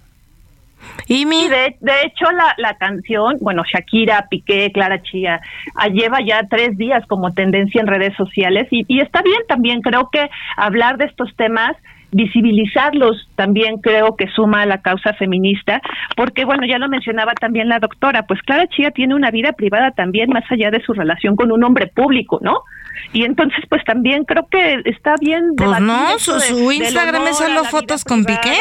Y 1.07 1.25
de, 1.25 1.75
de 1.79 2.01
hecho 2.03 2.29
la, 2.31 2.53
la 2.57 2.77
canción, 2.77 3.37
bueno, 3.41 3.63
Shakira, 3.63 4.27
Piqué, 4.29 4.71
Clara 4.71 5.01
Chía, 5.01 5.41
ah, 5.75 5.87
lleva 5.87 6.19
ya 6.21 6.43
tres 6.49 6.77
días 6.77 7.05
como 7.07 7.33
tendencia 7.33 7.81
en 7.81 7.87
redes 7.87 8.15
sociales 8.15 8.67
y, 8.69 8.85
y 8.87 8.99
está 8.99 9.21
bien 9.21 9.41
también, 9.47 9.81
creo 9.81 10.09
que 10.11 10.29
hablar 10.55 10.97
de 10.97 11.05
estos 11.05 11.35
temas 11.35 11.75
visibilizarlos 12.11 13.27
también 13.35 13.77
creo 13.77 14.15
que 14.15 14.27
suma 14.29 14.61
a 14.61 14.65
la 14.65 14.81
causa 14.81 15.13
feminista, 15.13 15.81
porque 16.15 16.45
bueno, 16.45 16.65
ya 16.65 16.77
lo 16.77 16.87
mencionaba 16.87 17.33
también 17.33 17.67
la 17.67 17.79
doctora, 17.79 18.23
pues 18.23 18.41
Clara 18.43 18.67
Chía 18.67 18.91
tiene 18.91 19.15
una 19.15 19.31
vida 19.31 19.53
privada 19.53 19.91
también 19.91 20.29
más 20.29 20.43
allá 20.49 20.71
de 20.71 20.81
su 20.81 20.93
relación 20.93 21.35
con 21.35 21.51
un 21.51 21.63
hombre 21.63 21.87
público, 21.87 22.39
¿no? 22.41 22.61
Y 23.13 23.23
entonces 23.23 23.63
pues 23.69 23.83
también 23.83 24.23
creo 24.23 24.47
que 24.49 24.81
está 24.85 25.15
bien 25.19 25.51
Pues 25.55 25.79
no, 25.81 26.17
su, 26.17 26.71
Instagram 26.71 27.27
es 27.27 27.37
solo 27.37 27.63
fotos 27.65 28.03
con 28.03 28.23
Piqué. 28.23 28.55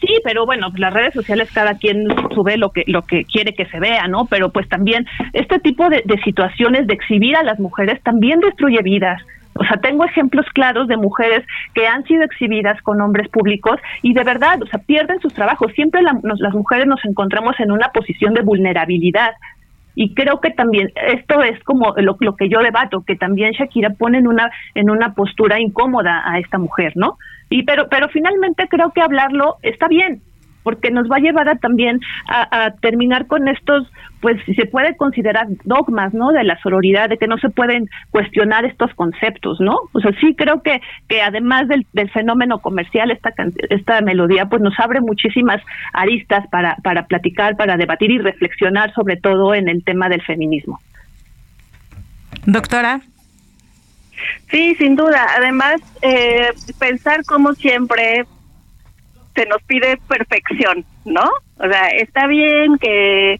Sí, 0.00 0.14
pero 0.24 0.46
bueno, 0.46 0.68
las 0.76 0.94
redes 0.94 1.12
sociales 1.12 1.50
cada 1.52 1.74
quien 1.74 2.06
sube 2.34 2.56
lo 2.56 2.70
que 2.70 2.84
lo 2.86 3.02
que 3.02 3.26
quiere 3.26 3.52
que 3.52 3.66
se 3.66 3.78
vea, 3.78 4.08
¿no? 4.08 4.24
Pero 4.30 4.50
pues 4.50 4.66
también 4.66 5.06
este 5.34 5.58
tipo 5.58 5.90
de 5.90 6.02
situaciones 6.24 6.86
de 6.86 6.94
exhibir 6.94 7.36
a 7.36 7.42
las 7.42 7.60
mujeres 7.60 8.02
también 8.02 8.40
destruye 8.40 8.80
vidas 8.82 9.20
o 9.60 9.64
sea, 9.64 9.76
tengo 9.76 10.04
ejemplos 10.06 10.46
claros 10.54 10.88
de 10.88 10.96
mujeres 10.96 11.46
que 11.74 11.86
han 11.86 12.02
sido 12.04 12.24
exhibidas 12.24 12.80
con 12.80 13.00
hombres 13.02 13.28
públicos 13.28 13.78
y 14.00 14.14
de 14.14 14.24
verdad, 14.24 14.62
o 14.62 14.66
sea, 14.66 14.78
pierden 14.78 15.20
sus 15.20 15.34
trabajos. 15.34 15.70
Siempre 15.74 16.00
las 16.02 16.54
mujeres 16.54 16.86
nos 16.86 17.04
encontramos 17.04 17.60
en 17.60 17.70
una 17.70 17.90
posición 17.92 18.32
de 18.32 18.40
vulnerabilidad. 18.40 19.32
Y 19.94 20.14
creo 20.14 20.40
que 20.40 20.50
también 20.50 20.90
esto 20.94 21.42
es 21.42 21.62
como 21.64 21.92
lo, 21.98 22.16
lo, 22.20 22.36
que 22.36 22.48
yo 22.48 22.60
debato, 22.60 23.04
que 23.06 23.16
también 23.16 23.52
Shakira 23.52 23.90
pone 23.90 24.18
en 24.18 24.28
una 24.28 24.50
en 24.74 24.88
una 24.88 25.14
postura 25.14 25.60
incómoda 25.60 26.22
a 26.24 26.38
esta 26.38 26.56
mujer, 26.56 26.92
¿no? 26.94 27.18
Y 27.50 27.64
pero 27.64 27.88
pero 27.90 28.08
finalmente 28.08 28.66
creo 28.68 28.92
que 28.92 29.02
hablarlo 29.02 29.56
está 29.62 29.88
bien, 29.88 30.22
porque 30.62 30.90
nos 30.90 31.10
va 31.10 31.16
a 31.16 31.20
llevar 31.20 31.48
a 31.48 31.56
también 31.56 32.00
a, 32.28 32.72
terminar 32.80 33.26
con 33.26 33.48
estos, 33.48 33.90
pues 34.20 34.36
si 34.44 34.54
se 34.54 34.66
puede 34.66 34.96
considerar 34.96 35.46
dogmas, 35.64 36.12
¿no? 36.14 36.30
De 36.30 36.44
la 36.44 36.60
sororidad, 36.60 37.08
de 37.08 37.18
que 37.18 37.26
no 37.26 37.38
se 37.38 37.48
pueden 37.48 37.88
cuestionar 38.10 38.64
estos 38.64 38.92
conceptos, 38.94 39.60
¿no? 39.60 39.76
O 39.92 40.00
sea, 40.00 40.12
sí 40.20 40.34
creo 40.36 40.62
que, 40.62 40.80
que 41.08 41.22
además 41.22 41.68
del, 41.68 41.86
del 41.92 42.10
fenómeno 42.10 42.58
comercial, 42.58 43.10
esta, 43.10 43.32
esta 43.70 44.00
melodía, 44.00 44.46
pues 44.46 44.62
nos 44.62 44.78
abre 44.78 45.00
muchísimas 45.00 45.62
aristas 45.92 46.46
para, 46.50 46.76
para 46.82 47.06
platicar, 47.06 47.56
para 47.56 47.76
debatir 47.76 48.10
y 48.10 48.18
reflexionar 48.18 48.92
sobre 48.94 49.16
todo 49.16 49.54
en 49.54 49.68
el 49.68 49.82
tema 49.84 50.08
del 50.08 50.22
feminismo. 50.22 50.80
Doctora. 52.46 53.00
Sí, 54.50 54.74
sin 54.76 54.96
duda. 54.96 55.26
Además, 55.36 55.80
eh, 56.02 56.50
pensar 56.78 57.24
como 57.24 57.52
siempre 57.54 58.24
se 59.40 59.46
nos 59.46 59.62
pide 59.62 59.98
perfección, 60.06 60.84
¿no? 61.06 61.24
O 61.58 61.66
sea, 61.66 61.88
está 61.88 62.26
bien 62.26 62.76
que 62.78 63.38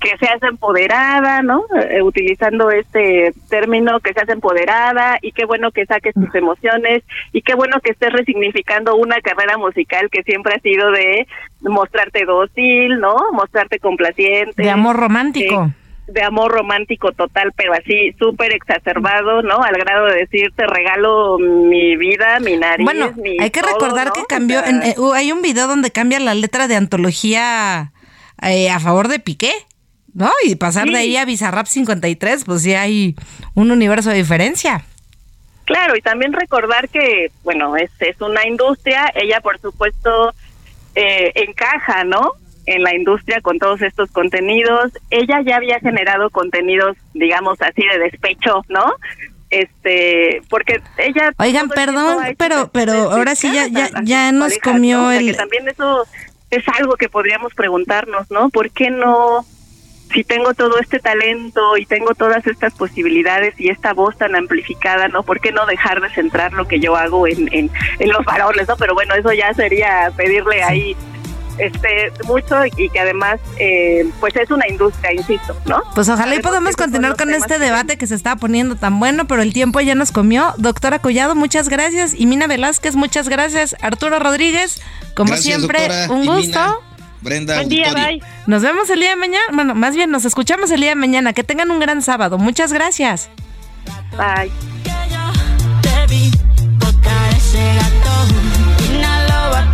que 0.00 0.18
seas 0.18 0.42
empoderada, 0.42 1.42
¿no? 1.42 1.64
Eh, 1.90 2.02
utilizando 2.02 2.70
este 2.70 3.32
término, 3.48 3.98
que 4.00 4.12
seas 4.12 4.28
empoderada 4.28 5.18
y 5.22 5.32
qué 5.32 5.46
bueno 5.46 5.70
que 5.70 5.86
saques 5.86 6.12
tus 6.12 6.34
emociones 6.34 7.02
y 7.32 7.40
qué 7.40 7.54
bueno 7.54 7.80
que 7.80 7.92
estés 7.92 8.12
resignificando 8.12 8.94
una 8.96 9.20
carrera 9.22 9.56
musical 9.56 10.10
que 10.10 10.22
siempre 10.22 10.54
ha 10.54 10.60
sido 10.60 10.90
de 10.90 11.26
mostrarte 11.60 12.26
dócil, 12.26 13.00
¿no? 13.00 13.16
Mostrarte 13.32 13.78
complaciente. 13.78 14.62
De 14.62 14.70
amor 14.70 14.96
romántico 14.96 15.72
de 16.06 16.22
amor 16.22 16.52
romántico 16.52 17.12
total, 17.12 17.52
pero 17.56 17.72
así 17.72 18.14
súper 18.18 18.52
exacerbado, 18.52 19.42
¿no? 19.42 19.62
Al 19.62 19.74
grado 19.74 20.06
de 20.06 20.16
decir, 20.16 20.52
te 20.56 20.66
regalo 20.66 21.38
mi 21.38 21.96
vida, 21.96 22.38
mi 22.40 22.56
nariz. 22.56 22.84
Bueno, 22.84 23.12
hay 23.40 23.50
que 23.50 23.62
recordar 23.62 24.12
que 24.12 24.24
cambió, 24.28 24.60
eh, 24.60 24.94
hay 25.14 25.32
un 25.32 25.42
video 25.42 25.66
donde 25.66 25.90
cambia 25.90 26.20
la 26.20 26.34
letra 26.34 26.68
de 26.68 26.76
antología 26.76 27.92
eh, 28.42 28.70
a 28.70 28.78
favor 28.78 29.08
de 29.08 29.18
Piqué, 29.18 29.52
¿no? 30.14 30.30
Y 30.44 30.54
pasar 30.56 30.88
de 30.88 30.96
ahí 30.96 31.16
a 31.16 31.24
Bizarrap 31.24 31.66
53, 31.66 32.44
pues 32.44 32.62
sí 32.62 32.74
hay 32.74 33.16
un 33.54 33.70
universo 33.70 34.10
de 34.10 34.16
diferencia. 34.16 34.84
Claro, 35.64 35.96
y 35.96 36.00
también 36.00 36.32
recordar 36.32 36.88
que, 36.88 37.32
bueno, 37.42 37.76
es, 37.76 37.90
es 37.98 38.20
una 38.20 38.46
industria, 38.46 39.12
ella 39.16 39.40
por 39.40 39.60
supuesto 39.60 40.32
eh, 40.94 41.32
encaja, 41.34 42.04
¿no? 42.04 42.32
En 42.66 42.82
la 42.82 42.94
industria 42.94 43.40
con 43.40 43.58
todos 43.58 43.82
estos 43.82 44.10
contenidos. 44.10 44.92
Ella 45.10 45.40
ya 45.44 45.56
había 45.56 45.78
generado 45.80 46.30
contenidos, 46.30 46.96
digamos 47.14 47.60
así, 47.62 47.82
de 47.90 47.98
despecho, 47.98 48.64
¿no? 48.68 48.94
Este, 49.50 50.42
porque 50.50 50.82
ella... 50.98 51.32
Oigan, 51.38 51.68
perdón, 51.68 52.18
pero 52.36 52.68
pero 52.72 53.12
ahora 53.12 53.34
sí 53.34 53.52
ya, 53.52 53.68
ya, 53.68 53.88
ya 54.02 54.32
nos 54.32 54.58
comió 54.58 55.10
el... 55.12 55.36
también 55.36 55.68
eso 55.68 56.04
es 56.50 56.64
algo 56.78 56.96
que 56.96 57.08
podríamos 57.08 57.54
preguntarnos, 57.54 58.30
¿no? 58.30 58.50
¿Por 58.50 58.70
qué 58.70 58.90
no 58.90 59.44
si 60.12 60.22
tengo 60.22 60.54
todo 60.54 60.78
este 60.78 61.00
talento 61.00 61.76
y 61.76 61.84
tengo 61.84 62.14
todas 62.14 62.46
estas 62.46 62.74
posibilidades 62.74 63.58
y 63.58 63.70
esta 63.70 63.92
voz 63.92 64.16
tan 64.16 64.36
amplificada, 64.36 65.08
¿no? 65.08 65.22
¿Por 65.24 65.40
qué 65.40 65.50
no 65.50 65.66
dejar 65.66 66.00
de 66.00 66.10
centrar 66.10 66.52
lo 66.52 66.66
que 66.68 66.78
yo 66.78 66.96
hago 66.96 67.26
en, 67.26 67.52
en, 67.52 67.70
en 67.98 68.08
los 68.10 68.24
varones, 68.24 68.68
¿no? 68.68 68.76
Pero 68.76 68.94
bueno, 68.94 69.14
eso 69.14 69.32
ya 69.32 69.52
sería 69.54 70.12
pedirle 70.16 70.62
ahí 70.62 70.96
este 71.58 72.12
mucho 72.24 72.56
y 72.76 72.88
que 72.88 73.00
además 73.00 73.40
eh, 73.58 74.08
pues 74.20 74.34
es 74.36 74.50
una 74.50 74.68
industria, 74.68 75.12
insisto, 75.12 75.56
¿no? 75.66 75.82
Pues 75.94 76.08
ojalá 76.08 76.34
y 76.34 76.40
podamos 76.40 76.76
continuar 76.76 77.16
con 77.16 77.32
este 77.32 77.58
debate 77.58 77.96
que 77.96 78.06
se 78.06 78.14
está 78.14 78.36
poniendo 78.36 78.76
tan 78.76 78.98
bueno, 78.98 79.26
pero 79.26 79.42
el 79.42 79.52
tiempo 79.52 79.80
ya 79.80 79.94
nos 79.94 80.12
comió. 80.12 80.54
Doctora 80.58 80.98
Collado, 80.98 81.34
muchas 81.34 81.68
gracias. 81.68 82.14
Y 82.16 82.26
Mina 82.26 82.46
Velázquez, 82.46 82.96
muchas 82.96 83.28
gracias. 83.28 83.76
Arturo 83.80 84.18
Rodríguez, 84.18 84.80
como 85.14 85.36
siempre, 85.36 85.88
un 86.08 86.26
gusto. 86.26 86.82
Brenda, 87.22 87.56
Buen 87.56 87.68
día, 87.68 87.92
bye. 87.92 88.22
Nos 88.46 88.62
vemos 88.62 88.88
el 88.90 89.00
día 89.00 89.10
de 89.10 89.16
mañana. 89.16 89.46
Bueno, 89.52 89.74
más 89.74 89.96
bien 89.96 90.10
nos 90.10 90.24
escuchamos 90.24 90.70
el 90.70 90.80
día 90.80 90.90
de 90.90 90.96
mañana. 90.96 91.32
Que 91.32 91.42
tengan 91.42 91.70
un 91.70 91.80
gran 91.80 92.02
sábado. 92.02 92.38
Muchas 92.38 92.72
gracias. 92.72 93.30
Bye. 94.16 94.52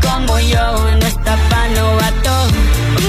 Como 0.00 0.38
yo 0.40 0.96
no 1.00 1.06
está 1.06 1.36
pa' 1.48 1.68
novato. 1.68 2.48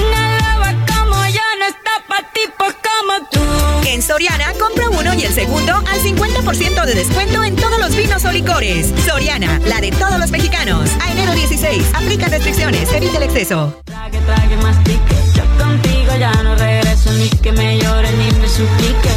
Una 0.06 0.38
loba 0.38 0.72
como 0.86 1.26
yo 1.26 1.40
no 1.58 1.66
está 1.66 1.92
pa' 2.08 2.22
tipos 2.32 2.74
como 2.82 3.28
tú. 3.30 3.88
En 3.88 4.02
Soriana, 4.02 4.52
compra 4.58 4.88
uno 4.88 5.14
y 5.14 5.24
el 5.24 5.32
segundo 5.32 5.74
al 5.74 6.00
50% 6.00 6.84
de 6.84 6.94
descuento 6.94 7.44
en 7.44 7.56
todos 7.56 7.78
los 7.78 7.94
vinos 7.94 8.24
o 8.24 8.32
licores. 8.32 8.92
Soriana, 9.06 9.60
la 9.66 9.80
de 9.80 9.90
todos 9.90 10.18
los 10.18 10.30
mexicanos. 10.30 10.90
A 11.00 11.12
enero 11.12 11.32
16, 11.32 11.84
aplica 11.94 12.28
restricciones, 12.28 12.92
evite 12.92 13.16
el 13.16 13.22
exceso. 13.24 13.80
Trague, 13.84 14.20
trague, 14.20 14.56
mastique. 14.56 15.14
Yo 15.34 15.42
contigo 15.62 16.16
ya 16.18 16.32
no 16.42 16.54
regreso 16.56 17.12
ni 17.12 17.28
que 17.28 17.52
me 17.52 17.78
llore 17.78 18.10
ni 18.12 18.30
me 18.38 18.48
suplique. 18.48 19.10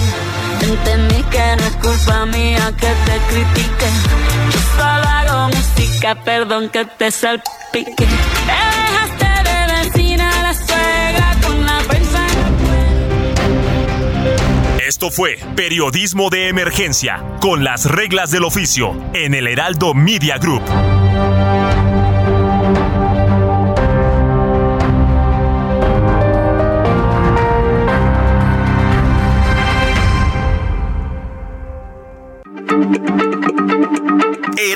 Entendí 0.62 1.24
que 1.24 1.56
culpa 1.88 2.26
mía 2.26 2.74
que 2.78 2.88
te 2.88 3.18
critique. 3.30 3.88
Yo 4.52 4.60
solo 4.76 5.08
hago 5.08 5.50
música, 5.56 6.16
perdón 6.24 6.70
que 6.70 6.86
te 6.86 7.12
salpique. 7.12 7.96
Te 7.96 8.60
dejaste 8.82 9.28
de 9.50 9.60
vecina 9.74 10.30
la 10.44 10.54
suegra 10.54 11.36
con 11.42 11.66
la 11.66 11.80
prensa. 11.88 12.28
Esto 14.86 15.12
fue 15.12 15.40
Periodismo 15.56 16.30
de 16.30 16.50
Emergencia, 16.50 17.24
con 17.40 17.64
las 17.64 17.86
reglas 17.86 18.32
del 18.32 18.44
oficio, 18.44 18.96
en 19.14 19.34
el 19.34 19.48
Heraldo 19.48 19.94
Media 19.94 20.38
Group. 20.38 20.64